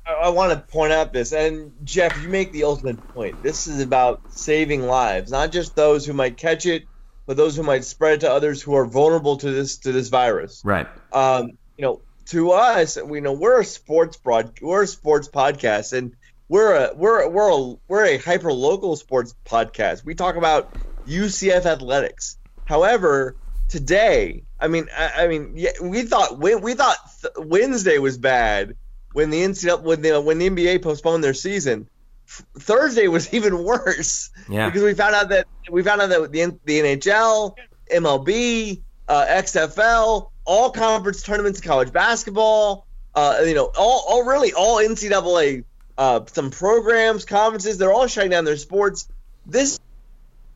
I, 0.07 0.11
I, 0.11 0.29
want 0.29 0.53
to 0.53 0.59
point 0.71 0.91
out 0.91 1.13
this, 1.13 1.33
and 1.33 1.71
Jeff, 1.83 2.19
you 2.23 2.29
make 2.29 2.51
the 2.51 2.63
ultimate 2.63 3.05
point. 3.09 3.43
This 3.43 3.67
is 3.67 3.79
about 3.81 4.21
saving 4.31 4.83
lives, 4.83 5.29
not 5.29 5.51
just 5.51 5.75
those 5.75 6.05
who 6.05 6.13
might 6.13 6.37
catch 6.37 6.65
it, 6.65 6.85
but 7.25 7.37
those 7.37 7.55
who 7.55 7.63
might 7.63 7.83
spread 7.83 8.15
it 8.15 8.19
to 8.21 8.31
others 8.31 8.61
who 8.61 8.75
are 8.75 8.85
vulnerable 8.85 9.37
to 9.37 9.51
this 9.51 9.77
to 9.79 9.91
this 9.91 10.09
virus. 10.09 10.61
Right. 10.63 10.87
Um, 11.13 11.57
you 11.77 11.83
know, 11.83 12.01
to 12.27 12.51
us, 12.51 12.97
we 13.01 13.21
know 13.21 13.33
we're 13.33 13.61
a 13.61 13.65
sports 13.65 14.17
broad, 14.17 14.59
we're 14.61 14.83
a 14.83 14.87
sports 14.87 15.27
podcast, 15.27 15.93
and 15.93 16.15
we're 16.49 16.73
a 16.75 16.93
we're 16.95 17.21
a, 17.21 17.29
we're 17.29 17.51
a 17.51 17.75
we're 17.87 18.05
a 18.05 18.17
hyper 18.17 18.53
local 18.53 18.95
sports 18.95 19.35
podcast. 19.45 20.03
We 20.03 20.15
talk 20.15 20.35
about 20.35 20.73
UCF 21.07 21.65
athletics. 21.65 22.37
However, 22.65 23.35
today. 23.71 24.43
I 24.59 24.67
mean, 24.67 24.87
I, 24.95 25.23
I 25.23 25.27
mean, 25.27 25.53
yeah, 25.55 25.71
we 25.81 26.03
thought 26.03 26.37
we, 26.37 26.55
we 26.55 26.73
thought 26.73 26.97
th- 27.21 27.33
Wednesday 27.37 27.97
was 27.97 28.17
bad 28.17 28.75
when 29.13 29.29
the 29.29 29.41
NCAA 29.41 29.81
when 29.81 30.01
the 30.01 30.21
when 30.21 30.37
the 30.37 30.49
NBA 30.49 30.83
postponed 30.83 31.23
their 31.23 31.33
season. 31.33 31.87
F- 32.31 32.45
Thursday 32.59 33.07
was 33.07 33.33
even 33.33 33.63
worse. 33.63 34.29
Yeah. 34.49 34.67
Because 34.67 34.83
we 34.83 34.93
found 34.93 35.15
out 35.15 35.29
that 35.29 35.47
we 35.69 35.83
found 35.83 36.01
out 36.01 36.09
that 36.09 36.31
the 36.31 36.59
the 36.65 36.79
NHL, 36.79 37.55
MLB, 37.91 38.81
uh, 39.07 39.25
XFL, 39.27 40.29
all 40.45 40.71
conference 40.71 41.23
tournaments, 41.23 41.59
college 41.61 41.91
basketball, 41.91 42.87
uh, 43.15 43.41
you 43.45 43.53
know, 43.53 43.71
all 43.77 44.05
all 44.07 44.23
really 44.23 44.53
all 44.53 44.77
NCAA, 44.77 45.63
uh, 45.97 46.21
some 46.27 46.51
programs, 46.51 47.25
conferences, 47.25 47.77
they're 47.77 47.93
all 47.93 48.07
shutting 48.07 48.31
down 48.31 48.45
their 48.45 48.57
sports. 48.57 49.09
This 49.45 49.79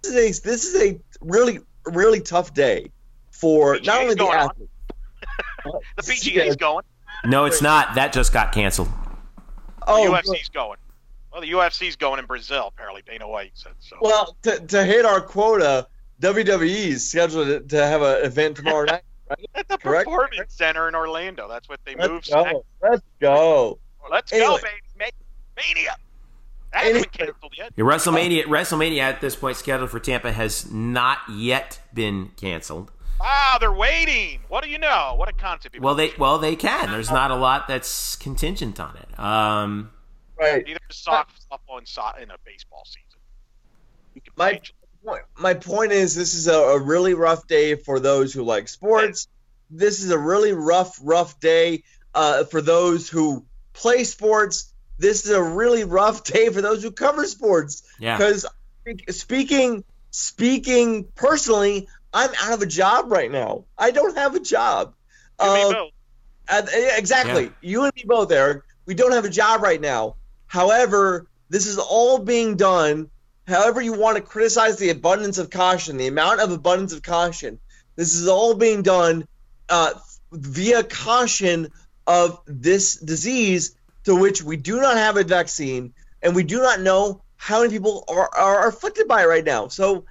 is 0.04 0.16
a 0.16 0.42
this 0.42 0.66
is 0.66 0.82
a 0.82 1.00
really 1.20 1.60
really 1.86 2.22
tough 2.22 2.54
day 2.54 2.92
for 3.32 3.80
not 3.82 4.02
only 4.02 4.16
the 4.16 4.26
athletes. 4.26 4.72
the 5.98 6.02
PGA 6.02 6.48
is 6.48 6.56
going. 6.56 6.86
No, 7.26 7.46
it's 7.46 7.62
not. 7.62 7.96
That 7.96 8.14
just 8.14 8.32
got 8.32 8.52
canceled. 8.52 8.90
Oh, 9.88 10.06
the 10.06 10.18
UFC's 10.18 10.50
going. 10.50 10.78
Well, 11.36 11.42
the 11.42 11.52
UFC's 11.52 11.98
going 11.98 12.20
in 12.20 12.26
Brazil. 12.26 12.68
Apparently, 12.74 13.02
Dana 13.06 13.28
White 13.28 13.52
said 13.56 13.74
so. 13.80 13.98
Well, 14.00 14.38
to, 14.44 14.58
to 14.68 14.86
hit 14.86 15.04
our 15.04 15.20
quota, 15.20 15.86
WWE 16.22 16.64
is 16.64 17.10
scheduled 17.10 17.68
to 17.68 17.86
have 17.86 18.02
an 18.02 18.24
event 18.24 18.56
tomorrow 18.56 18.86
night. 18.90 19.02
Right? 19.30 19.50
At 19.54 19.68
the 19.68 19.78
Correct? 19.78 20.06
Performance 20.06 20.54
Center 20.54 20.88
in 20.88 20.96
Orlando. 20.96 21.50
That's 21.50 21.68
what 21.68 21.82
they 21.84 21.94
Let's 21.96 22.10
moved. 22.10 22.30
Go. 22.32 22.64
Let's 22.82 23.02
go. 23.20 23.80
Let's 24.10 24.32
anyway. 24.32 24.48
go, 24.48 24.58
baby. 24.98 25.12
Mania. 25.58 25.98
That 26.72 26.84
hasn't 26.86 27.12
been 27.12 27.28
canceled 27.28 27.54
yet. 27.58 27.76
WrestleMania, 27.76 28.44
WrestleMania 28.46 29.00
at 29.00 29.20
this 29.20 29.36
point 29.36 29.58
scheduled 29.58 29.90
for 29.90 30.00
Tampa 30.00 30.32
has 30.32 30.72
not 30.72 31.18
yet 31.30 31.82
been 31.94 32.32
canceled. 32.38 32.94
Ah, 33.20 33.58
they're 33.60 33.74
waiting. 33.74 34.40
What 34.48 34.64
do 34.64 34.70
you 34.70 34.78
know? 34.80 35.16
What 35.18 35.28
a 35.28 35.34
concept. 35.34 35.78
Well, 35.82 35.96
they 35.96 36.14
well 36.18 36.38
they 36.38 36.56
can. 36.56 36.92
There's 36.92 37.12
not 37.12 37.32
a 37.32 37.36
lot 37.36 37.68
that's 37.68 38.16
contingent 38.16 38.80
on 38.80 38.96
it. 38.98 39.20
Um, 39.20 39.92
right. 40.40 40.68
Either 40.68 40.80
soft, 40.92 41.46
softball 41.52 41.78
and 41.78 41.88
so- 41.88 42.12
in 42.22 42.32
a 42.32 42.36
baseball 42.46 42.84
season. 42.86 43.02
My 44.38 44.62
point, 45.04 45.22
my 45.38 45.54
point 45.54 45.92
is, 45.92 46.16
this 46.16 46.34
is 46.34 46.48
a, 46.48 46.54
a 46.54 46.80
really 46.80 47.14
rough 47.14 47.48
day 47.48 47.76
for 47.76 48.00
those 48.00 48.34
who 48.34 48.44
like 48.44 48.68
sports. 48.68 49.28
This 49.70 50.02
is 50.02 50.12
a 50.12 50.18
really 50.18 50.54
rough, 50.54 50.98
rough 51.02 51.40
day 51.40 51.84
uh, 52.14 52.46
for 52.46 52.62
those 52.62 53.10
who 53.10 53.46
play 53.74 54.04
sports 54.04 54.74
this 54.98 55.26
is 55.26 55.32
a 55.32 55.44
really 55.44 55.84
rough 55.84 56.24
day 56.34 56.50
for 56.50 56.62
those 56.62 56.84
who 56.84 56.92
cover 56.92 57.26
sports. 57.26 57.84
Yeah. 58.00 58.18
Because 58.18 58.46
speaking 59.10 59.84
speaking 60.12 61.06
personally, 61.16 61.88
I'm 62.14 62.30
out 62.42 62.54
of 62.54 62.62
a 62.62 62.66
job 62.66 63.12
right 63.12 63.32
now. 63.32 63.66
I 63.78 63.92
don't 63.92 64.18
have 64.18 64.36
a 64.36 64.40
job. 64.40 64.94
You 65.42 65.48
uh, 65.48 65.74
both. 65.74 65.92
Uh, 66.48 66.62
exactly. 66.98 67.44
Yeah. 67.46 67.50
You 67.62 67.84
and 67.84 67.94
me 67.96 68.04
both, 68.06 68.32
Eric. 68.32 68.64
We 68.86 68.94
don't 68.94 69.12
have 69.12 69.26
a 69.26 69.30
job 69.30 69.62
right 69.62 69.82
now. 69.82 70.16
However, 70.48 71.28
this 71.50 71.68
is 71.68 71.78
all 71.78 72.20
being 72.20 72.56
done. 72.56 73.10
However, 73.48 73.82
you 73.82 73.94
want 73.94 74.18
to 74.18 74.24
criticize 74.24 74.78
the 74.78 74.90
abundance 74.90 75.38
of 75.38 75.50
caution, 75.50 75.98
the 75.98 76.08
amount 76.08 76.40
of 76.40 76.52
abundance 76.52 76.94
of 76.94 77.04
caution. 77.04 77.60
This 77.96 78.16
is 78.16 78.28
all 78.28 78.56
being 78.56 78.82
done 78.82 79.28
uh, 79.70 79.94
via 80.32 80.84
caution 80.84 81.72
of 82.08 82.40
this 82.46 82.96
disease 82.96 83.76
to 84.04 84.16
which 84.16 84.44
we 84.44 84.58
do 84.58 84.80
not 84.80 84.98
have 84.98 85.18
a 85.18 85.24
vaccine 85.24 85.94
and 86.22 86.36
we 86.36 86.44
do 86.44 86.60
not 86.60 86.82
know 86.82 87.22
how 87.38 87.62
many 87.62 87.72
people 87.72 88.04
are, 88.08 88.30
are 88.36 88.68
afflicted 88.68 89.08
by 89.08 89.24
it 89.24 89.28
right 89.28 89.46
now. 89.46 89.68
So, 89.68 90.06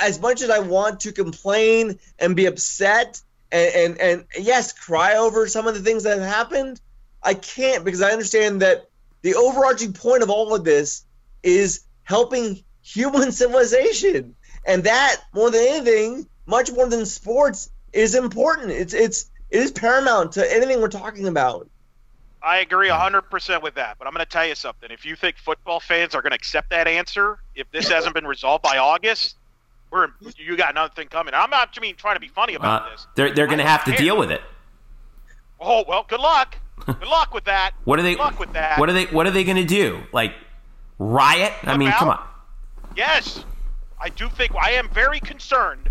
as 0.00 0.20
much 0.20 0.40
as 0.40 0.48
I 0.50 0.60
want 0.60 1.00
to 1.00 1.12
complain 1.12 1.98
and 2.18 2.34
be 2.34 2.46
upset 2.46 3.20
and, 3.52 3.74
and, 3.74 4.00
and 4.00 4.24
yes, 4.38 4.72
cry 4.72 5.16
over 5.16 5.46
some 5.46 5.66
of 5.66 5.74
the 5.74 5.80
things 5.80 6.04
that 6.04 6.18
have 6.18 6.26
happened, 6.26 6.80
I 7.22 7.34
can't 7.34 7.84
because 7.84 8.00
I 8.00 8.10
understand 8.10 8.62
that 8.62 8.88
the 9.24 9.34
overarching 9.34 9.92
point 9.94 10.22
of 10.22 10.28
all 10.28 10.54
of 10.54 10.64
this 10.64 11.04
is 11.42 11.80
helping 12.02 12.62
human 12.82 13.32
civilization. 13.42 14.36
And 14.66 14.84
that, 14.84 15.16
more 15.34 15.50
than 15.50 15.62
anything, 15.66 16.28
much 16.46 16.70
more 16.70 16.88
than 16.88 17.06
sports, 17.06 17.70
is 17.94 18.14
important. 18.14 18.70
It's 18.70 18.92
it's 18.94 19.30
it 19.50 19.60
is 19.62 19.72
paramount 19.72 20.32
to 20.32 20.54
anything 20.54 20.80
we're 20.80 20.88
talking 20.88 21.26
about. 21.26 21.68
I 22.42 22.58
agree 22.58 22.88
100% 22.88 23.62
with 23.62 23.74
that. 23.76 23.96
But 23.98 24.06
I'm 24.06 24.12
going 24.12 24.24
to 24.24 24.30
tell 24.30 24.44
you 24.46 24.54
something. 24.54 24.90
If 24.90 25.06
you 25.06 25.16
think 25.16 25.38
football 25.38 25.80
fans 25.80 26.14
are 26.14 26.20
going 26.20 26.32
to 26.32 26.36
accept 26.36 26.68
that 26.70 26.86
answer, 26.86 27.38
if 27.54 27.70
this 27.70 27.88
hasn't 27.94 28.14
been 28.14 28.26
resolved 28.26 28.62
by 28.62 28.76
August, 28.76 29.36
we're 29.90 30.08
you 30.36 30.54
got 30.56 30.70
another 30.72 30.92
thing 30.94 31.08
coming. 31.08 31.32
I'm 31.34 31.48
not 31.50 31.70
I 31.76 31.80
mean 31.80 31.96
trying 31.96 32.16
to 32.16 32.20
be 32.20 32.28
funny 32.28 32.54
about 32.54 32.82
Uh, 32.82 32.90
this. 32.90 33.06
they're 33.16 33.34
they're 33.34 33.46
going 33.46 33.58
to 33.58 33.64
have 33.66 33.84
to 33.84 33.92
don't 33.92 34.00
deal 34.00 34.18
with 34.18 34.30
it. 34.30 34.42
Oh 35.60 35.84
well, 35.88 36.04
good 36.06 36.20
luck. 36.20 36.56
Good 36.86 37.02
luck 37.08 37.32
with 37.34 37.44
that. 37.44 37.72
What 37.84 37.98
are 37.98 38.02
they? 38.02 38.14
Good 38.14 38.20
luck 38.22 38.38
with 38.38 38.52
that. 38.54 38.78
What 38.78 38.88
are 38.88 38.92
they? 38.92 39.04
What 39.06 39.26
are 39.26 39.30
they 39.30 39.44
going 39.44 39.56
to 39.56 39.64
do? 39.64 40.02
Like 40.12 40.34
riot? 40.98 41.52
I 41.62 41.76
mean, 41.76 41.88
About? 41.88 41.98
come 41.98 42.08
on. 42.10 42.24
Yes, 42.96 43.44
I 44.00 44.08
do 44.08 44.28
think 44.28 44.52
I 44.54 44.70
am 44.72 44.88
very 44.90 45.20
concerned. 45.20 45.88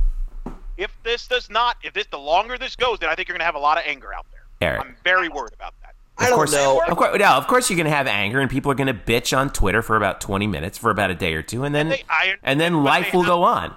If 0.77 0.91
this 1.03 1.27
does 1.27 1.49
not, 1.49 1.77
if 1.83 1.93
this 1.93 2.07
the 2.07 2.17
longer 2.17 2.57
this 2.57 2.75
goes, 2.75 2.99
then 2.99 3.09
I 3.09 3.15
think 3.15 3.27
you're 3.27 3.33
going 3.35 3.41
to 3.41 3.45
have 3.45 3.55
a 3.55 3.59
lot 3.59 3.77
of 3.77 3.83
anger 3.85 4.13
out 4.13 4.25
there. 4.31 4.41
Eric. 4.69 4.81
I'm 4.85 4.95
very 5.03 5.29
worried 5.29 5.53
about 5.53 5.73
that. 5.81 5.93
I 6.17 6.23
Of 6.25 6.29
don't 6.29 6.37
course, 6.37 6.51
know. 6.53 6.81
Of 6.87 6.95
course, 6.97 7.19
no, 7.19 7.25
of 7.33 7.47
course, 7.47 7.69
you're 7.69 7.77
going 7.77 7.89
to 7.89 7.95
have 7.95 8.07
anger, 8.07 8.39
and 8.39 8.49
people 8.49 8.71
are 8.71 8.75
going 8.75 8.87
to 8.87 8.93
bitch 8.93 9.35
on 9.37 9.49
Twitter 9.51 9.81
for 9.81 9.95
about 9.97 10.21
20 10.21 10.47
minutes, 10.47 10.77
for 10.77 10.89
about 10.91 11.09
a 11.11 11.15
day 11.15 11.33
or 11.33 11.41
two, 11.41 11.63
and 11.63 11.73
then 11.75 11.89
they- 11.89 12.03
I- 12.09 12.35
and 12.43 12.59
then 12.61 12.83
life 12.83 13.13
will 13.13 13.21
have- 13.23 13.29
go 13.29 13.43
on. 13.43 13.75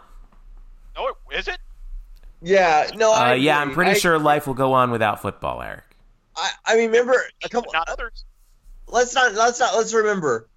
No, 0.96 1.12
is 1.32 1.48
it? 1.48 1.58
Yeah, 2.42 2.90
no, 2.94 3.12
I 3.12 3.30
uh, 3.32 3.34
yeah, 3.34 3.58
I'm 3.58 3.72
pretty 3.72 3.92
I- 3.92 3.94
sure 3.94 4.18
life 4.18 4.46
will 4.46 4.54
go 4.54 4.72
on 4.74 4.90
without 4.90 5.20
football, 5.22 5.62
Eric. 5.62 5.84
I, 6.36 6.50
I 6.66 6.76
remember 6.76 7.14
a 7.44 7.48
couple. 7.48 7.72
Not 7.72 7.88
others. 7.88 8.24
let's 8.88 9.14
not 9.14 9.34
let's 9.34 9.58
not 9.60 9.74
let's 9.76 9.92
remember 9.94 10.48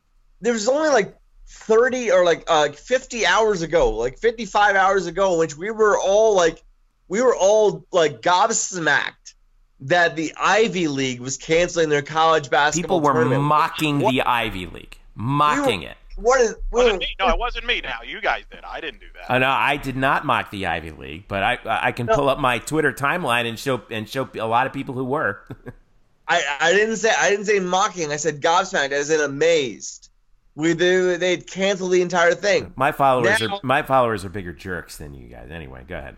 there 0.41 0.53
was 0.53 0.67
only 0.67 0.89
like 0.89 1.15
30 1.47 2.11
or 2.11 2.23
like 2.23 2.43
uh 2.47 2.69
50 2.71 3.25
hours 3.25 3.61
ago 3.63 3.89
like 3.91 4.19
55 4.19 4.75
hours 4.75 5.07
ago 5.07 5.33
in 5.33 5.39
which 5.39 5.57
we 5.57 5.71
were 5.71 5.97
all 5.99 6.35
like 6.35 6.63
we 7.07 7.21
were 7.21 7.35
all 7.35 7.85
like 7.91 8.21
gobsmacked 8.21 9.33
that 9.81 10.15
the 10.15 10.33
Ivy 10.39 10.87
League 10.89 11.21
was 11.21 11.37
canceling 11.37 11.89
their 11.89 12.01
college 12.01 12.49
basketball 12.49 12.99
People 12.99 13.07
were 13.07 13.13
tournament. 13.13 13.43
mocking 13.43 13.99
What- 13.99 14.11
the 14.11 14.21
Ivy 14.21 14.65
League, 14.67 14.97
mocking 15.15 15.83
it. 15.83 15.97
What 16.21 16.41
is 16.41 16.55
what 16.69 16.85
wasn't 16.85 16.99
me. 16.99 17.07
No, 17.19 17.29
it 17.29 17.37
wasn't 17.37 17.65
me. 17.65 17.81
Now 17.81 17.99
you 18.05 18.21
guys 18.21 18.43
did. 18.51 18.63
I 18.63 18.79
didn't 18.81 18.99
do 18.99 19.07
that. 19.15 19.33
Uh, 19.33 19.39
no, 19.39 19.49
I 19.49 19.77
did 19.77 19.95
not 19.95 20.25
mock 20.25 20.51
the 20.51 20.65
Ivy 20.67 20.91
League, 20.91 21.27
but 21.27 21.43
I 21.43 21.57
I 21.65 21.91
can 21.91 22.07
pull 22.07 22.29
up 22.29 22.39
my 22.39 22.59
Twitter 22.59 22.93
timeline 22.93 23.47
and 23.47 23.57
show 23.57 23.81
and 23.89 24.07
show 24.07 24.29
a 24.35 24.47
lot 24.47 24.67
of 24.67 24.73
people 24.73 24.95
who 24.95 25.05
were. 25.05 25.43
I, 26.27 26.43
I 26.59 26.73
didn't 26.73 26.97
say 26.97 27.11
I 27.17 27.29
didn't 27.31 27.45
say 27.45 27.59
mocking 27.59 28.11
I 28.11 28.17
said 28.17 28.39
gobsmacked 28.41 28.91
as 28.91 29.09
in 29.09 29.19
amazed 29.19 30.09
we 30.55 30.73
they 30.73 31.17
they'd 31.17 31.47
canceled 31.47 31.91
the 31.91 32.01
entire 32.01 32.35
thing 32.35 32.73
my 32.75 32.91
followers 32.91 33.39
Now- 33.39 33.55
are 33.55 33.59
my 33.63 33.81
followers 33.81 34.25
are 34.25 34.29
bigger 34.29 34.53
jerks 34.53 34.97
than 34.97 35.13
you 35.13 35.27
guys. 35.27 35.49
Anyway, 35.51 35.83
go 35.87 35.97
ahead. 35.97 36.17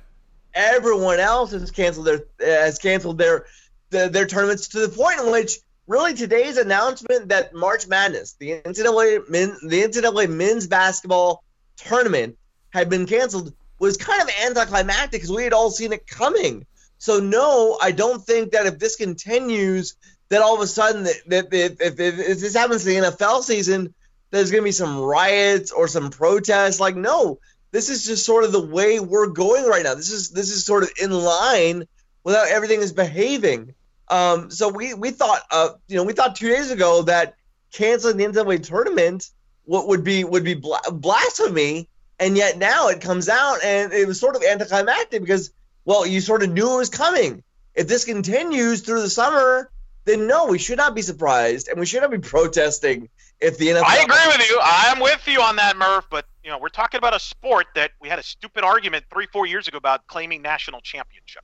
everyone 0.53 1.19
else 1.19 1.51
has 1.51 1.71
canceled 1.71 2.07
their 2.07 2.23
has 2.39 2.77
canceled 2.77 3.17
their 3.17 3.45
their, 3.89 4.09
their 4.09 4.25
tournaments 4.25 4.69
to 4.69 4.79
the 4.85 4.89
point 4.89 5.19
in 5.19 5.31
which 5.31 5.59
really 5.87 6.13
today's 6.13 6.57
announcement 6.57 7.29
that 7.29 7.53
March 7.53 7.87
Madness, 7.87 8.33
the 8.33 8.61
NCAA 8.61 9.29
men, 9.29 9.57
the 9.67 9.83
NCAA 9.83 10.29
men's 10.29 10.67
basketball 10.67 11.43
tournament 11.75 12.37
had 12.71 12.89
been 12.89 13.05
canceled 13.05 13.53
was 13.79 13.97
kind 13.97 14.21
of 14.21 14.29
anticlimactic 14.45 15.21
because 15.21 15.31
we 15.31 15.43
had 15.43 15.53
all 15.53 15.71
seen 15.71 15.91
it 15.91 16.05
coming. 16.05 16.65
So 16.99 17.19
no, 17.19 17.79
I 17.81 17.91
don't 17.91 18.23
think 18.23 18.51
that 18.51 18.67
if 18.67 18.77
this 18.77 18.95
continues, 18.95 19.95
that 20.29 20.41
all 20.41 20.53
of 20.53 20.61
a 20.61 20.67
sudden 20.67 21.03
that, 21.03 21.15
that 21.27 21.47
if, 21.51 21.81
if, 21.81 21.99
if, 21.99 22.19
if 22.19 22.39
this 22.39 22.55
happens 22.55 22.83
to 22.83 22.89
the 22.89 22.95
NFL 22.95 23.41
season, 23.41 23.93
there's 24.29 24.51
going 24.51 24.61
to 24.61 24.65
be 24.65 24.71
some 24.71 24.99
riots 24.99 25.71
or 25.71 25.87
some 25.87 26.11
protests. 26.11 26.79
Like 26.79 26.95
no, 26.95 27.39
this 27.71 27.89
is 27.89 28.05
just 28.05 28.25
sort 28.25 28.43
of 28.43 28.51
the 28.51 28.65
way 28.65 28.99
we're 28.99 29.27
going 29.27 29.65
right 29.65 29.83
now. 29.83 29.95
This 29.95 30.11
is 30.11 30.29
this 30.29 30.51
is 30.51 30.63
sort 30.63 30.83
of 30.83 30.91
in 31.01 31.11
line 31.11 31.85
with 32.23 32.35
how 32.35 32.45
everything 32.47 32.81
is 32.81 32.93
behaving. 32.93 33.73
Um, 34.11 34.51
so 34.51 34.67
we 34.67 34.93
we 34.93 35.11
thought 35.11 35.41
uh 35.51 35.69
you 35.87 35.95
know 35.95 36.03
we 36.03 36.11
thought 36.11 36.35
two 36.35 36.49
days 36.49 36.69
ago 36.69 37.03
that 37.03 37.35
canceling 37.71 38.17
the 38.17 38.25
NCAA 38.25 38.61
tournament 38.61 39.29
what 39.63 39.87
would 39.87 40.03
be 40.03 40.23
would 40.25 40.43
be 40.43 40.53
bla- 40.53 40.91
blasphemy, 40.91 41.87
and 42.19 42.35
yet 42.35 42.57
now 42.57 42.89
it 42.89 42.99
comes 42.99 43.29
out 43.29 43.63
and 43.63 43.93
it 43.93 44.05
was 44.05 44.19
sort 44.19 44.35
of 44.35 44.43
anticlimactic 44.43 45.21
because 45.21 45.51
well 45.85 46.05
you 46.05 46.19
sort 46.19 46.43
of 46.43 46.51
knew 46.51 46.73
it 46.73 46.77
was 46.77 46.89
coming. 46.89 47.41
If 47.73 47.87
this 47.87 48.03
continues 48.03 48.81
through 48.81 49.01
the 49.01 49.09
summer, 49.09 49.71
then 50.03 50.27
no, 50.27 50.47
we 50.47 50.59
should 50.59 50.77
not 50.77 50.93
be 50.93 51.01
surprised 51.01 51.69
and 51.69 51.79
we 51.79 51.85
should 51.85 52.01
not 52.01 52.11
be 52.11 52.19
protesting 52.35 53.07
if 53.39 53.57
the 53.57 53.67
NFL. 53.67 53.83
I 53.85 53.99
agree 53.99 54.27
with 54.27 54.49
you. 54.49 54.59
I'm 54.61 54.99
with 54.99 55.25
you 55.25 55.41
on 55.41 55.55
that, 55.55 55.77
Murph. 55.77 56.07
But 56.09 56.25
you 56.43 56.49
know, 56.49 56.57
we're 56.57 56.67
talking 56.67 56.97
about 56.97 57.15
a 57.15 57.19
sport 57.19 57.67
that 57.75 57.91
we 58.01 58.09
had 58.09 58.19
a 58.19 58.23
stupid 58.23 58.65
argument 58.65 59.05
three, 59.09 59.27
four 59.31 59.45
years 59.45 59.69
ago 59.69 59.77
about 59.77 60.05
claiming 60.07 60.41
national 60.41 60.81
championship. 60.81 61.43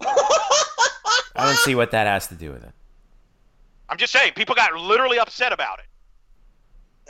I 0.00 1.44
don't 1.46 1.56
see 1.58 1.74
what 1.74 1.90
that 1.92 2.06
has 2.06 2.26
to 2.28 2.34
do 2.34 2.50
with 2.52 2.64
it. 2.64 2.72
I'm 3.88 3.96
just 3.96 4.12
saying, 4.12 4.32
people 4.34 4.54
got 4.54 4.72
literally 4.74 5.18
upset 5.18 5.52
about 5.52 5.78
it. 5.78 5.84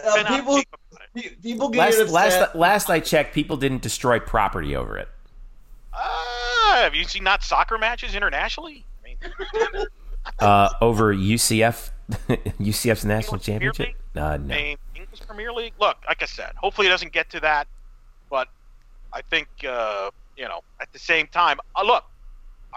Uh, 0.05 0.25
people 0.37 0.55
about 0.55 1.03
it. 1.17 1.43
people 1.43 1.69
get 1.71 1.79
Last 1.79 1.99
upset. 1.99 2.13
last 2.13 2.55
last 2.55 2.91
I 2.91 3.01
checked, 3.01 3.35
people 3.35 3.57
didn't 3.57 3.83
destroy 3.83 4.21
property 4.21 4.77
over 4.77 4.97
it. 4.97 5.09
Ah, 5.93 6.79
have 6.83 6.95
you 6.95 7.03
seen 7.05 7.25
not 7.25 7.43
soccer 7.43 7.79
matches 7.79 8.15
internationally? 8.15 8.85
I 9.05 9.09
mean, 9.75 9.87
Uh, 10.41 10.69
over 10.83 11.15
UCF, 11.15 11.91
UCF's 12.29 13.05
national 13.07 13.35
English 13.37 13.47
championship. 13.47 13.95
Uh, 14.15 14.21
I 14.21 14.37
no. 14.37 14.55
mean, 14.55 14.77
English 14.95 15.21
Premier 15.27 15.51
League. 15.53 15.73
Look, 15.81 15.97
like 16.07 16.23
I 16.23 16.27
said, 16.27 16.53
hopefully 16.57 16.87
it 16.87 16.91
doesn't 16.91 17.13
get 17.13 17.31
to 17.31 17.41
that, 17.41 17.67
but 18.29 18.49
I 19.13 19.23
think 19.23 19.49
uh, 19.67 20.11
you 20.37 20.45
know 20.47 20.61
at 20.81 20.93
the 20.93 20.99
same 20.99 21.29
time, 21.29 21.59
uh, 21.77 21.83
look, 21.83 22.05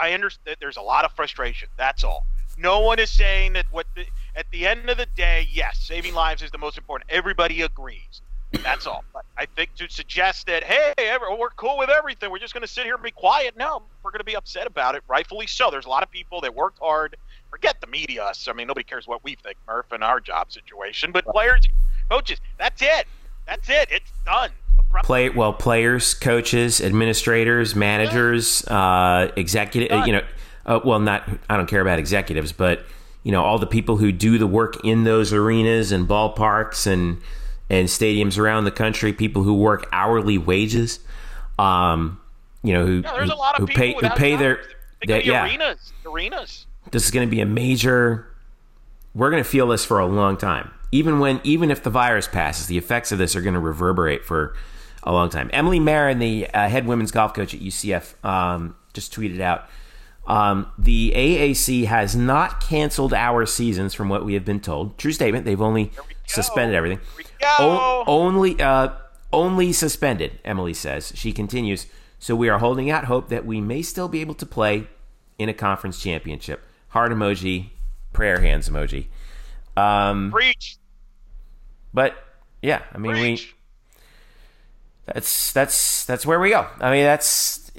I 0.01 0.13
understand 0.13 0.57
there's 0.59 0.77
a 0.77 0.81
lot 0.81 1.05
of 1.05 1.11
frustration. 1.13 1.69
That's 1.77 2.03
all. 2.03 2.25
No 2.57 2.79
one 2.79 2.99
is 2.99 3.11
saying 3.11 3.53
that 3.53 3.65
what 3.71 3.85
the, 3.95 4.05
at 4.35 4.45
the 4.51 4.67
end 4.67 4.89
of 4.89 4.97
the 4.97 5.05
day, 5.15 5.47
yes, 5.51 5.77
saving 5.79 6.15
lives 6.15 6.41
is 6.41 6.49
the 6.49 6.57
most 6.57 6.77
important. 6.77 7.09
Everybody 7.11 7.61
agrees. 7.61 8.21
That's 8.63 8.85
all. 8.87 9.03
But 9.13 9.25
I 9.37 9.45
think 9.45 9.75
to 9.75 9.87
suggest 9.89 10.47
that, 10.47 10.63
hey, 10.63 10.93
ever, 10.97 11.25
we're 11.37 11.51
cool 11.51 11.77
with 11.77 11.89
everything, 11.89 12.31
we're 12.31 12.39
just 12.39 12.53
going 12.53 12.63
to 12.63 12.67
sit 12.67 12.83
here 12.83 12.95
and 12.95 13.03
be 13.03 13.11
quiet. 13.11 13.55
No, 13.55 13.83
we're 14.03 14.11
going 14.11 14.19
to 14.19 14.25
be 14.25 14.35
upset 14.35 14.67
about 14.67 14.95
it, 14.95 15.03
rightfully 15.07 15.47
so. 15.47 15.69
There's 15.71 15.85
a 15.85 15.89
lot 15.89 16.03
of 16.03 16.11
people 16.11 16.41
that 16.41 16.53
worked 16.53 16.79
hard. 16.79 17.15
Forget 17.49 17.79
the 17.79 17.87
media. 17.87 18.23
Us. 18.23 18.47
I 18.47 18.53
mean, 18.53 18.67
nobody 18.67 18.83
cares 18.83 19.07
what 19.07 19.23
we 19.23 19.35
think, 19.35 19.57
Murph, 19.67 19.93
in 19.93 20.03
our 20.03 20.19
job 20.19 20.51
situation. 20.51 21.11
But 21.11 21.25
players, 21.25 21.67
coaches, 22.09 22.39
that's 22.57 22.81
it. 22.81 23.05
That's 23.45 23.69
it. 23.69 23.89
It's 23.91 24.11
done. 24.25 24.51
Play 25.03 25.29
well, 25.29 25.53
players, 25.53 26.13
coaches, 26.13 26.81
administrators, 26.81 27.75
managers, 27.75 28.65
uh, 28.67 29.31
executive. 29.35 30.05
You 30.05 30.13
know, 30.13 30.21
uh, 30.65 30.79
well, 30.83 30.99
not 30.99 31.27
I 31.49 31.57
don't 31.57 31.67
care 31.67 31.81
about 31.81 31.99
executives, 31.99 32.51
but 32.51 32.85
you 33.23 33.31
know 33.31 33.43
all 33.43 33.57
the 33.57 33.67
people 33.67 33.97
who 33.97 34.11
do 34.11 34.37
the 34.37 34.47
work 34.47 34.83
in 34.83 35.03
those 35.03 35.33
arenas 35.33 35.91
and 35.91 36.07
ballparks 36.07 36.87
and 36.87 37.21
and 37.69 37.87
stadiums 37.87 38.37
around 38.37 38.65
the 38.65 38.71
country. 38.71 39.13
People 39.13 39.43
who 39.43 39.53
work 39.53 39.87
hourly 39.91 40.37
wages. 40.37 40.99
Um, 41.57 42.19
you 42.63 42.73
know 42.73 42.85
who 42.85 43.01
Yeah, 43.01 43.13
there's 43.13 43.29
who, 43.29 43.35
a 43.35 43.37
lot 43.37 43.57
who 43.57 43.63
of 43.63 43.69
people 43.69 44.01
pay 44.01 44.07
who 44.07 44.15
pay 44.15 44.35
their. 44.35 44.55
Their- 44.55 44.65
the 45.03 45.25
yeah, 45.25 45.45
arenas. 45.45 45.93
Arenas. 46.05 46.67
this 46.91 47.05
is 47.05 47.11
going 47.11 47.27
to 47.27 47.31
be 47.31 47.41
a 47.41 47.45
major 47.45 48.27
we're 49.15 49.31
going 49.31 49.43
to 49.43 49.49
feel 49.49 49.67
this 49.67 49.83
for 49.83 49.99
a 49.99 50.05
long 50.05 50.37
time 50.37 50.71
even 50.91 51.19
when 51.19 51.41
even 51.43 51.71
if 51.71 51.83
the 51.83 51.89
virus 51.89 52.27
passes 52.27 52.67
the 52.67 52.77
effects 52.77 53.11
of 53.11 53.17
this 53.17 53.35
are 53.35 53.41
going 53.41 53.53
to 53.53 53.59
reverberate 53.59 54.23
for 54.23 54.55
a 55.03 55.11
long 55.11 55.29
time. 55.29 55.49
Emily 55.53 55.79
marin 55.79 56.19
the 56.19 56.47
uh, 56.53 56.67
head 56.69 56.85
women's 56.85 57.11
golf 57.11 57.33
coach 57.33 57.53
at 57.53 57.59
ucf 57.59 58.23
um, 58.25 58.75
just 58.93 59.13
tweeted 59.13 59.39
out 59.39 59.67
um, 60.27 60.71
the 60.77 61.13
aac 61.15 61.85
has 61.85 62.15
not 62.15 62.61
canceled 62.61 63.13
our 63.13 63.45
seasons 63.45 63.93
from 63.93 64.09
what 64.09 64.23
we 64.23 64.33
have 64.35 64.45
been 64.45 64.59
told. 64.59 64.97
True 64.97 65.11
statement. 65.11 65.45
They've 65.45 65.61
only 65.61 65.91
suspended 66.27 66.75
everything. 66.75 66.99
We. 67.17 67.23
O- 67.59 68.03
only 68.05 68.61
uh, 68.61 68.89
only 69.33 69.73
suspended 69.73 70.39
emily 70.45 70.73
says. 70.73 71.11
She 71.15 71.31
continues 71.33 71.87
so 72.19 72.35
we 72.35 72.49
are 72.49 72.59
holding 72.59 72.91
out 72.91 73.05
hope 73.05 73.29
that 73.29 73.45
we 73.47 73.59
may 73.61 73.81
still 73.81 74.07
be 74.07 74.21
able 74.21 74.35
to 74.35 74.45
play 74.45 74.87
in 75.39 75.49
a 75.49 75.53
conference 75.55 75.99
championship. 76.01 76.61
Heart 76.89 77.13
emoji 77.13 77.71
prayer 78.13 78.39
hands 78.41 78.69
emoji. 78.69 79.07
Um, 79.75 80.31
Preach. 80.31 80.77
but 81.93 82.13
yeah 82.61 82.81
i 82.93 82.97
mean 82.97 83.13
we 83.13 83.19
Preach. 83.19 83.55
That's 85.13 85.51
that's 85.53 86.05
that's 86.05 86.25
where 86.25 86.39
we 86.39 86.49
go 86.49 86.67
i 86.79 86.91
mean 86.91 87.03
that's 87.03 87.71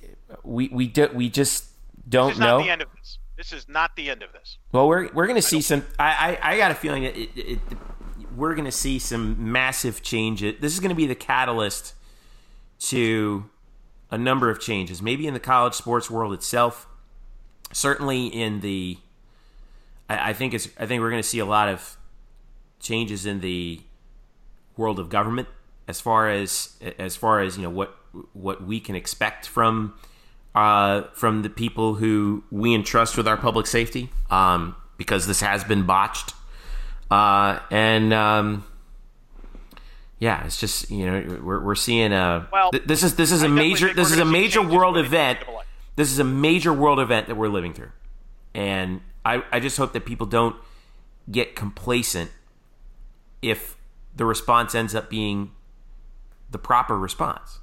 we 0.42 0.68
we 0.68 0.88
do, 0.88 1.08
we 1.14 1.28
just 1.28 1.66
don't 2.08 2.28
This 2.28 2.36
is 2.36 2.40
know 2.40 2.58
not 2.58 2.64
the 2.64 2.70
end 2.70 2.82
of 2.82 2.88
this. 2.96 3.18
This 3.36 3.52
is 3.52 3.68
not 3.68 3.96
the 3.96 4.10
end 4.10 4.22
of 4.22 4.32
this. 4.32 4.58
Well, 4.72 4.88
we're 4.88 5.10
we're 5.12 5.26
going 5.26 5.40
to 5.40 5.46
see 5.46 5.60
some. 5.60 5.84
I, 5.98 6.38
I 6.42 6.52
I 6.52 6.56
got 6.56 6.70
a 6.70 6.74
feeling 6.74 7.04
that 7.04 7.16
it, 7.16 7.30
it, 7.34 7.60
it, 7.70 7.78
we're 8.36 8.54
going 8.54 8.66
to 8.66 8.72
see 8.72 8.98
some 8.98 9.52
massive 9.52 10.02
changes. 10.02 10.60
This 10.60 10.72
is 10.72 10.80
going 10.80 10.90
to 10.90 10.96
be 10.96 11.06
the 11.06 11.14
catalyst 11.14 11.94
to 12.80 13.48
a 14.10 14.18
number 14.18 14.50
of 14.50 14.60
changes. 14.60 15.02
Maybe 15.02 15.26
in 15.26 15.34
the 15.34 15.40
college 15.40 15.74
sports 15.74 16.10
world 16.10 16.32
itself. 16.32 16.86
Certainly 17.72 18.26
in 18.26 18.60
the. 18.60 18.98
I, 20.08 20.30
I 20.30 20.32
think 20.32 20.54
it's. 20.54 20.68
I 20.78 20.86
think 20.86 21.00
we're 21.00 21.10
going 21.10 21.22
to 21.22 21.28
see 21.28 21.38
a 21.38 21.46
lot 21.46 21.68
of 21.68 21.96
changes 22.80 23.26
in 23.26 23.40
the 23.40 23.80
world 24.76 24.98
of 24.98 25.08
government 25.08 25.48
as 25.92 26.00
far 26.00 26.30
as 26.30 26.70
as 26.98 27.16
far 27.16 27.40
as 27.40 27.58
you 27.58 27.62
know 27.62 27.68
what 27.68 27.94
what 28.32 28.64
we 28.64 28.80
can 28.80 28.94
expect 28.94 29.46
from 29.46 29.92
uh, 30.54 31.02
from 31.12 31.42
the 31.42 31.50
people 31.50 31.96
who 31.96 32.42
we 32.50 32.74
entrust 32.74 33.18
with 33.18 33.28
our 33.28 33.36
public 33.36 33.66
safety 33.66 34.08
um, 34.30 34.74
because 34.96 35.26
this 35.26 35.40
has 35.42 35.64
been 35.64 35.84
botched. 35.84 36.32
Uh, 37.10 37.58
and 37.70 38.14
um, 38.14 38.64
yeah, 40.18 40.46
it's 40.46 40.58
just 40.58 40.90
you 40.90 41.04
know 41.04 41.40
we're 41.42 41.62
we're 41.62 41.74
seeing 41.74 42.14
a 42.14 42.48
Well, 42.50 42.70
th- 42.70 42.84
this 42.84 43.02
is 43.02 43.16
this 43.16 43.30
is 43.30 43.42
I 43.42 43.46
a 43.46 43.50
major 43.50 43.92
this 43.92 44.10
is 44.10 44.18
a 44.18 44.24
major 44.24 44.62
world 44.62 44.96
event. 44.96 45.40
This 45.96 46.10
is 46.10 46.18
a 46.18 46.24
major 46.24 46.72
world 46.72 47.00
event 47.00 47.26
that 47.26 47.34
we're 47.34 47.48
living 47.48 47.74
through, 47.74 47.92
and 48.54 49.02
I 49.26 49.42
I 49.52 49.60
just 49.60 49.76
hope 49.76 49.92
that 49.92 50.06
people 50.06 50.26
don't 50.26 50.56
get 51.30 51.54
complacent 51.54 52.30
if 53.42 53.76
the 54.16 54.24
response 54.24 54.74
ends 54.74 54.94
up 54.94 55.10
being 55.10 55.50
the 56.52 56.58
proper 56.58 56.98
response, 56.98 57.58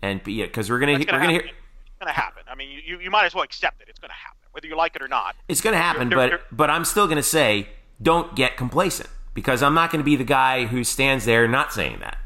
and 0.00 0.20
yeah, 0.26 0.46
because 0.46 0.70
we're 0.70 0.78
gonna 0.78 0.92
It's 0.92 1.00
we're 1.00 1.12
gonna 1.12 1.18
gonna 1.24 1.32
happen. 1.34 1.46
hear 1.48 1.54
It's 1.86 1.98
gonna 2.00 2.12
happen. 2.12 2.42
I 2.48 2.54
mean, 2.54 2.70
you, 2.84 2.98
you, 2.98 3.10
might 3.10 3.26
as 3.26 3.34
well 3.34 3.44
accept 3.44 3.80
it. 3.82 3.88
It's 3.88 3.98
gonna 3.98 4.12
happen, 4.14 4.38
whether 4.52 4.66
you 4.66 4.76
like 4.76 4.96
it 4.96 5.02
or 5.02 5.08
not. 5.08 5.36
it's 5.48 5.60
gonna 5.60 5.76
happen, 5.76 6.10
You're- 6.10 6.16
but 6.22 6.30
you're- 6.30 6.42
but 6.50 6.70
I'm 6.70 6.84
still 6.84 7.06
gonna 7.06 7.22
say 7.22 7.68
don't 8.00 8.34
get 8.34 8.56
complacent 8.56 9.08
because 9.34 9.62
I'm 9.62 9.74
not 9.74 9.90
gonna 9.90 10.02
be 10.04 10.16
the 10.16 10.24
guy 10.24 10.64
who 10.66 10.82
stands 10.84 11.24
there 11.24 11.46
not 11.46 11.72
saying 11.72 11.98
that. 12.00 12.16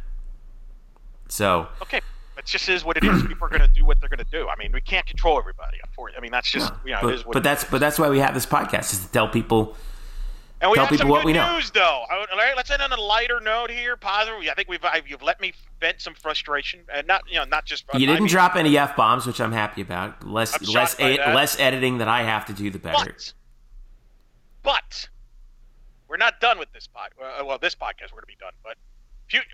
So 1.28 1.68
Okay, 1.82 2.01
it 2.38 2.44
just 2.47 2.68
is 2.68 2.84
what 2.84 2.97
it 2.97 3.05
is. 3.05 3.22
People 3.22 3.47
are 3.47 3.51
gonna 3.51 3.68
do 3.68 3.84
what 3.84 4.01
they're 4.01 4.09
gonna 4.09 4.24
do. 4.24 4.49
I 4.49 4.57
mean, 4.57 4.72
we 4.72 4.80
can't 4.80 5.07
control 5.07 5.38
everybody. 5.38 5.78
I 6.16 6.20
mean 6.20 6.30
that's 6.30 6.51
just 6.51 6.72
you 6.84 6.92
know 6.92 6.99
but, 7.03 7.14
is 7.14 7.24
what 7.26 7.32
but 7.32 7.42
that's 7.42 7.64
but 7.64 7.78
that's 7.78 7.99
why 7.99 8.09
we 8.09 8.18
have 8.18 8.34
this 8.34 8.47
podcast 8.47 8.92
is 8.92 9.05
to 9.05 9.11
tell 9.12 9.28
people 9.28 9.74
And 10.66 10.72
we 10.72 10.76
Tell 10.76 10.86
have 10.86 10.90
people 10.90 11.02
some 11.04 11.08
what 11.10 11.18
good 11.20 11.26
we 11.26 11.32
know. 11.34 11.54
news, 11.54 11.70
though. 11.70 12.04
All 12.10 12.26
right, 12.36 12.54
let's 12.56 12.70
end 12.72 12.82
on 12.82 12.92
a 12.92 13.00
lighter 13.00 13.38
note 13.38 13.70
here. 13.70 13.96
Positive. 13.96 14.40
I 14.50 14.54
think 14.54 14.68
we've 14.68 14.84
I, 14.84 15.00
you've 15.06 15.22
let 15.22 15.40
me 15.40 15.52
vent 15.80 16.00
some 16.00 16.14
frustration, 16.14 16.80
and 16.92 17.06
not 17.06 17.22
you 17.28 17.36
know 17.36 17.44
not 17.44 17.64
just. 17.66 17.84
you 17.84 17.90
I 17.94 17.98
didn't 18.00 18.20
mean, 18.22 18.28
drop 18.28 18.56
any 18.56 18.76
f 18.76 18.96
bombs, 18.96 19.26
which 19.26 19.40
I'm 19.40 19.52
happy 19.52 19.80
about. 19.82 20.26
Less 20.26 20.54
I'm 20.54 20.66
less 20.66 20.90
shocked 20.98 21.00
ed- 21.00 21.34
less 21.36 21.60
editing 21.60 21.98
that 21.98 22.08
I 22.08 22.22
have 22.24 22.46
to 22.46 22.52
do, 22.52 22.68
the 22.70 22.80
better. 22.80 23.04
But, 23.04 23.32
but 24.64 25.08
we're 26.08 26.16
not 26.16 26.40
done 26.40 26.58
with 26.58 26.72
this 26.72 26.88
pod. 26.88 27.10
uh, 27.22 27.44
Well, 27.44 27.58
this 27.58 27.76
podcast 27.76 28.10
we're 28.12 28.20
going 28.20 28.22
to 28.22 28.26
be 28.26 28.36
done, 28.40 28.52
but 28.64 28.76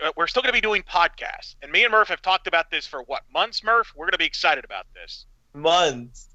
uh, 0.07 0.13
we're 0.17 0.27
still 0.29 0.41
going 0.43 0.53
to 0.53 0.57
be 0.57 0.63
doing 0.63 0.83
podcasts. 0.83 1.57
And 1.63 1.71
me 1.71 1.85
and 1.85 1.93
Murph 1.93 2.09
have 2.09 2.23
talked 2.23 2.47
about 2.47 2.71
this 2.71 2.87
for 2.87 3.03
what 3.03 3.23
months, 3.33 3.63
Murph. 3.63 3.93
We're 3.95 4.07
going 4.07 4.13
to 4.13 4.19
be 4.19 4.25
excited 4.25 4.65
about 4.65 4.87
this. 4.95 5.27
Months. 5.53 6.29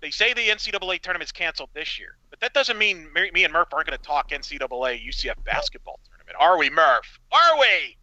They 0.00 0.10
say 0.10 0.34
the 0.34 0.42
NCAA 0.48 1.00
tournament's 1.00 1.32
canceled 1.32 1.70
this 1.72 1.98
year, 1.98 2.16
but 2.34 2.40
that 2.40 2.52
doesn't 2.52 2.78
mean 2.78 3.06
me, 3.12 3.30
me 3.32 3.44
and 3.44 3.52
Murph 3.52 3.68
aren't 3.72 3.86
going 3.86 3.96
to 3.96 4.04
talk 4.04 4.30
NCAA 4.30 5.06
UCF 5.06 5.34
basketball 5.44 6.00
tournament, 6.04 6.36
are 6.40 6.58
we, 6.58 6.68
Murph? 6.68 7.20
Are 7.30 7.60
we? 7.60 7.96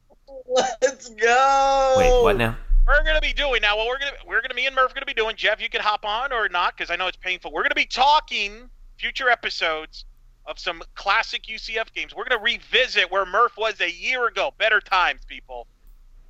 Let's 0.82 1.10
go. 1.10 1.96
Wait, 1.98 2.24
what 2.24 2.38
now? 2.38 2.56
we're 2.88 3.04
going 3.04 3.16
to 3.16 3.22
be 3.22 3.34
doing 3.34 3.62
now. 3.62 3.76
Well, 3.76 3.88
we're 3.88 4.00
going 4.00 4.14
to 4.14 4.28
we're 4.28 4.40
going 4.40 4.50
to 4.50 4.56
me 4.56 4.66
and 4.68 4.76
Murph 4.76 4.92
are 4.92 4.94
going 4.94 5.02
to 5.02 5.06
be 5.06 5.14
doing. 5.14 5.36
Jeff, 5.36 5.62
you 5.62 5.70
can 5.70 5.82
hop 5.82 6.06
on 6.06 6.32
or 6.32 6.48
not 6.48 6.78
because 6.78 6.90
I 6.90 6.96
know 6.96 7.08
it's 7.08 7.18
painful. 7.18 7.52
We're 7.52 7.64
going 7.64 7.72
to 7.72 7.76
be 7.76 7.86
talking 7.86 8.70
future 8.98 9.30
episodes 9.30 10.06
of 10.46 10.58
some 10.58 10.82
classic 10.96 11.44
UCF 11.44 11.92
games. 11.94 12.16
We're 12.16 12.24
going 12.24 12.40
to 12.40 12.44
revisit 12.44 13.12
where 13.12 13.26
Murph 13.26 13.58
was 13.58 13.82
a 13.82 13.92
year 13.92 14.28
ago. 14.28 14.54
Better 14.58 14.80
times, 14.80 15.22
people. 15.28 15.68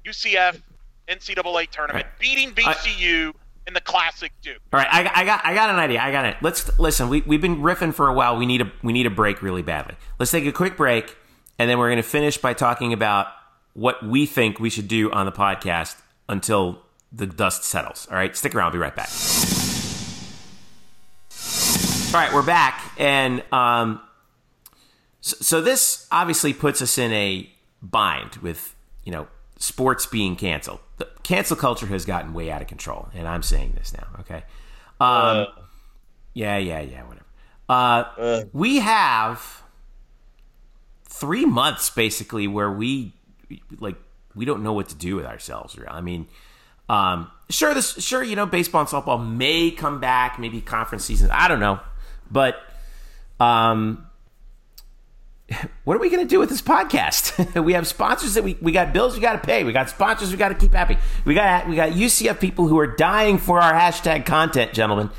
UCF 0.06 0.60
NCAA 1.08 1.70
tournament 1.70 2.06
Right. 2.08 2.20
beating 2.20 2.52
VCU 2.54 3.34
in 3.68 3.74
the 3.74 3.82
classic 3.82 4.32
Duke. 4.41 4.59
All 4.74 4.80
right, 4.80 4.88
I, 4.91 5.22
I 5.22 5.26
got 5.26 5.45
I 5.45 5.53
got 5.53 5.70
an 5.70 5.78
idea. 5.78 6.01
I 6.01 6.12
got 6.12 6.26
it. 6.26 6.38
Let's 6.41 6.78
listen. 6.80 7.09
We 7.09 7.22
we've 7.22 7.41
been 7.41 7.57
riffing 7.57 7.93
for 7.93 8.07
a 8.07 8.14
while. 8.14 8.38
We 8.38 8.45
need 8.45 8.62
a 8.62 8.72
we 8.84 8.93
need 8.93 9.05
a 9.05 9.09
break 9.12 9.41
really 9.41 9.62
badly. 9.62 9.95
Let's 10.20 10.32
take 10.32 10.45
a 10.45 10.51
quick 10.51 10.78
break, 10.78 11.16
and 11.59 11.70
then 11.70 11.78
we're 11.80 11.89
going 11.89 11.97
to 11.97 12.03
finish 12.03 12.38
by 12.38 12.53
talking 12.53 12.93
about 12.93 13.28
what 13.74 14.03
we 14.05 14.26
think 14.26 14.59
we 14.59 14.70
should 14.70 14.88
do 14.88 15.12
on 15.12 15.26
the 15.26 15.32
podcast 15.32 16.01
until 16.28 16.82
the 17.12 17.28
dust 17.28 17.64
settles. 17.64 18.07
All 18.09 18.18
right, 18.18 18.36
stick 18.36 18.55
around. 18.55 18.68
I'll 18.68 18.72
be 18.72 18.78
right 18.78 18.95
back. 18.95 19.09
All 22.14 22.20
right, 22.20 22.34
we're 22.34 22.45
back, 22.45 22.91
and 22.97 23.41
um, 23.53 24.01
so, 25.22 25.38
so 25.39 25.62
this 25.62 26.07
obviously 26.12 26.53
puts 26.53 26.82
us 26.82 26.97
in 26.97 27.14
a 27.14 27.49
bind 27.82 28.36
with 28.38 28.76
you 29.05 29.12
know 29.12 29.28
sports 29.57 30.05
being 30.05 30.36
canceled. 30.36 30.80
The 31.02 31.08
cancel 31.24 31.58
culture 31.58 31.88
has 31.88 32.06
gotten 32.06 32.32
way 32.36 32.52
out 32.52 32.62
of 32.62 32.68
control, 32.68 33.10
and 33.16 33.28
I'm 33.28 33.41
saying 33.41 33.74
this 33.76 33.91
now. 33.91 34.06
Okay, 34.20 34.43
um, 34.99 35.47
yeah, 36.36 36.58
yeah, 36.60 36.80
yeah, 36.82 37.02
whatever. 37.06 37.26
Uh, 37.68 38.04
Uh. 38.20 38.43
we 38.54 38.78
have 38.78 39.64
three 41.06 41.43
months 41.43 41.89
basically 41.89 42.45
where 42.47 42.72
we 42.72 43.14
like 43.80 43.95
we 44.36 44.45
don't 44.45 44.62
know 44.62 44.74
what 44.74 44.89
to 44.89 44.95
do 44.95 45.16
with 45.16 45.26
ourselves. 45.26 45.76
I 45.88 46.02
mean, 46.02 46.28
um, 46.88 47.32
sure, 47.49 47.74
this 47.74 47.95
sure 48.04 48.22
you 48.22 48.36
know 48.36 48.45
baseball 48.45 48.82
and 48.82 48.89
softball 48.89 49.28
may 49.28 49.72
come 49.72 49.99
back, 49.99 50.38
maybe 50.38 50.62
conference 50.62 51.04
season. 51.04 51.32
I 51.32 51.47
don't 51.47 51.60
know, 51.60 51.80
but 52.30 52.58
um, 53.39 54.06
what 55.84 55.97
are 55.97 55.99
we 55.99 56.10
going 56.10 56.24
to 56.24 56.30
do 56.30 56.39
with 56.39 56.49
this 56.49 56.62
podcast? 56.62 57.64
we 57.64 57.74
have 57.74 57.88
sponsors 57.88 58.34
that 58.36 58.43
we, 58.43 58.58
we 58.62 58.72
got 58.72 58.93
bills 58.93 59.16
we 59.16 59.22
got 59.22 59.34
to 59.34 59.39
pay. 59.39 59.64
We 59.64 59.74
got 59.74 59.89
sponsors 59.89 60.32
we 60.32 60.38
got 60.38 60.49
to 60.49 60.56
keep 60.56 60.74
happy. 60.74 60.97
We 61.26 61.34
got 61.34 61.68
we 61.68 61.76
got 61.76 61.91
UCF 61.91 62.39
people 62.39 62.68
who 62.68 62.80
are 62.80 62.88
dying 62.88 63.38
for 63.38 63.60
our 63.60 63.74
hashtag 63.74 64.26
content, 64.26 64.74
gentlemen. 64.74 65.10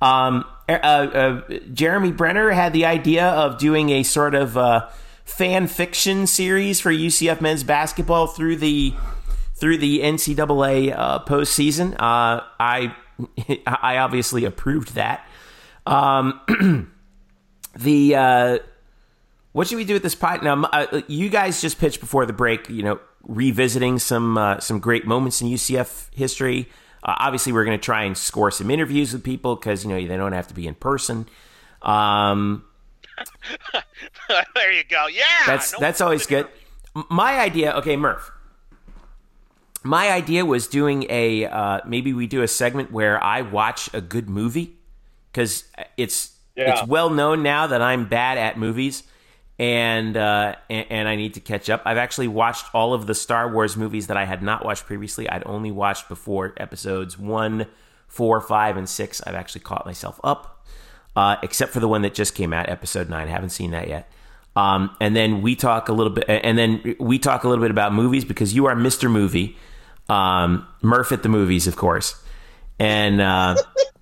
Um, 0.00 0.44
uh, 0.68 0.72
uh, 0.72 1.58
Jeremy 1.72 2.12
Brenner 2.12 2.50
had 2.50 2.72
the 2.72 2.86
idea 2.86 3.26
of 3.26 3.58
doing 3.58 3.90
a 3.90 4.02
sort 4.02 4.34
of 4.34 4.56
uh, 4.56 4.88
fan 5.24 5.66
fiction 5.66 6.26
series 6.26 6.80
for 6.80 6.90
UCF 6.90 7.40
men's 7.40 7.64
basketball 7.64 8.26
through 8.26 8.56
the 8.56 8.94
through 9.54 9.78
the 9.78 10.00
NCAA 10.00 10.94
uh, 10.96 11.24
postseason. 11.24 11.94
Uh, 11.94 12.42
I 12.58 12.94
I 13.66 13.98
obviously 13.98 14.44
approved 14.44 14.94
that. 14.94 15.26
Um, 15.86 16.40
the 17.78 18.14
uh, 18.14 18.58
what 19.52 19.66
should 19.66 19.76
we 19.76 19.84
do 19.84 19.94
with 19.94 20.02
this 20.02 20.14
pod? 20.14 20.42
Now, 20.42 20.62
uh, 20.64 21.02
you 21.08 21.28
guys 21.28 21.60
just 21.60 21.78
pitched 21.78 22.00
before 22.00 22.26
the 22.26 22.32
break. 22.32 22.68
You 22.68 22.82
know, 22.82 23.00
revisiting 23.22 23.98
some 23.98 24.38
uh, 24.38 24.60
some 24.60 24.78
great 24.78 25.06
moments 25.06 25.40
in 25.40 25.48
UCF 25.48 26.12
history. 26.14 26.68
Uh, 27.02 27.14
obviously, 27.18 27.52
we're 27.52 27.64
going 27.64 27.78
to 27.78 27.84
try 27.84 28.04
and 28.04 28.16
score 28.16 28.50
some 28.50 28.70
interviews 28.70 29.12
with 29.12 29.24
people 29.24 29.56
because 29.56 29.84
you 29.84 29.90
know 29.90 29.96
they 29.96 30.16
don't 30.16 30.32
have 30.32 30.48
to 30.48 30.54
be 30.54 30.66
in 30.66 30.74
person. 30.74 31.26
Um, 31.82 32.64
there 34.54 34.72
you 34.72 34.84
go. 34.84 35.06
Yeah, 35.08 35.24
that's 35.46 35.72
no 35.72 35.78
that's 35.80 36.00
always 36.00 36.26
good. 36.26 36.46
to 36.94 37.04
My 37.10 37.38
idea, 37.40 37.72
okay, 37.76 37.96
Murph. 37.96 38.30
My 39.82 40.10
idea 40.10 40.44
was 40.44 40.66
doing 40.66 41.06
a 41.08 41.46
uh, 41.46 41.80
maybe 41.86 42.12
we 42.12 42.26
do 42.26 42.42
a 42.42 42.48
segment 42.48 42.92
where 42.92 43.22
I 43.22 43.40
watch 43.42 43.88
a 43.94 44.00
good 44.02 44.28
movie 44.28 44.76
because 45.32 45.64
it's 45.96 46.36
Yeah. 46.54 46.72
it's 46.72 46.86
well 46.86 47.08
known 47.08 47.42
now 47.42 47.66
that 47.66 47.80
I'm 47.80 48.06
bad 48.06 48.36
at 48.36 48.58
movies 48.58 49.04
and, 49.60 50.16
uh, 50.16 50.56
and 50.70 50.86
and 50.88 51.06
I 51.06 51.16
need 51.16 51.34
to 51.34 51.40
catch 51.40 51.68
up. 51.68 51.82
I've 51.84 51.98
actually 51.98 52.28
watched 52.28 52.74
all 52.74 52.94
of 52.94 53.06
the 53.06 53.14
Star 53.14 53.52
Wars 53.52 53.76
movies 53.76 54.06
that 54.06 54.16
I 54.16 54.24
had 54.24 54.42
not 54.42 54.64
watched 54.64 54.86
previously. 54.86 55.28
I'd 55.28 55.42
only 55.44 55.70
watched 55.70 56.08
before 56.08 56.54
episodes 56.56 57.18
one, 57.18 57.66
four, 58.08 58.40
five, 58.40 58.78
and 58.78 58.88
six. 58.88 59.20
I've 59.22 59.34
actually 59.34 59.60
caught 59.60 59.84
myself 59.84 60.18
up, 60.24 60.64
uh, 61.14 61.36
except 61.42 61.72
for 61.72 61.80
the 61.80 61.88
one 61.88 62.00
that 62.02 62.14
just 62.14 62.34
came 62.34 62.54
out, 62.54 62.70
episode 62.70 63.10
nine. 63.10 63.28
I 63.28 63.30
haven't 63.32 63.50
seen 63.50 63.72
that 63.72 63.86
yet. 63.86 64.10
Um, 64.56 64.96
and 64.98 65.14
then 65.14 65.42
we 65.42 65.56
talk 65.56 65.90
a 65.90 65.92
little 65.92 66.12
bit, 66.12 66.24
and 66.26 66.56
then 66.56 66.96
we 66.98 67.18
talk 67.18 67.44
a 67.44 67.48
little 67.48 67.62
bit 67.62 67.70
about 67.70 67.92
movies 67.92 68.24
because 68.24 68.54
you 68.54 68.64
are 68.64 68.74
Mister 68.74 69.10
Movie, 69.10 69.58
um, 70.08 70.66
Murph 70.80 71.12
at 71.12 71.22
the 71.22 71.28
movies, 71.28 71.66
of 71.66 71.76
course, 71.76 72.18
and 72.78 73.20
uh, 73.20 73.56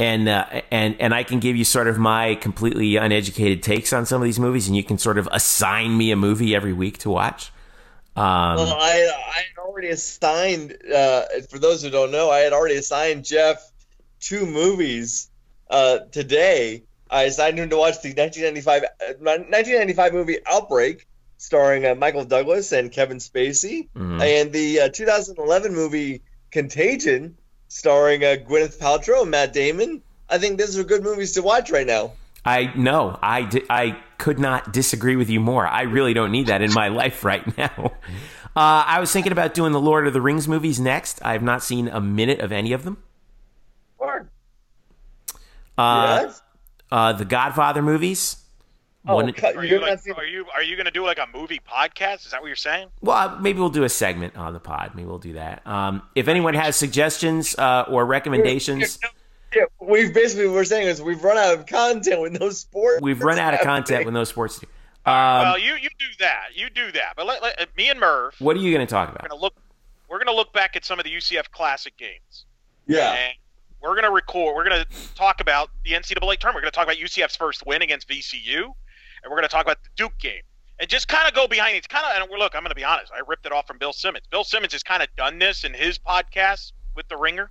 and 0.00 0.28
uh, 0.28 0.62
and 0.70 0.96
and 0.98 1.14
I 1.14 1.22
can 1.24 1.38
give 1.40 1.56
you 1.56 1.64
sort 1.64 1.86
of 1.86 1.98
my 1.98 2.34
completely 2.36 2.96
uneducated 2.96 3.62
takes 3.62 3.92
on 3.92 4.06
some 4.06 4.20
of 4.22 4.24
these 4.24 4.40
movies, 4.40 4.66
and 4.66 4.76
you 4.76 4.82
can 4.82 4.98
sort 4.98 5.18
of 5.18 5.28
assign 5.30 5.96
me 5.96 6.10
a 6.10 6.16
movie 6.16 6.54
every 6.56 6.72
week 6.72 6.98
to 6.98 7.10
watch. 7.10 7.52
Um, 8.16 8.56
Well, 8.56 8.74
I 8.80 9.10
I 9.36 9.38
had 9.54 9.58
already 9.58 9.88
assigned. 9.88 10.76
Uh, 10.92 11.22
for 11.50 11.58
those 11.58 11.82
who 11.82 11.90
don't 11.90 12.10
know, 12.10 12.30
I 12.30 12.38
had 12.40 12.52
already 12.52 12.76
assigned 12.76 13.24
Jeff 13.24 13.70
two 14.20 14.46
movies 14.46 15.30
uh, 15.70 15.98
today. 16.10 16.82
I 17.10 17.24
assigned 17.24 17.58
him 17.58 17.68
to 17.70 17.76
watch 17.76 18.00
the 18.02 18.08
1995 18.14 18.84
uh, 18.84 18.86
1995 19.20 20.12
movie 20.14 20.38
Outbreak, 20.46 21.06
starring 21.38 21.84
uh, 21.84 21.94
Michael 21.94 22.24
Douglas 22.24 22.72
and 22.72 22.90
Kevin 22.90 23.18
Spacey, 23.18 23.88
Mhm. 23.96 24.20
and 24.22 24.52
the 24.52 24.80
uh, 24.80 24.88
2011 24.88 25.74
movie 25.74 26.22
Contagion, 26.52 27.36
starring 27.70 28.22
uh, 28.24 28.36
Gwyneth 28.46 28.78
Paltrow 28.78 29.22
and 29.22 29.30
Matt 29.30 29.52
Damon. 29.54 30.02
I 30.28 30.38
think 30.38 30.58
those 30.58 30.76
are 30.76 30.84
good 30.84 31.02
movies 31.02 31.32
to 31.32 31.42
watch 31.42 31.70
right 31.70 31.86
now. 31.86 32.12
I 32.44 32.72
no, 32.76 33.18
I 33.22 33.42
di- 33.42 33.64
I 33.70 33.98
could 34.18 34.38
not 34.38 34.72
disagree 34.72 35.16
with 35.16 35.30
you 35.30 35.40
more. 35.40 35.66
I 35.66 35.82
really 35.82 36.12
don't 36.14 36.32
need 36.32 36.48
that 36.48 36.62
in 36.62 36.72
my 36.72 36.88
life 37.02 37.24
right 37.24 37.56
now. 37.56 37.92
Uh, 38.56 38.82
I 38.86 38.98
was 39.00 39.12
thinking 39.12 39.32
about 39.32 39.54
doing 39.54 39.72
the 39.72 39.80
Lord 39.80 40.06
of 40.06 40.12
the 40.12 40.20
Rings 40.20 40.48
movies 40.48 40.80
next. 40.80 41.22
I 41.22 41.32
have 41.32 41.42
not 41.42 41.62
seen 41.62 41.86
a 41.88 42.00
minute 42.00 42.40
of 42.40 42.50
any 42.52 42.72
of 42.72 42.82
them. 42.84 42.98
Or, 43.98 44.28
Uh, 45.78 46.20
yes? 46.22 46.42
uh, 46.90 47.12
the 47.12 47.24
Godfather 47.24 47.82
movies. 47.82 48.36
Oh, 49.08 49.14
One- 49.14 49.30
Are 49.30 49.52
you're 49.54 49.64
you, 49.64 49.80
like, 49.80 49.98
seeing- 50.00 50.14
are 50.16 50.24
you 50.26 50.44
are 50.54 50.62
you 50.62 50.76
going 50.76 50.84
to 50.84 50.90
do 50.90 51.04
like 51.06 51.18
a 51.18 51.26
movie 51.34 51.60
podcast? 51.66 52.26
Is 52.26 52.32
that 52.32 52.42
what 52.42 52.48
you're 52.48 52.56
saying? 52.56 52.88
well, 53.00 53.16
uh, 53.16 53.38
maybe 53.40 53.58
we'll 53.58 53.70
do 53.70 53.84
a 53.84 53.88
segment 53.88 54.36
on 54.36 54.52
the 54.52 54.60
pod. 54.60 54.92
Maybe 54.94 55.06
we'll 55.08 55.18
do 55.18 55.32
that. 55.34 55.66
Um, 55.66 56.02
if 56.14 56.28
anyone 56.28 56.52
has 56.54 56.76
suggestions 56.76 57.56
uh, 57.58 57.86
or 57.88 58.04
recommendations, 58.04 58.98
Yeah, 59.56 59.62
we've 59.80 60.12
basically 60.12 60.46
what 60.48 60.54
we're 60.56 60.64
saying 60.64 60.86
is 60.88 61.00
we've 61.00 61.24
run 61.24 61.38
out 61.38 61.54
of 61.54 61.66
content 61.66 62.20
with 62.20 62.38
no 62.38 62.50
sports. 62.50 63.00
we've 63.02 63.22
run 63.22 63.38
out 63.38 63.54
of 63.54 63.60
content 63.62 64.04
with 64.04 64.12
no 64.14 64.24
sports. 64.24 64.58
to 64.58 64.66
do. 64.66 64.66
Um, 65.10 65.14
well, 65.42 65.58
you 65.58 65.72
you 65.76 65.88
do 65.98 66.06
that. 66.18 66.48
You 66.54 66.68
do 66.68 66.92
that. 66.92 67.14
But 67.16 67.26
let, 67.26 67.42
let, 67.42 67.74
me 67.76 67.88
and 67.88 67.98
Murph, 67.98 68.38
what 68.38 68.54
are 68.54 68.60
you 68.60 68.72
going 68.74 68.86
to 68.86 68.90
talk 68.90 69.08
we're 69.08 69.14
about? 69.16 69.28
gonna 69.30 69.40
look. 69.40 69.54
We're 70.10 70.18
gonna 70.18 70.36
look 70.36 70.52
back 70.52 70.76
at 70.76 70.84
some 70.84 70.98
of 71.00 71.04
the 71.06 71.10
UCF 71.10 71.50
Classic 71.52 71.96
games. 71.96 72.44
Yeah. 72.86 73.12
And 73.12 73.34
we're 73.80 73.94
going 73.94 74.04
to 74.04 74.10
record, 74.10 74.54
we're 74.54 74.68
going 74.68 74.84
to 74.84 75.14
talk 75.14 75.40
about 75.40 75.70
the 75.84 75.92
NCAA 75.92 76.36
tournament. 76.38 76.42
We're 76.56 76.60
going 76.60 76.64
to 76.64 76.70
talk 76.70 76.84
about 76.84 76.96
UCF's 76.98 77.36
first 77.36 77.64
win 77.64 77.80
against 77.80 78.06
VCU, 78.10 78.74
and 79.22 79.30
we're 79.30 79.36
going 79.36 79.48
to 79.48 79.54
talk 79.54 79.64
about 79.64 79.82
the 79.82 79.90
Duke 79.96 80.18
game. 80.18 80.42
And 80.78 80.88
just 80.88 81.08
kind 81.08 81.28
of 81.28 81.34
go 81.34 81.46
behind 81.46 81.74
it. 81.74 81.78
It's 81.78 81.86
kind 81.86 82.06
of, 82.06 82.22
and 82.22 82.38
look, 82.38 82.54
I'm 82.54 82.62
going 82.62 82.70
to 82.70 82.74
be 82.74 82.84
honest. 82.84 83.12
I 83.14 83.20
ripped 83.26 83.44
it 83.44 83.52
off 83.52 83.66
from 83.66 83.76
Bill 83.76 83.92
Simmons. 83.92 84.24
Bill 84.30 84.44
Simmons 84.44 84.72
has 84.72 84.82
kind 84.82 85.02
of 85.02 85.08
done 85.14 85.38
this 85.38 85.64
in 85.64 85.74
his 85.74 85.98
podcast 85.98 86.72
with 86.96 87.06
The 87.08 87.18
Ringer, 87.18 87.50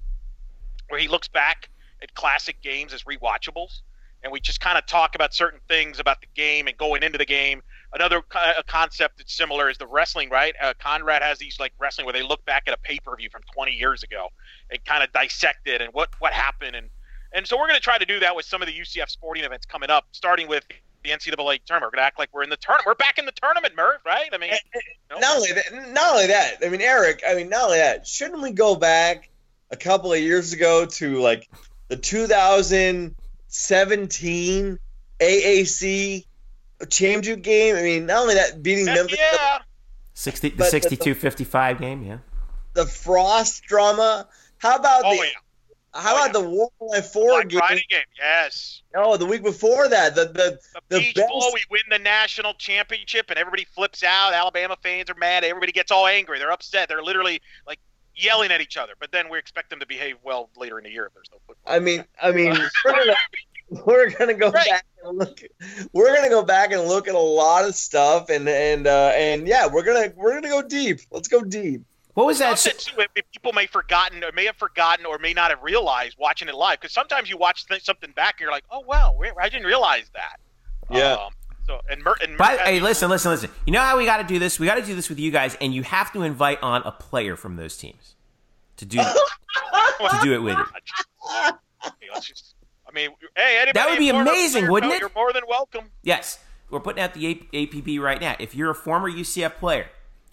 where 0.87 0.99
he 0.99 1.07
looks 1.07 1.27
back 1.27 1.69
at 2.01 2.13
classic 2.15 2.59
games 2.63 2.91
as 2.91 3.03
rewatchables. 3.03 3.81
And 4.23 4.33
we 4.33 4.39
just 4.39 4.59
kind 4.59 4.77
of 4.77 4.85
talk 4.85 5.13
about 5.13 5.33
certain 5.33 5.59
things 5.67 5.99
about 5.99 6.21
the 6.21 6.27
game 6.35 6.67
and 6.67 6.75
going 6.75 7.03
into 7.03 7.17
the 7.19 7.25
game. 7.25 7.61
Another 7.93 8.21
a 8.57 8.63
concept 8.63 9.19
that's 9.19 9.33
similar 9.33 9.69
is 9.69 9.77
the 9.77 9.87
wrestling, 9.87 10.29
right? 10.29 10.55
Uh, 10.61 10.73
Conrad 10.79 11.21
has 11.21 11.37
these 11.37 11.59
like 11.59 11.71
wrestling 11.79 12.05
where 12.05 12.13
they 12.13 12.23
look 12.23 12.43
back 12.45 12.63
at 12.67 12.73
a 12.73 12.77
pay 12.77 12.99
per 12.99 13.15
view 13.15 13.29
from 13.31 13.41
20 13.53 13.71
years 13.71 14.03
ago 14.03 14.27
and 14.71 14.83
kind 14.83 15.03
of 15.03 15.11
dissect 15.13 15.67
it 15.67 15.81
and 15.81 15.93
what 15.93 16.09
what 16.19 16.33
happened 16.33 16.75
and 16.75 16.89
and 17.31 17.47
so 17.47 17.57
we're 17.57 17.67
going 17.67 17.77
to 17.77 17.83
try 17.83 17.97
to 17.97 18.05
do 18.05 18.19
that 18.19 18.35
with 18.35 18.45
some 18.45 18.61
of 18.61 18.67
the 18.67 18.73
UCF 18.73 19.09
sporting 19.09 19.43
events 19.43 19.65
coming 19.65 19.89
up, 19.89 20.05
starting 20.11 20.47
with 20.47 20.65
the 21.09 21.15
NCAA 21.17 21.59
tournament. 21.65 21.91
We're 21.91 21.97
going 21.97 21.97
to 21.97 22.03
act 22.03 22.19
like 22.19 22.29
we're 22.33 22.43
in 22.43 22.49
the 22.49 22.57
tournament. 22.57 22.85
We're 22.87 22.95
back 22.95 23.17
in 23.17 23.25
the 23.25 23.31
tournament, 23.31 23.75
Murph, 23.75 24.01
right? 24.05 24.29
I 24.31 24.37
mean, 24.37 24.51
you 24.51 24.57
know, 25.09 25.17
Not 25.19 25.35
only 25.37 25.51
that, 25.53 25.71
not 25.93 26.11
only 26.13 26.27
that. 26.27 26.57
I 26.63 26.69
mean, 26.69 26.81
Eric. 26.81 27.23
I 27.27 27.33
mean, 27.35 27.49
not 27.49 27.65
only 27.65 27.77
that. 27.77 28.05
Shouldn't 28.07 28.41
we 28.41 28.51
go 28.51 28.75
back 28.75 29.29
a 29.71 29.77
couple 29.77 30.13
of 30.13 30.19
years 30.19 30.53
ago 30.53 30.85
to 30.85 31.19
like 31.19 31.49
the 31.87 31.97
2017 31.97 34.79
AAC 35.19 36.25
championship 36.89 37.41
game? 37.43 37.75
I 37.75 37.81
mean, 37.81 38.05
not 38.05 38.21
only 38.21 38.35
that, 38.35 38.61
beating 38.61 38.85
heck 38.87 38.95
Memphis, 38.97 39.17
yeah. 39.19 39.59
60, 40.13 40.49
the 40.49 40.63
62-55 40.65 41.79
game, 41.79 42.03
yeah. 42.03 42.17
the, 42.73 42.83
the 42.83 42.89
Frost 42.89 43.63
drama. 43.63 44.27
How 44.57 44.75
about 44.75 45.03
Oh 45.05 45.11
the? 45.11 45.15
yeah, 45.17 45.23
How 45.93 46.13
Oh, 46.15 46.17
about 46.25 46.33
the 46.33 46.41
War 46.49 46.69
on 46.79 46.95
I-4 46.97 47.13
Black 47.13 47.47
game? 47.49 47.59
Friday 47.59 47.85
game. 47.89 47.99
Yes. 48.17 48.83
Oh, 48.95 49.17
the 49.17 49.25
week 49.25 49.41
before 49.43 49.87
that, 49.87 50.13
the 50.15 50.25
the 50.25 50.31
The, 50.31 50.59
The 50.89 50.99
Peach 50.99 51.15
best- 51.15 51.29
Bowl, 51.29 51.49
we 51.53 51.63
win 51.71 51.81
the 51.89 51.97
national 51.99 52.53
championship, 52.55 53.29
and 53.29 53.39
everybody 53.39 53.65
flips 53.75 54.03
out. 54.03 54.33
Alabama 54.33 54.77
fans 54.83 55.09
are 55.09 55.15
mad. 55.15 55.43
Everybody 55.43 55.71
gets 55.71 55.91
all 55.91 56.05
angry. 56.07 56.37
They're 56.39 56.51
upset. 56.51 56.89
They're 56.89 57.01
literally 57.01 57.41
like 57.67 57.79
yelling 58.15 58.51
at 58.51 58.61
each 58.61 58.77
other. 58.77 58.93
But 58.99 59.11
then 59.11 59.29
we 59.29 59.39
expect 59.39 59.69
them 59.71 59.79
to 59.79 59.85
behave 59.87 60.17
well 60.23 60.49
later 60.55 60.77
in 60.77 60.83
the 60.83 60.91
year 60.91 61.07
if 61.07 61.13
there's 61.13 61.29
no 61.31 61.39
football. 61.47 61.73
I 61.73 61.79
mean, 61.79 62.05
I 62.21 62.31
mean, 62.31 62.51
we're 62.85 63.05
gonna 63.05 63.15
we're 63.85 64.09
gonna 64.11 64.33
go 64.35 64.51
Right. 64.51 64.67
back 64.69 64.85
and 65.03 65.17
look. 65.17 65.39
We're 65.93 66.15
gonna 66.15 66.29
go 66.29 66.43
back 66.43 66.71
and 66.71 66.83
look 66.83 67.07
at 67.07 67.15
a 67.15 67.19
lot 67.19 67.65
of 67.65 67.73
stuff, 67.75 68.29
and 68.29 68.47
and 68.47 68.85
uh, 68.85 69.11
and 69.15 69.47
yeah, 69.47 69.65
we're 69.67 69.83
gonna 69.83 70.11
we're 70.15 70.33
gonna 70.33 70.49
go 70.49 70.61
deep. 70.61 70.99
Let's 71.11 71.27
go 71.27 71.41
deep. 71.41 71.81
What 72.19 72.25
was 72.27 72.39
that? 72.39 72.59
Something 72.59 72.95
too, 72.95 72.99
if- 73.01 73.11
if 73.15 73.31
people 73.31 73.53
may 73.53 73.65
forgotten 73.65 74.25
or 74.25 74.33
may 74.33 74.45
have 74.45 74.57
forgotten 74.57 75.05
or 75.05 75.17
may 75.19 75.31
not 75.31 75.51
have 75.51 75.63
realized 75.63 76.17
watching 76.19 76.49
it 76.49 76.53
live 76.55 76.81
because 76.81 76.93
sometimes 76.93 77.29
you 77.29 77.37
watch 77.37 77.65
th- 77.65 77.81
something 77.81 78.11
back 78.11 78.33
and 78.35 78.41
you're 78.41 78.51
like, 78.51 78.65
oh 78.69 78.81
wow, 78.81 79.17
I 79.41 79.47
didn't 79.47 79.65
realize 79.65 80.11
that. 80.13 80.35
Yeah. 80.91 81.13
Um, 81.13 81.31
so 81.65 81.79
and 81.89 82.03
Mer- 82.03 82.17
and 82.21 82.37
By, 82.37 82.57
hey, 82.57 82.81
listen, 82.81 83.09
listen, 83.09 83.31
listen. 83.31 83.49
You 83.65 83.71
know 83.71 83.79
how 83.79 83.97
we 83.97 84.03
got 84.03 84.17
to 84.17 84.25
do 84.25 84.37
this? 84.37 84.59
We 84.59 84.65
got 84.65 84.75
to 84.75 84.81
do 84.85 84.95
this 84.95 85.07
with 85.07 85.17
you 85.17 85.31
guys, 85.31 85.55
and 85.61 85.73
you 85.73 85.83
have 85.83 86.11
to 86.11 86.23
invite 86.23 86.61
on 86.61 86.81
a 86.83 86.91
player 86.91 87.37
from 87.37 87.55
those 87.55 87.77
teams 87.77 88.15
to 88.75 88.85
do 88.85 88.97
to 89.01 90.19
do 90.21 90.33
it 90.33 90.39
with 90.41 90.57
you. 90.57 90.65
I 91.31 91.53
mean, 92.93 93.11
hey, 93.37 93.59
anybody 93.61 93.71
That 93.75 93.89
would 93.91 93.99
be 93.99 94.09
amazing, 94.09 94.69
wouldn't 94.69 94.91
it? 94.91 94.99
You're 94.99 95.11
more 95.15 95.31
than 95.31 95.43
welcome. 95.47 95.85
Yes, 96.03 96.39
we're 96.69 96.81
putting 96.81 97.01
out 97.01 97.13
the 97.13 97.35
APB 97.53 97.97
right 98.01 98.19
now. 98.19 98.35
If 98.39 98.55
you're 98.55 98.71
a 98.71 98.75
former 98.75 99.09
UCF 99.09 99.55
player 99.55 99.87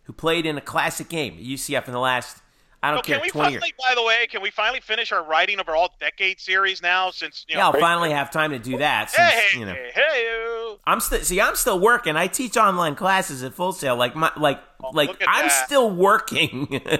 who 0.06 0.12
played 0.12 0.46
in 0.46 0.56
a 0.56 0.60
classic 0.60 1.08
game 1.08 1.34
at 1.34 1.40
UCF 1.44 1.86
in 1.86 1.92
the 1.92 2.00
last, 2.00 2.38
I 2.82 2.90
don't 2.90 2.98
So 2.98 3.02
care, 3.08 3.16
can 3.16 3.22
we 3.24 3.30
20 3.30 3.44
finally, 3.50 3.66
years. 3.66 3.72
by 3.88 3.94
the 3.94 4.02
way, 4.04 4.26
can 4.28 4.42
we 4.42 4.50
finally 4.50 4.80
finish 4.80 5.10
our 5.12 5.24
writing 5.24 5.58
of 5.58 5.68
our 5.68 5.74
all 5.76 5.94
decade 5.98 6.38
series 6.40 6.80
now? 6.82 7.10
Since 7.10 7.44
you 7.48 7.54
know, 7.56 7.60
Yeah, 7.60 7.66
I'll 7.68 7.72
finally 7.80 8.10
have 8.10 8.30
time 8.30 8.50
to 8.50 8.58
do 8.58 8.78
that. 8.78 9.10
Since, 9.10 9.28
hey, 9.28 9.58
you 9.58 9.66
know, 9.66 9.72
hey, 9.74 9.90
hey, 9.94 10.76
I'm 10.86 11.00
still 11.00 11.20
see. 11.22 11.40
I'm 11.40 11.56
still 11.56 11.80
working. 11.80 12.16
I 12.16 12.28
teach 12.28 12.56
online 12.56 12.94
classes 12.94 13.42
at 13.42 13.54
Full 13.54 13.72
Sail. 13.72 13.96
Like 13.96 14.14
my 14.14 14.30
like 14.36 14.60
oh, 14.84 14.90
like 14.92 15.08
Oh, 15.08 15.12
look 15.12 15.22
at 15.22 15.28
I'm 15.28 15.48
that. 15.48 15.66
still 15.66 15.90
working. 15.90 16.80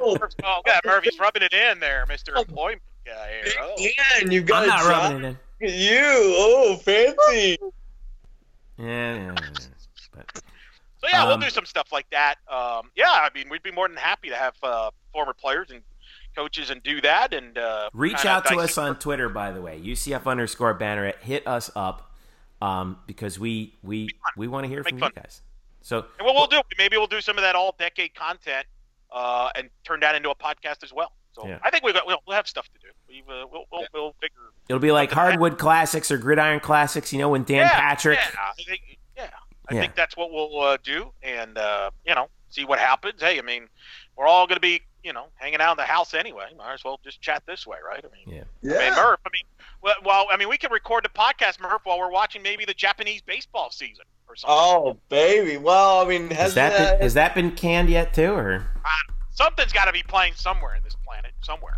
Oh, 0.00 0.16
oh, 0.44 0.60
God, 0.64 0.80
Murphy's 0.84 1.18
rubbing 1.18 1.42
it 1.42 1.52
in 1.52 1.80
there, 1.80 2.04
Mister 2.08 2.36
Employment 2.36 2.82
guy. 3.04 3.40
Here. 3.44 3.52
Oh. 3.60 3.86
and 4.20 4.32
you 4.32 4.42
got 4.42 4.62
I'm 4.62 4.68
not 4.68 4.80
a 4.80 4.82
job. 4.88 5.12
rubbing 5.12 5.24
it 5.24 5.36
in. 5.60 5.80
You, 5.80 6.00
oh, 6.04 6.76
fancy. 6.84 7.58
Yeah, 8.78 8.86
yeah, 8.86 9.14
yeah, 9.16 9.34
yeah. 10.16 10.22
But 11.10 11.16
yeah, 11.16 11.22
Um, 11.22 11.28
we'll 11.28 11.38
do 11.38 11.50
some 11.50 11.64
stuff 11.64 11.90
like 11.92 12.08
that. 12.10 12.36
Um, 12.48 12.90
yeah, 12.94 13.10
I 13.10 13.30
mean, 13.34 13.48
we'd 13.48 13.62
be 13.62 13.70
more 13.70 13.88
than 13.88 13.96
happy 13.96 14.28
to 14.28 14.36
have 14.36 14.54
uh, 14.62 14.90
former 15.12 15.32
players 15.32 15.70
and 15.70 15.80
coaches 16.36 16.70
and 16.70 16.82
do 16.82 17.00
that. 17.00 17.32
And 17.32 17.56
uh, 17.56 17.90
reach 17.92 18.24
out 18.26 18.46
to 18.46 18.56
us 18.58 18.76
on 18.78 18.98
Twitter, 18.98 19.28
by 19.28 19.50
the 19.52 19.60
way, 19.62 19.80
UCF 19.80 20.26
underscore 20.26 20.78
banneret. 20.78 21.16
Hit 21.20 21.46
us 21.46 21.70
up 21.74 22.12
um, 22.60 22.98
because 23.06 23.38
we 23.38 23.74
we 23.82 24.08
we 24.36 24.48
want 24.48 24.64
to 24.64 24.68
hear 24.68 24.82
Make 24.82 24.90
from 24.90 24.98
fun. 24.98 25.12
you 25.16 25.22
guys. 25.22 25.42
So 25.80 26.04
And 26.18 26.26
what 26.26 26.34
we'll 26.34 26.46
do, 26.48 26.60
maybe 26.76 26.96
we'll 26.98 27.06
do 27.06 27.20
some 27.20 27.38
of 27.38 27.42
that 27.42 27.54
all 27.54 27.74
decade 27.78 28.14
content 28.14 28.66
uh, 29.10 29.48
and 29.54 29.70
turn 29.84 30.00
that 30.00 30.14
into 30.14 30.28
a 30.30 30.34
podcast 30.34 30.82
as 30.82 30.92
well. 30.92 31.12
So 31.32 31.46
Yeah. 31.46 31.58
I 31.62 31.70
think 31.70 31.84
we've 31.84 31.94
got, 31.94 32.06
we'll, 32.06 32.18
we'll 32.26 32.36
have 32.36 32.48
stuff 32.48 32.66
to 32.66 32.78
do. 32.80 32.88
We've, 33.08 33.28
uh, 33.28 33.46
we'll, 33.50 33.64
we'll, 33.72 33.86
we'll 33.94 34.12
figure. 34.20 34.36
it'll 34.68 34.80
be 34.80 34.92
like 34.92 35.10
hardwood 35.12 35.56
classics 35.56 36.10
or 36.10 36.18
gridiron 36.18 36.60
classics. 36.60 37.12
You 37.12 37.20
know 37.20 37.30
when 37.30 37.44
Dan 37.44 37.58
yeah, 37.58 37.80
Patrick. 37.80 38.18
Yeah, 38.18 38.40
I 38.40 38.52
think, 38.62 38.80
yeah, 38.87 38.87
I 39.70 39.74
Yeah. 39.74 39.80
think 39.82 39.94
that's 39.94 40.16
what 40.16 40.30
we'll 40.32 40.60
uh, 40.60 40.76
do, 40.82 41.12
and 41.22 41.56
uh, 41.58 41.90
you 42.06 42.14
know, 42.14 42.28
see 42.50 42.64
what 42.64 42.78
happens. 42.78 43.20
Hey, 43.22 43.38
I 43.38 43.42
mean, 43.42 43.68
we're 44.16 44.26
all 44.26 44.46
going 44.46 44.56
to 44.56 44.60
be, 44.60 44.80
you 45.04 45.12
know, 45.12 45.26
hanging 45.36 45.60
out 45.60 45.72
in 45.72 45.76
the 45.76 45.82
house 45.84 46.14
anyway. 46.14 46.46
Might 46.56 46.74
as 46.74 46.84
well 46.84 46.98
just 47.04 47.20
chat 47.20 47.42
this 47.46 47.66
way, 47.66 47.76
right? 47.86 48.04
I 48.04 48.08
mean, 48.16 48.36
Yeah. 48.36 48.74
I 48.74 48.78
mean, 48.78 48.92
Yeah. 48.92 48.96
Murph. 48.96 49.20
I 49.26 49.30
mean, 49.32 49.44
well, 49.82 49.94
well, 50.04 50.26
I 50.30 50.36
mean, 50.36 50.48
we 50.48 50.56
can 50.58 50.72
record 50.72 51.04
the 51.04 51.08
podcast, 51.10 51.60
Murph, 51.60 51.82
while 51.84 51.98
we're 51.98 52.10
watching 52.10 52.42
maybe 52.42 52.64
the 52.64 52.74
Japanese 52.74 53.20
baseball 53.22 53.70
season 53.70 54.04
or 54.28 54.34
something. 54.36 54.56
Oh, 54.58 54.96
baby. 55.08 55.56
Well, 55.56 56.00
I 56.00 56.08
mean, 56.08 56.28
Has 56.30 56.38
has 56.38 56.54
that 56.54 56.70
that? 56.72 56.92
been, 56.94 57.02
has 57.02 57.14
that 57.14 57.34
been 57.34 57.52
canned 57.52 57.90
yet 57.90 58.12
too, 58.14 58.32
or 58.32 58.66
Something's 59.30 59.72
got 59.72 59.84
to 59.84 59.92
be 59.92 60.02
playing 60.02 60.32
somewhere 60.34 60.74
in 60.74 60.82
this 60.82 60.96
planet, 61.06 61.32
somewhere. 61.42 61.76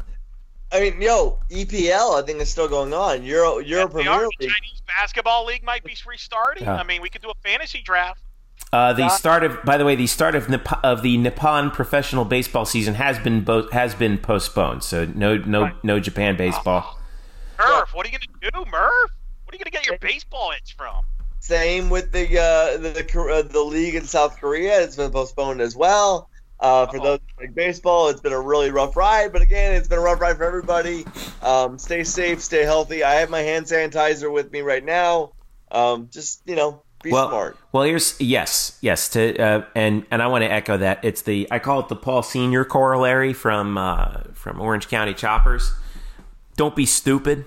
I 0.73 0.81
mean, 0.81 1.01
yo, 1.03 1.39
EPL. 1.51 2.23
I 2.23 2.25
think 2.25 2.41
is 2.41 2.51
still 2.51 2.69
going 2.69 2.93
on. 2.95 3.25
Euro, 3.25 3.59
Euro 3.59 3.87
the 3.89 3.95
Premier 3.95 4.11
Army 4.13 4.29
League. 4.41 4.51
Chinese 4.51 4.83
basketball 4.87 5.45
league 5.47 5.65
might 5.65 5.83
be 5.85 5.97
restarting. 6.07 6.65
Yeah. 6.65 6.77
I 6.77 6.85
mean, 6.85 7.03
we 7.03 7.09
could 7.11 7.23
do 7.23 7.31
a 7.31 7.35
fantasy 7.43 7.83
draft. 7.83 8.21
uh, 8.73 8.93
the 8.93 9.09
start 9.09 9.43
of 9.43 9.61
by 9.65 9.77
the 9.77 9.85
way 9.85 9.97
the 9.97 10.07
start 10.07 10.35
of 10.37 10.49
Nip- 10.49 10.85
of 10.85 11.03
the 11.03 11.17
Nippon 11.17 11.71
professional 11.73 12.25
baseball 12.25 12.65
season 12.65 12.95
has 12.95 13.19
been 13.19 13.43
bo- 13.43 13.69
has 13.73 13.95
been 13.97 14.17
postponed. 14.19 14.85
So 14.85 15.07
no 15.07 15.37
no 15.39 15.63
Right. 15.63 15.75
no 15.85 15.99
Japan 15.99 16.37
baseball. 16.37 16.99
Murph, 17.59 17.93
what 17.95 18.07
are 18.07 18.11
you 18.11 18.17
going 18.19 18.41
to 18.43 18.51
do, 18.65 18.71
Murph? 18.71 19.11
What 19.45 19.55
are 19.55 19.59
you 19.59 19.65
going 19.65 19.65
to 19.65 19.71
get 19.71 19.87
your 19.87 19.99
baseball 19.99 20.53
itch 20.57 20.77
from? 20.77 21.05
Same 21.41 21.91
with 21.91 22.13
the 22.13 22.39
uh, 22.39 22.77
the 22.79 22.91
the, 22.91 23.21
uh, 23.21 23.43
the 23.43 23.61
league 23.61 23.97
in 23.97 24.05
South 24.05 24.39
Korea. 24.39 24.81
It's 24.83 24.95
been 24.97 25.11
postponed 25.11 25.61
as 25.61 25.75
well. 25.75 26.30
Uh, 26.61 26.87
for 26.87 26.99
Uh-oh. 26.99 27.05
those 27.05 27.21
like 27.39 27.55
baseball, 27.55 28.09
it's 28.09 28.21
been 28.21 28.35
a 28.35 28.41
really 28.41 28.71
rough 28.71 28.95
ride. 28.95 29.33
But 29.33 29.41
again, 29.41 29.75
it's 29.75 29.89
been 29.89 29.99
a 29.99 30.03
rough 30.03 30.21
ride 30.21 30.37
for 30.37 30.45
everybody. 30.45 31.07
Um, 31.43 31.79
stay 31.79 32.05
safe, 32.05 32.43
stay 32.43 32.65
healthy. 32.65 33.03
I 33.03 33.15
have 33.15 33.31
my 33.31 33.41
hand 33.41 33.65
sanitizer 33.67 34.31
with 34.31 34.53
me 34.53 34.61
right 34.61 34.85
now. 34.85 35.33
Um, 35.73 36.09
just 36.13 36.43
you 36.45 36.57
know, 36.57 36.83
be 37.03 37.13
Well, 37.13 37.29
smart. 37.31 37.57
well, 37.73 37.85
here's 37.85 38.21
yes, 38.21 38.77
yes, 38.83 39.09
to 39.11 39.39
uh, 39.39 39.65
and 39.75 40.05
and 40.11 40.21
I 40.23 40.27
want 40.27 40.43
to 40.45 40.53
echo 40.53 40.77
that. 40.77 41.03
It's 41.03 41.23
the 41.23 41.49
I 41.51 41.61
call 41.61 41.81
it 41.81 41.89
the 41.89 41.97
Paul 41.97 42.23
Senior 42.23 42.65
corollary 42.67 43.33
from 43.33 43.79
uh, 43.79 44.25
from 44.35 44.61
Orange 44.61 44.89
County 44.89 45.15
Choppers. 45.15 45.73
Don't 46.57 46.77
be 46.77 46.85
stupid. 46.85 47.47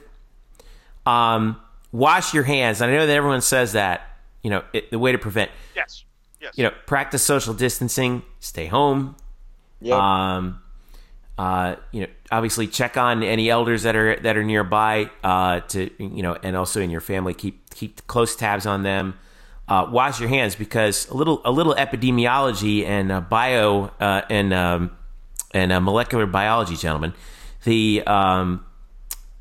Um, 1.05 1.61
wash 1.91 2.33
your 2.33 2.43
hands. 2.43 2.81
I 2.81 2.89
know 2.89 3.05
that 3.05 3.15
everyone 3.15 3.41
says 3.41 3.73
that. 3.73 4.01
You 4.41 4.49
know, 4.49 4.63
it, 4.73 4.89
the 4.89 4.97
way 4.99 5.11
to 5.11 5.17
prevent. 5.17 5.51
Yes. 5.75 6.03
Yes. 6.43 6.57
You 6.57 6.65
know, 6.65 6.71
practice 6.85 7.23
social 7.23 7.53
distancing. 7.53 8.21
Stay 8.41 8.65
home. 8.67 9.15
Yep. 9.79 9.97
Um, 9.97 10.61
uh, 11.37 11.77
you 11.91 12.01
know, 12.01 12.07
obviously 12.31 12.67
check 12.67 12.97
on 12.97 13.23
any 13.23 13.49
elders 13.49 13.83
that 13.83 13.95
are 13.95 14.17
that 14.17 14.35
are 14.35 14.43
nearby. 14.43 15.09
Uh, 15.23 15.61
to 15.61 15.89
you 15.97 16.21
know, 16.21 16.37
and 16.43 16.57
also 16.57 16.81
in 16.81 16.89
your 16.89 17.01
family, 17.01 17.33
keep 17.33 17.73
keep 17.73 18.05
close 18.07 18.35
tabs 18.35 18.65
on 18.65 18.83
them. 18.83 19.15
Uh, 19.69 19.87
wash 19.89 20.19
your 20.19 20.27
hands 20.27 20.55
because 20.55 21.07
a 21.09 21.13
little 21.13 21.41
a 21.45 21.51
little 21.51 21.73
epidemiology 21.75 22.85
and 22.85 23.09
uh, 23.09 23.21
bio 23.21 23.89
uh, 24.01 24.21
and 24.29 24.53
um, 24.53 24.91
and 25.53 25.71
uh, 25.71 25.79
molecular 25.79 26.25
biology, 26.25 26.75
gentlemen. 26.75 27.13
The 27.63 28.03
um, 28.05 28.65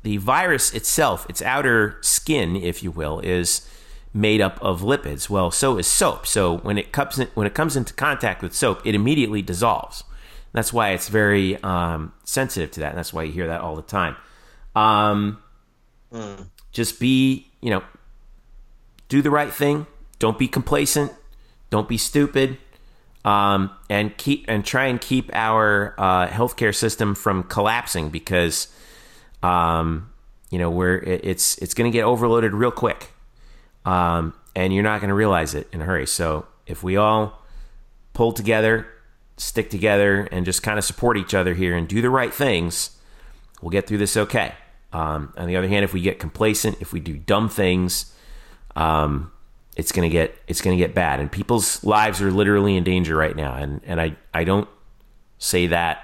the 0.03 0.17
virus 0.17 0.73
itself, 0.73 1.29
its 1.29 1.41
outer 1.41 1.97
skin, 1.99 2.55
if 2.55 2.81
you 2.81 2.91
will, 2.91 3.19
is 3.19 3.67
made 4.13 4.41
up 4.41 4.61
of 4.61 4.81
lipids. 4.81 5.29
Well, 5.29 5.51
so 5.51 5.77
is 5.77 5.87
soap. 5.87 6.27
So 6.27 6.57
when 6.57 6.77
it 6.77 6.91
comes 6.91 7.19
in, 7.19 7.27
when 7.33 7.47
it 7.47 7.53
comes 7.53 7.75
into 7.75 7.93
contact 7.93 8.41
with 8.41 8.53
soap, 8.55 8.81
it 8.85 8.93
immediately 8.95 9.41
dissolves. 9.41 10.03
That's 10.51 10.71
why 10.71 10.91
it's 10.91 11.09
very 11.09 11.61
um, 11.63 12.13
sensitive 12.23 12.69
to 12.71 12.81
that. 12.81 12.89
And 12.89 12.97
that's 12.97 13.11
why 13.11 13.23
you 13.23 13.31
hear 13.31 13.47
that 13.47 13.61
all 13.61 13.75
the 13.75 13.81
time. 13.81 14.15
Um, 14.75 15.39
Just 16.71 16.99
be, 16.99 17.47
you 17.61 17.69
know, 17.71 17.83
do 19.09 19.21
the 19.21 19.31
right 19.31 19.51
thing. 19.51 19.87
don't 20.23 20.39
be 20.39 20.47
complacent, 20.47 21.11
don't 21.69 21.89
be 21.89 21.97
stupid, 21.97 22.57
um, 23.25 23.69
and 23.89 24.15
keep 24.15 24.45
and 24.47 24.63
try 24.63 24.85
and 24.85 25.01
keep 25.01 25.29
our 25.33 25.95
uh, 25.97 26.27
healthcare 26.27 26.73
system 26.73 27.13
from 27.13 27.43
collapsing 27.43 28.09
because, 28.09 28.69
um, 29.41 30.09
you 30.49 30.57
know, 30.59 30.69
we're 30.69 30.95
it, 30.95 31.25
it's 31.25 31.57
it's 31.57 31.73
going 31.73 31.91
to 31.91 31.93
get 31.93 32.05
overloaded 32.05 32.53
real 32.53 32.71
quick, 32.71 33.11
um, 33.85 34.33
and 34.55 34.73
you're 34.73 34.83
not 34.83 35.01
going 35.01 35.09
to 35.09 35.15
realize 35.15 35.55
it 35.55 35.67
in 35.71 35.81
a 35.81 35.85
hurry. 35.85 36.07
So 36.07 36.45
if 36.67 36.83
we 36.83 36.97
all 36.97 37.41
pull 38.13 38.31
together, 38.31 38.87
stick 39.37 39.69
together, 39.69 40.27
and 40.31 40.45
just 40.45 40.63
kind 40.63 40.77
of 40.77 40.85
support 40.85 41.17
each 41.17 41.33
other 41.33 41.53
here 41.53 41.75
and 41.75 41.87
do 41.87 42.01
the 42.01 42.09
right 42.09 42.33
things, 42.33 42.97
we'll 43.61 43.71
get 43.71 43.87
through 43.87 43.97
this 43.97 44.15
okay. 44.15 44.53
Um, 44.91 45.33
on 45.37 45.47
the 45.47 45.55
other 45.55 45.67
hand, 45.67 45.83
if 45.83 45.93
we 45.93 46.01
get 46.01 46.19
complacent, 46.19 46.77
if 46.79 46.93
we 46.93 46.99
do 46.99 47.17
dumb 47.17 47.49
things, 47.49 48.13
um, 48.75 49.31
it's 49.75 49.91
gonna 49.91 50.09
get 50.09 50.35
it's 50.47 50.61
gonna 50.61 50.77
get 50.77 50.93
bad, 50.93 51.19
and 51.19 51.31
people's 51.31 51.83
lives 51.83 52.21
are 52.21 52.31
literally 52.31 52.77
in 52.77 52.83
danger 52.83 53.15
right 53.15 53.35
now. 53.35 53.55
And 53.55 53.81
and 53.85 53.99
I 53.99 54.15
I 54.33 54.43
don't 54.43 54.69
say 55.39 55.67
that 55.67 56.03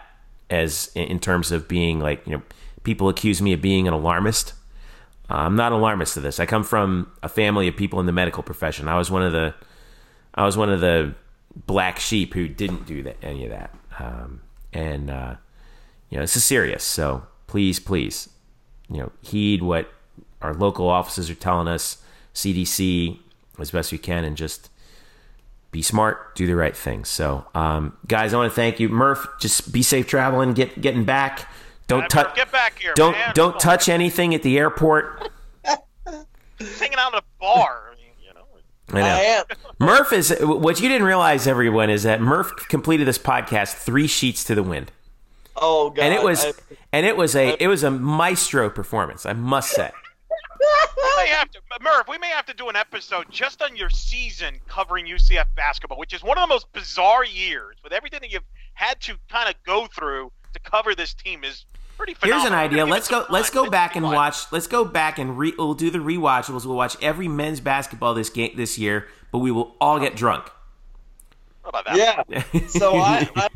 as 0.50 0.92
in 0.96 1.20
terms 1.20 1.52
of 1.52 1.68
being 1.68 2.00
like 2.00 2.26
you 2.26 2.36
know 2.36 2.42
people 2.84 3.10
accuse 3.10 3.42
me 3.42 3.54
of 3.54 3.62
being 3.62 3.88
an 3.88 3.94
alarmist. 3.94 4.54
Uh, 5.30 5.36
I'm 5.36 5.56
not 5.56 5.72
alarmist 5.72 6.16
to 6.16 6.22
this. 6.22 6.40
I 6.40 6.46
come 6.46 6.64
from 6.64 7.12
a 7.22 7.30
family 7.30 7.68
of 7.68 7.76
people 7.76 8.00
in 8.00 8.06
the 8.06 8.12
medical 8.12 8.44
profession. 8.44 8.88
I 8.88 8.98
was 8.98 9.12
one 9.12 9.24
of 9.24 9.32
the 9.32 9.54
I 10.34 10.46
was 10.46 10.58
one 10.58 10.70
of 10.70 10.82
the 10.82 11.16
black 11.66 12.00
sheep 12.00 12.34
who 12.34 12.48
didn't 12.48 12.86
do 12.86 13.04
that 13.04 13.18
any 13.22 13.44
of 13.44 13.52
that. 13.52 13.74
Um, 14.00 14.42
and 14.74 15.10
uh, 15.10 15.36
you 16.10 16.18
know 16.18 16.24
this 16.24 16.36
is 16.36 16.44
serious. 16.44 16.84
So 16.84 17.24
please, 17.48 17.80
please, 17.80 18.30
you 18.90 18.98
know, 18.98 19.12
heed 19.22 19.62
what 19.62 19.92
our 20.42 20.54
local 20.54 20.88
offices 20.88 21.30
are 21.30 21.36
telling 21.36 21.68
us, 21.68 22.02
CDC, 22.34 23.20
as 23.60 23.72
best 23.72 23.92
we 23.92 23.98
can, 23.98 24.24
and 24.24 24.38
just 24.38 24.70
be 25.72 25.82
smart, 25.82 26.36
do 26.36 26.48
the 26.48 26.56
right 26.56 26.76
thing. 26.76 27.06
So, 27.06 27.46
um, 27.54 27.98
guys, 28.08 28.34
I 28.34 28.38
want 28.38 28.52
to 28.52 28.56
thank 28.56 28.80
you, 28.80 28.90
Murph. 28.90 29.28
Just 29.40 29.72
be 29.72 29.84
safe 29.84 30.08
traveling, 30.08 30.54
get 30.54 30.80
getting 30.82 31.06
back. 31.06 31.52
Don't 31.90 32.10
touch. 32.10 32.36
Get 32.36 32.52
back 32.52 32.80
here. 32.80 32.94
Don't 32.96 33.12
man. 33.14 33.32
don't 33.34 33.60
touch 33.60 33.90
anything 33.90 34.34
at 34.36 34.44
the 34.44 34.58
airport. 34.58 35.30
hanging 35.66 36.98
out 36.98 37.14
at 37.16 37.22
a 37.22 37.24
bar. 37.40 37.92
I 37.92 37.96
mean, 37.96 38.12
you 38.22 38.34
know. 38.34 38.46
I 38.90 39.02
know. 39.02 39.06
I 39.06 39.20
am. 39.20 39.46
Murph 39.80 40.14
is 40.14 40.36
what 40.40 40.80
you 40.80 40.88
didn't 40.88 41.08
realize, 41.08 41.48
everyone, 41.48 41.90
is 41.90 42.04
that 42.04 42.22
Murph 42.22 42.52
completed 42.70 43.08
this 43.08 43.18
podcast 43.18 43.74
three 43.76 44.08
sheets 44.08 44.44
to 44.46 44.56
the 44.56 44.64
wind, 44.64 44.92
Oh 45.56 45.90
god. 45.90 46.04
and 46.04 46.14
it 46.14 46.24
was 46.24 46.46
I- 46.46 46.54
and 46.94 47.06
it 47.06 47.18
was 47.18 47.36
a 47.36 47.56
it 47.62 47.68
was 47.68 47.84
a 47.84 47.92
maestro 47.92 48.70
performance, 48.70 49.26
I 49.26 49.34
must 49.34 49.72
say. 49.72 49.92
We 50.98 51.26
may 51.26 51.30
have 51.32 51.52
to, 51.52 51.60
Murph. 51.82 52.08
We 52.08 52.18
may 52.18 52.28
have 52.30 52.46
to 52.46 52.54
do 52.54 52.70
an 52.70 52.76
episode 52.76 53.26
just 53.30 53.62
on 53.62 53.76
your 53.76 53.90
season 53.90 54.56
covering 54.68 55.06
UCF 55.06 55.46
basketball, 55.56 55.98
which 55.98 56.14
is 56.14 56.24
one 56.24 56.38
of 56.38 56.44
the 56.44 56.48
most 56.48 56.72
bizarre 56.74 57.26
years. 57.26 57.76
With 57.84 57.92
everything 57.94 58.20
that 58.22 58.32
you've 58.32 58.44
had 58.74 59.00
to 59.02 59.16
kind 59.30 59.50
of 59.50 59.56
go 59.66 59.88
through 59.88 60.32
to 60.54 60.60
cover 60.60 60.96
this 60.96 61.14
team 61.14 61.44
is 61.44 61.66
pretty. 62.00 62.16
Here's 62.24 62.44
an 62.46 62.54
idea. 62.54 62.86
Let's 62.86 63.08
go. 63.08 63.26
Let's 63.30 63.50
go 63.50 63.70
back 63.70 63.96
and 63.96 64.06
watch. 64.06 64.52
Let's 64.52 64.68
go 64.68 64.84
back 64.86 65.20
and 65.20 65.38
re, 65.38 65.54
we'll 65.58 65.74
do 65.76 65.90
the 65.92 66.00
rewatchables. 66.00 66.66
We'll 66.66 66.76
watch 66.78 66.98
every 67.02 67.28
men's 67.28 67.60
basketball 67.60 68.14
this 68.16 68.30
game 68.30 68.54
this 68.56 68.78
year, 68.80 69.08
but 69.32 69.40
we 69.40 69.52
will 69.52 69.76
all 69.80 70.00
get 70.00 70.16
drunk. 70.16 70.50
How 71.64 71.70
about 71.70 71.86
that? 71.86 72.26
Yeah. 72.30 72.44
So 72.70 72.96
I, 72.96 73.30
I 73.36 73.50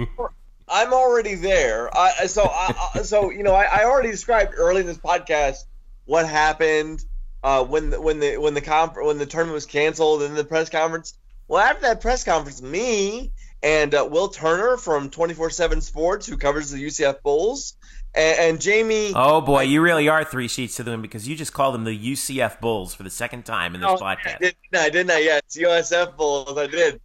I'm 0.69 0.93
already 0.93 1.35
there. 1.35 1.89
I, 1.95 2.25
so 2.27 2.43
I, 2.43 2.89
I- 2.95 3.01
so 3.03 3.29
you 3.31 3.43
know 3.43 3.53
I, 3.55 3.63
I 3.63 3.83
already 3.85 4.11
described 4.11 4.53
early 4.57 4.81
in 4.81 4.87
this 4.87 4.97
podcast 4.97 5.57
what 6.05 6.27
happened 6.27 7.03
uh, 7.43 7.63
when 7.63 7.89
the, 7.91 8.01
when 8.01 8.19
the 8.19 8.37
when 8.37 8.53
the 8.53 8.61
conf- 8.61 8.95
when 8.97 9.17
the 9.17 9.25
tournament 9.25 9.53
was 9.55 9.65
canceled 9.65 10.21
and 10.23 10.35
the 10.35 10.43
press 10.45 10.69
conference. 10.69 11.15
Well, 11.47 11.61
after 11.61 11.81
that 11.81 12.01
press 12.01 12.23
conference, 12.23 12.61
me 12.61 13.31
and 13.61 13.93
uh, 13.93 14.07
Will 14.09 14.29
Turner 14.29 14.77
from 14.77 15.09
24/7 15.09 15.81
Sports, 15.81 16.25
who 16.27 16.37
covers 16.37 16.71
the 16.71 16.83
UCF 16.83 17.21
Bulls, 17.21 17.75
and, 18.15 18.39
and 18.39 18.61
Jamie. 18.61 19.11
oh 19.15 19.41
boy, 19.41 19.63
you 19.63 19.81
really 19.81 20.09
are 20.09 20.23
three 20.23 20.47
sheets 20.47 20.75
to 20.77 20.83
the 20.83 20.91
wind 20.91 21.01
because 21.01 21.27
you 21.27 21.35
just 21.35 21.53
called 21.53 21.73
them 21.73 21.83
the 21.83 21.97
UCF 21.97 22.59
Bulls 22.59 22.93
for 22.93 23.03
the 23.03 23.09
second 23.09 23.43
time 23.43 23.75
in 23.75 23.81
this 23.81 24.01
I 24.01 24.15
podcast. 24.15 24.53
I 24.73 24.89
didn't 24.89 25.11
I? 25.11 25.19
Yeah, 25.19 25.37
it's 25.37 25.57
USF 25.57 26.15
Bulls. 26.17 26.57
I 26.57 26.67
did. 26.67 26.99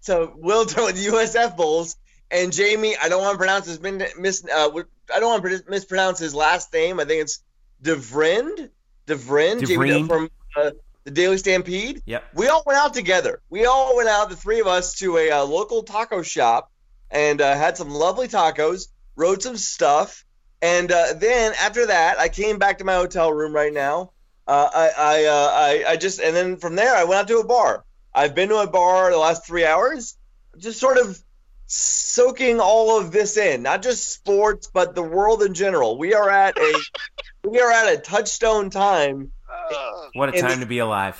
So 0.00 0.34
Will 0.36 0.64
with 0.64 0.74
the 0.74 1.06
USF 1.12 1.56
Bulls 1.56 1.96
and 2.30 2.52
Jamie. 2.52 2.96
I 3.00 3.08
don't 3.08 3.22
want 3.22 3.34
to 3.34 3.38
pronounce 3.38 3.66
his 3.66 3.80
min- 3.80 4.06
mis. 4.18 4.44
Uh, 4.44 4.70
I 5.14 5.20
don't 5.20 5.42
want 5.42 5.64
to 5.64 5.70
mispronounce 5.70 6.18
his 6.18 6.34
last 6.34 6.72
name. 6.72 7.00
I 7.00 7.04
think 7.04 7.22
it's 7.22 7.42
Devrind. 7.82 8.70
Devrind. 9.06 9.66
Jamie 9.66 9.90
Devrind. 9.90 10.08
from 10.08 10.30
uh, 10.56 10.70
the 11.04 11.10
Daily 11.10 11.38
Stampede. 11.38 12.02
Yep. 12.06 12.24
We 12.34 12.48
all 12.48 12.62
went 12.66 12.78
out 12.78 12.94
together. 12.94 13.40
We 13.50 13.66
all 13.66 13.96
went 13.96 14.08
out, 14.08 14.30
the 14.30 14.36
three 14.36 14.60
of 14.60 14.66
us, 14.66 14.94
to 14.96 15.18
a 15.18 15.30
uh, 15.30 15.44
local 15.44 15.82
taco 15.82 16.22
shop 16.22 16.70
and 17.10 17.40
uh, 17.40 17.54
had 17.54 17.76
some 17.76 17.90
lovely 17.90 18.28
tacos, 18.28 18.88
wrote 19.16 19.42
some 19.42 19.56
stuff, 19.56 20.23
and 20.64 20.90
uh, 20.90 21.12
then 21.16 21.52
after 21.60 21.86
that, 21.86 22.18
I 22.18 22.28
came 22.28 22.58
back 22.58 22.78
to 22.78 22.84
my 22.84 22.94
hotel 22.94 23.32
room 23.32 23.52
right 23.54 23.72
now. 23.72 24.10
Uh, 24.46 24.68
I 24.74 24.90
I, 24.98 25.24
uh, 25.24 25.50
I 25.52 25.84
I 25.92 25.96
just 25.96 26.20
and 26.20 26.34
then 26.34 26.56
from 26.56 26.74
there 26.76 26.94
I 26.94 27.04
went 27.04 27.20
out 27.20 27.28
to 27.28 27.38
a 27.38 27.46
bar. 27.46 27.84
I've 28.14 28.34
been 28.34 28.48
to 28.50 28.58
a 28.58 28.66
bar 28.66 29.10
the 29.10 29.18
last 29.18 29.46
three 29.46 29.64
hours, 29.66 30.16
just 30.58 30.78
sort 30.78 30.98
of 30.98 31.18
soaking 31.66 32.60
all 32.60 32.98
of 33.00 33.10
this 33.10 33.36
in, 33.36 33.62
not 33.62 33.82
just 33.82 34.12
sports, 34.12 34.68
but 34.72 34.94
the 34.94 35.02
world 35.02 35.42
in 35.42 35.54
general. 35.54 35.98
We 35.98 36.14
are 36.14 36.28
at 36.30 36.56
a 36.58 36.80
we 37.48 37.58
are 37.60 37.70
at 37.70 37.92
a 37.92 37.96
touchstone 37.98 38.70
time 38.70 39.30
Uh, 39.50 40.08
What 40.14 40.28
a 40.34 40.40
time 40.40 40.58
the- 40.60 40.64
to 40.64 40.66
be 40.66 40.78
alive. 40.78 41.16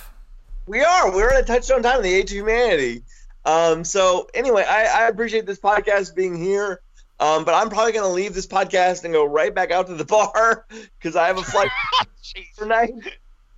we 0.67 0.81
are. 0.83 1.11
We're 1.11 1.31
at 1.31 1.41
a 1.43 1.45
touchstone 1.45 1.83
time 1.83 1.97
in 1.97 2.03
the 2.03 2.13
age 2.13 2.31
of 2.31 2.37
humanity. 2.37 3.03
Um, 3.43 3.83
so 3.83 4.27
anyway, 4.33 4.63
I, 4.67 5.03
I 5.03 5.07
appreciate 5.07 5.45
this 5.45 5.59
podcast 5.59 6.15
being 6.15 6.35
here. 6.35 6.81
Um, 7.19 7.45
but 7.45 7.53
I'm 7.55 7.69
probably 7.69 7.93
going 7.93 8.03
to 8.05 8.11
leave 8.13 8.33
this 8.33 8.45
podcast 8.47 9.03
and 9.05 9.13
go 9.13 9.25
right 9.25 9.53
back 9.53 9.71
out 9.71 9.87
to 9.87 9.93
the 9.95 10.05
bar 10.17 10.65
because 10.99 11.15
I 11.15 11.27
have 11.27 11.37
a 11.37 11.43
flight 11.43 11.69
jeez. 12.23 12.53
tonight. 12.57 12.91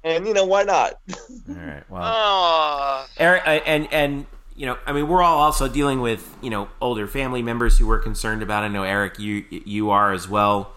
And 0.03 0.27
you 0.27 0.33
know 0.33 0.45
why 0.45 0.63
not? 0.63 0.99
All 1.49 1.55
right. 1.55 1.83
Well, 1.89 2.01
Uh, 2.03 3.05
Eric, 3.17 3.43
and 3.45 3.87
and 3.91 4.25
you 4.55 4.65
know, 4.67 4.77
I 4.85 4.93
mean, 4.93 5.07
we're 5.07 5.21
all 5.21 5.39
also 5.39 5.67
dealing 5.67 6.01
with 6.01 6.35
you 6.41 6.49
know 6.49 6.69
older 6.81 7.07
family 7.07 7.41
members 7.41 7.77
who 7.77 7.87
we're 7.87 7.99
concerned 7.99 8.41
about. 8.41 8.63
I 8.63 8.67
know 8.69 8.83
Eric, 8.83 9.19
you 9.19 9.43
you 9.49 9.89
are 9.89 10.13
as 10.13 10.27
well. 10.29 10.71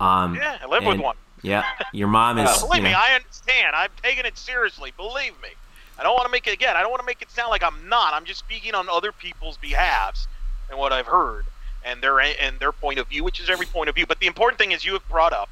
Um, 0.00 0.34
yeah, 0.34 0.58
I 0.62 0.66
live 0.66 0.84
with 0.84 1.00
one. 1.00 1.16
Yeah, 1.42 1.64
your 1.92 2.08
mom 2.08 2.38
is. 2.38 2.60
Believe 2.62 2.78
you 2.82 2.88
me, 2.88 2.94
I 2.94 3.14
understand. 3.14 3.74
I'm 3.76 3.90
taking 4.02 4.24
it 4.24 4.36
seriously. 4.38 4.92
Believe 4.96 5.32
me. 5.42 5.48
I 5.98 6.02
don't 6.02 6.14
want 6.14 6.26
to 6.26 6.32
make 6.32 6.46
it 6.46 6.52
again. 6.54 6.76
I 6.76 6.80
don't 6.82 6.90
want 6.90 7.00
to 7.02 7.06
make 7.06 7.22
it 7.22 7.30
sound 7.30 7.50
like 7.50 7.62
I'm 7.62 7.88
not. 7.88 8.14
I'm 8.14 8.24
just 8.24 8.40
speaking 8.40 8.74
on 8.74 8.88
other 8.88 9.12
people's 9.12 9.56
behalves 9.58 10.26
and 10.70 10.78
what 10.78 10.92
I've 10.92 11.06
heard 11.06 11.44
and 11.84 12.00
their 12.02 12.20
and 12.20 12.58
their 12.60 12.72
point 12.72 12.98
of 12.98 13.08
view, 13.08 13.24
which 13.24 13.40
is 13.40 13.48
every 13.50 13.66
point 13.66 13.88
of 13.88 13.94
view. 13.94 14.06
But 14.06 14.20
the 14.20 14.26
important 14.26 14.58
thing 14.58 14.72
is 14.72 14.84
you 14.84 14.92
have 14.94 15.08
brought 15.08 15.32
up: 15.32 15.48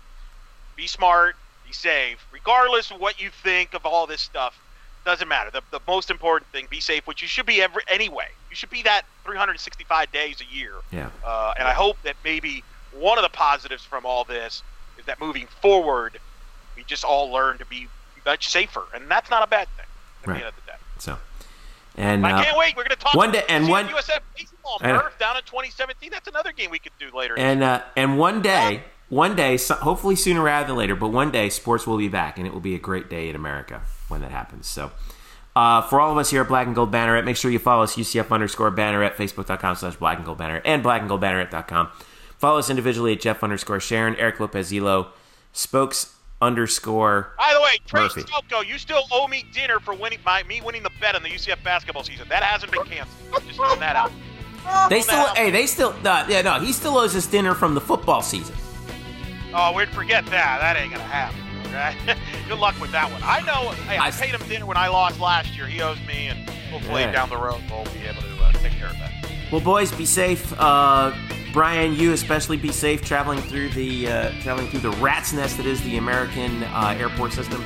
be 0.76 0.86
smart, 0.86 1.36
be 1.66 1.72
safe, 1.72 2.24
regardless 2.32 2.90
of 2.90 3.00
what 3.00 3.20
you 3.20 3.30
think 3.30 3.74
of 3.74 3.84
all 3.86 4.06
this 4.06 4.20
stuff. 4.20 4.58
Doesn't 5.04 5.28
matter. 5.28 5.50
The, 5.50 5.62
the 5.70 5.80
most 5.86 6.10
important 6.10 6.50
thing: 6.52 6.66
be 6.70 6.80
safe, 6.80 7.06
which 7.06 7.22
you 7.22 7.28
should 7.28 7.46
be 7.46 7.62
every 7.62 7.82
anyway. 7.88 8.28
You 8.50 8.56
should 8.56 8.70
be 8.70 8.82
that 8.82 9.02
365 9.24 10.12
days 10.12 10.40
a 10.40 10.54
year. 10.54 10.72
yeah. 10.90 11.08
Uh, 11.24 11.54
and 11.58 11.66
I 11.66 11.72
hope 11.72 11.96
that 12.02 12.16
maybe 12.24 12.62
one 12.92 13.16
of 13.18 13.22
the 13.22 13.28
positives 13.30 13.84
from 13.84 14.04
all 14.04 14.24
this 14.24 14.62
is 14.98 15.04
that 15.06 15.20
moving 15.20 15.46
forward, 15.62 16.18
we 16.76 16.82
just 16.84 17.04
all 17.04 17.30
learn 17.32 17.56
to 17.58 17.64
be 17.66 17.86
much 18.26 18.48
safer, 18.50 18.82
and 18.94 19.10
that's 19.10 19.30
not 19.30 19.42
a 19.42 19.46
bad 19.46 19.68
thing 19.76 19.86
at 20.22 20.28
Right. 20.28 20.34
the 20.40 20.46
end 20.46 20.48
of 20.48 20.64
the 20.66 20.72
day. 20.72 20.78
So, 20.98 21.18
and 21.96 22.26
I 22.26 22.32
uh, 22.32 22.44
can't 22.44 22.56
wait. 22.58 22.76
We're 22.76 22.84
going 22.84 22.96
to 22.96 23.02
talk 23.02 23.14
one 23.14 23.32
day- 23.32 23.44
and 23.48 23.68
one- 23.68 23.88
USF 23.88 24.20
baseball 24.36 24.78
know. 24.82 24.94
Murph 24.94 25.18
down 25.18 25.36
in 25.36 25.42
2017. 25.42 26.10
That's 26.10 26.28
another 26.28 26.52
game 26.52 26.70
we 26.70 26.78
could 26.78 26.92
do 26.98 27.10
later. 27.16 27.38
and 27.38 27.62
uh, 27.62 27.82
and 27.96 28.18
one 28.18 28.42
day, 28.42 28.84
one 29.08 29.34
day, 29.36 29.56
so, 29.56 29.74
hopefully 29.74 30.16
sooner 30.16 30.42
rather 30.42 30.68
than 30.68 30.76
later, 30.76 30.94
but 30.94 31.08
one 31.08 31.30
day, 31.30 31.48
sports 31.48 31.86
will 31.86 31.98
be 31.98 32.08
back, 32.08 32.38
and 32.38 32.46
it 32.46 32.52
will 32.52 32.60
be 32.60 32.74
a 32.74 32.78
great 32.78 33.10
day 33.10 33.28
in 33.28 33.36
America 33.36 33.82
when 34.08 34.20
that 34.20 34.30
happens. 34.30 34.66
So. 34.66 34.92
Uh, 35.56 35.82
for 35.82 36.00
all 36.00 36.12
of 36.12 36.16
us 36.16 36.30
here 36.30 36.42
at 36.42 36.46
Black 36.48 36.64
and 36.68 36.76
Gold 36.76 36.92
Banneret, 36.92 37.24
make 37.24 37.36
sure 37.36 37.50
you 37.50 37.58
follow 37.58 37.82
us 37.82 37.96
UCF 37.96 38.30
underscore 38.30 38.70
Banneret, 38.70 39.16
Facebook.com 39.16 39.74
slash 39.74 39.96
Black 39.96 40.16
and 40.18 40.24
Gold 40.24 40.38
Banneret, 40.38 40.62
and 40.64 40.80
Black 40.80 41.00
and 41.00 41.08
Gold 41.08 41.20
Banneret.com. 41.20 41.88
Follow 42.38 42.60
us 42.60 42.70
individually 42.70 43.14
at 43.14 43.20
Jeff 43.20 43.42
underscore 43.42 43.80
Sharon, 43.80 44.14
Eric 44.14 44.38
Lopez 44.38 44.72
Elo, 44.72 45.08
Spokes 45.52 46.14
underscore. 46.40 47.32
By 47.38 47.52
the 47.54 47.60
way, 47.60 47.78
Trey 47.86 48.02
Murphy. 48.02 48.22
Stelko, 48.22 48.66
you 48.66 48.78
still 48.78 49.02
owe 49.10 49.28
me 49.28 49.44
dinner 49.52 49.78
for 49.80 49.94
winning 49.94 50.18
my 50.24 50.42
me 50.44 50.60
winning 50.60 50.82
the 50.82 50.90
bet 51.00 51.14
on 51.14 51.22
the 51.22 51.28
UCF 51.28 51.62
basketball 51.62 52.02
season. 52.04 52.26
That 52.28 52.42
hasn't 52.42 52.72
been 52.72 52.84
canceled. 52.84 53.42
Just 53.44 53.56
throwing 53.56 53.80
that 53.80 53.96
out. 53.96 54.10
They 54.90 55.00
still, 55.00 55.16
now. 55.16 55.34
hey, 55.34 55.50
they 55.50 55.66
still, 55.66 55.94
uh, 56.04 56.26
yeah, 56.28 56.42
no, 56.42 56.60
he 56.60 56.72
still 56.72 56.98
owes 56.98 57.16
us 57.16 57.26
dinner 57.26 57.54
from 57.54 57.74
the 57.74 57.80
football 57.80 58.20
season. 58.20 58.54
Oh, 59.54 59.72
we'd 59.74 59.88
forget 59.88 60.24
that. 60.26 60.60
That 60.60 60.76
ain't 60.76 60.92
gonna 60.92 61.02
happen. 61.04 61.40
Okay? 61.66 62.18
Good 62.48 62.58
luck 62.58 62.78
with 62.80 62.92
that 62.92 63.10
one. 63.10 63.22
I 63.24 63.40
know. 63.40 63.70
Hey, 63.84 63.96
I, 63.96 64.06
I- 64.08 64.10
paid 64.10 64.34
him 64.34 64.46
dinner 64.48 64.66
when 64.66 64.76
I 64.76 64.88
lost 64.88 65.18
last 65.20 65.56
year. 65.56 65.66
He 65.66 65.80
owes 65.80 65.98
me, 66.06 66.26
and 66.28 66.48
hopefully 66.70 67.02
Yeah. 67.02 67.12
down 67.12 67.30
the 67.30 67.36
road 67.38 67.60
we'll 67.70 67.84
be 67.86 68.00
able 68.06 68.22
to 68.22 68.42
uh, 68.44 68.52
take 68.52 68.72
care 68.72 68.88
of 68.88 68.98
that. 68.98 69.12
Well, 69.50 69.60
boys, 69.60 69.90
be 69.90 70.06
safe. 70.06 70.52
Uh, 70.58 71.12
Brian, 71.52 71.94
you 71.94 72.12
especially 72.12 72.56
be 72.56 72.70
safe 72.70 73.04
traveling 73.04 73.40
through 73.40 73.70
the 73.70 74.06
uh, 74.06 74.30
traveling 74.42 74.68
through 74.68 74.80
the 74.80 74.92
rat's 74.98 75.32
nest 75.32 75.56
that 75.56 75.66
is 75.66 75.82
the 75.82 75.96
American 75.96 76.62
uh, 76.64 76.96
airport 76.96 77.32
system. 77.32 77.60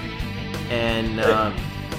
And 0.71 1.21
uh, 1.21 1.53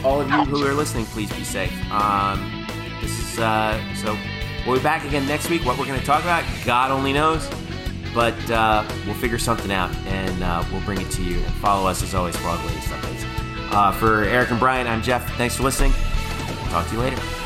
all 0.04 0.20
of 0.20 0.30
you 0.30 0.44
who 0.46 0.66
are 0.66 0.74
listening, 0.74 1.06
please 1.06 1.32
be 1.34 1.44
safe. 1.44 1.72
Um, 1.92 2.66
this 3.02 3.12
is 3.12 3.40
uh, 3.40 3.80
so. 3.96 4.18
We'll 4.66 4.78
be 4.78 4.82
back 4.82 5.06
again 5.06 5.28
next 5.28 5.52
week. 5.52 5.64
What 5.64 5.78
we're 5.78 5.86
going 5.86 6.00
to 6.00 6.06
talk 6.06 6.24
about, 6.24 6.44
God 6.66 6.90
only 6.90 7.14
knows. 7.14 7.48
But 8.16 8.50
uh, 8.50 8.84
we'll 9.06 9.14
figure 9.14 9.38
something 9.38 9.72
out 9.72 9.94
and 10.08 10.72
we'll 10.72 10.82
bring 10.82 11.00
it 11.00 11.12
to 11.12 11.24
you. 11.24 11.38
And 11.38 11.54
follow 11.56 11.88
us 11.88 12.02
as 12.02 12.16
always 12.16 12.36
for 12.36 12.48
all 12.48 12.58
the 12.58 12.66
latest 12.70 12.88
updates. 12.88 13.94
For 14.00 14.24
Eric 14.24 14.50
and 14.50 14.60
Brian, 14.60 14.88
I'm 14.88 15.04
Jeff. 15.04 15.32
Thanks 15.38 15.56
for 15.56 15.62
listening. 15.62 15.94
Talk 16.72 16.88
to 16.88 16.94
you 16.96 17.02
later. 17.02 17.45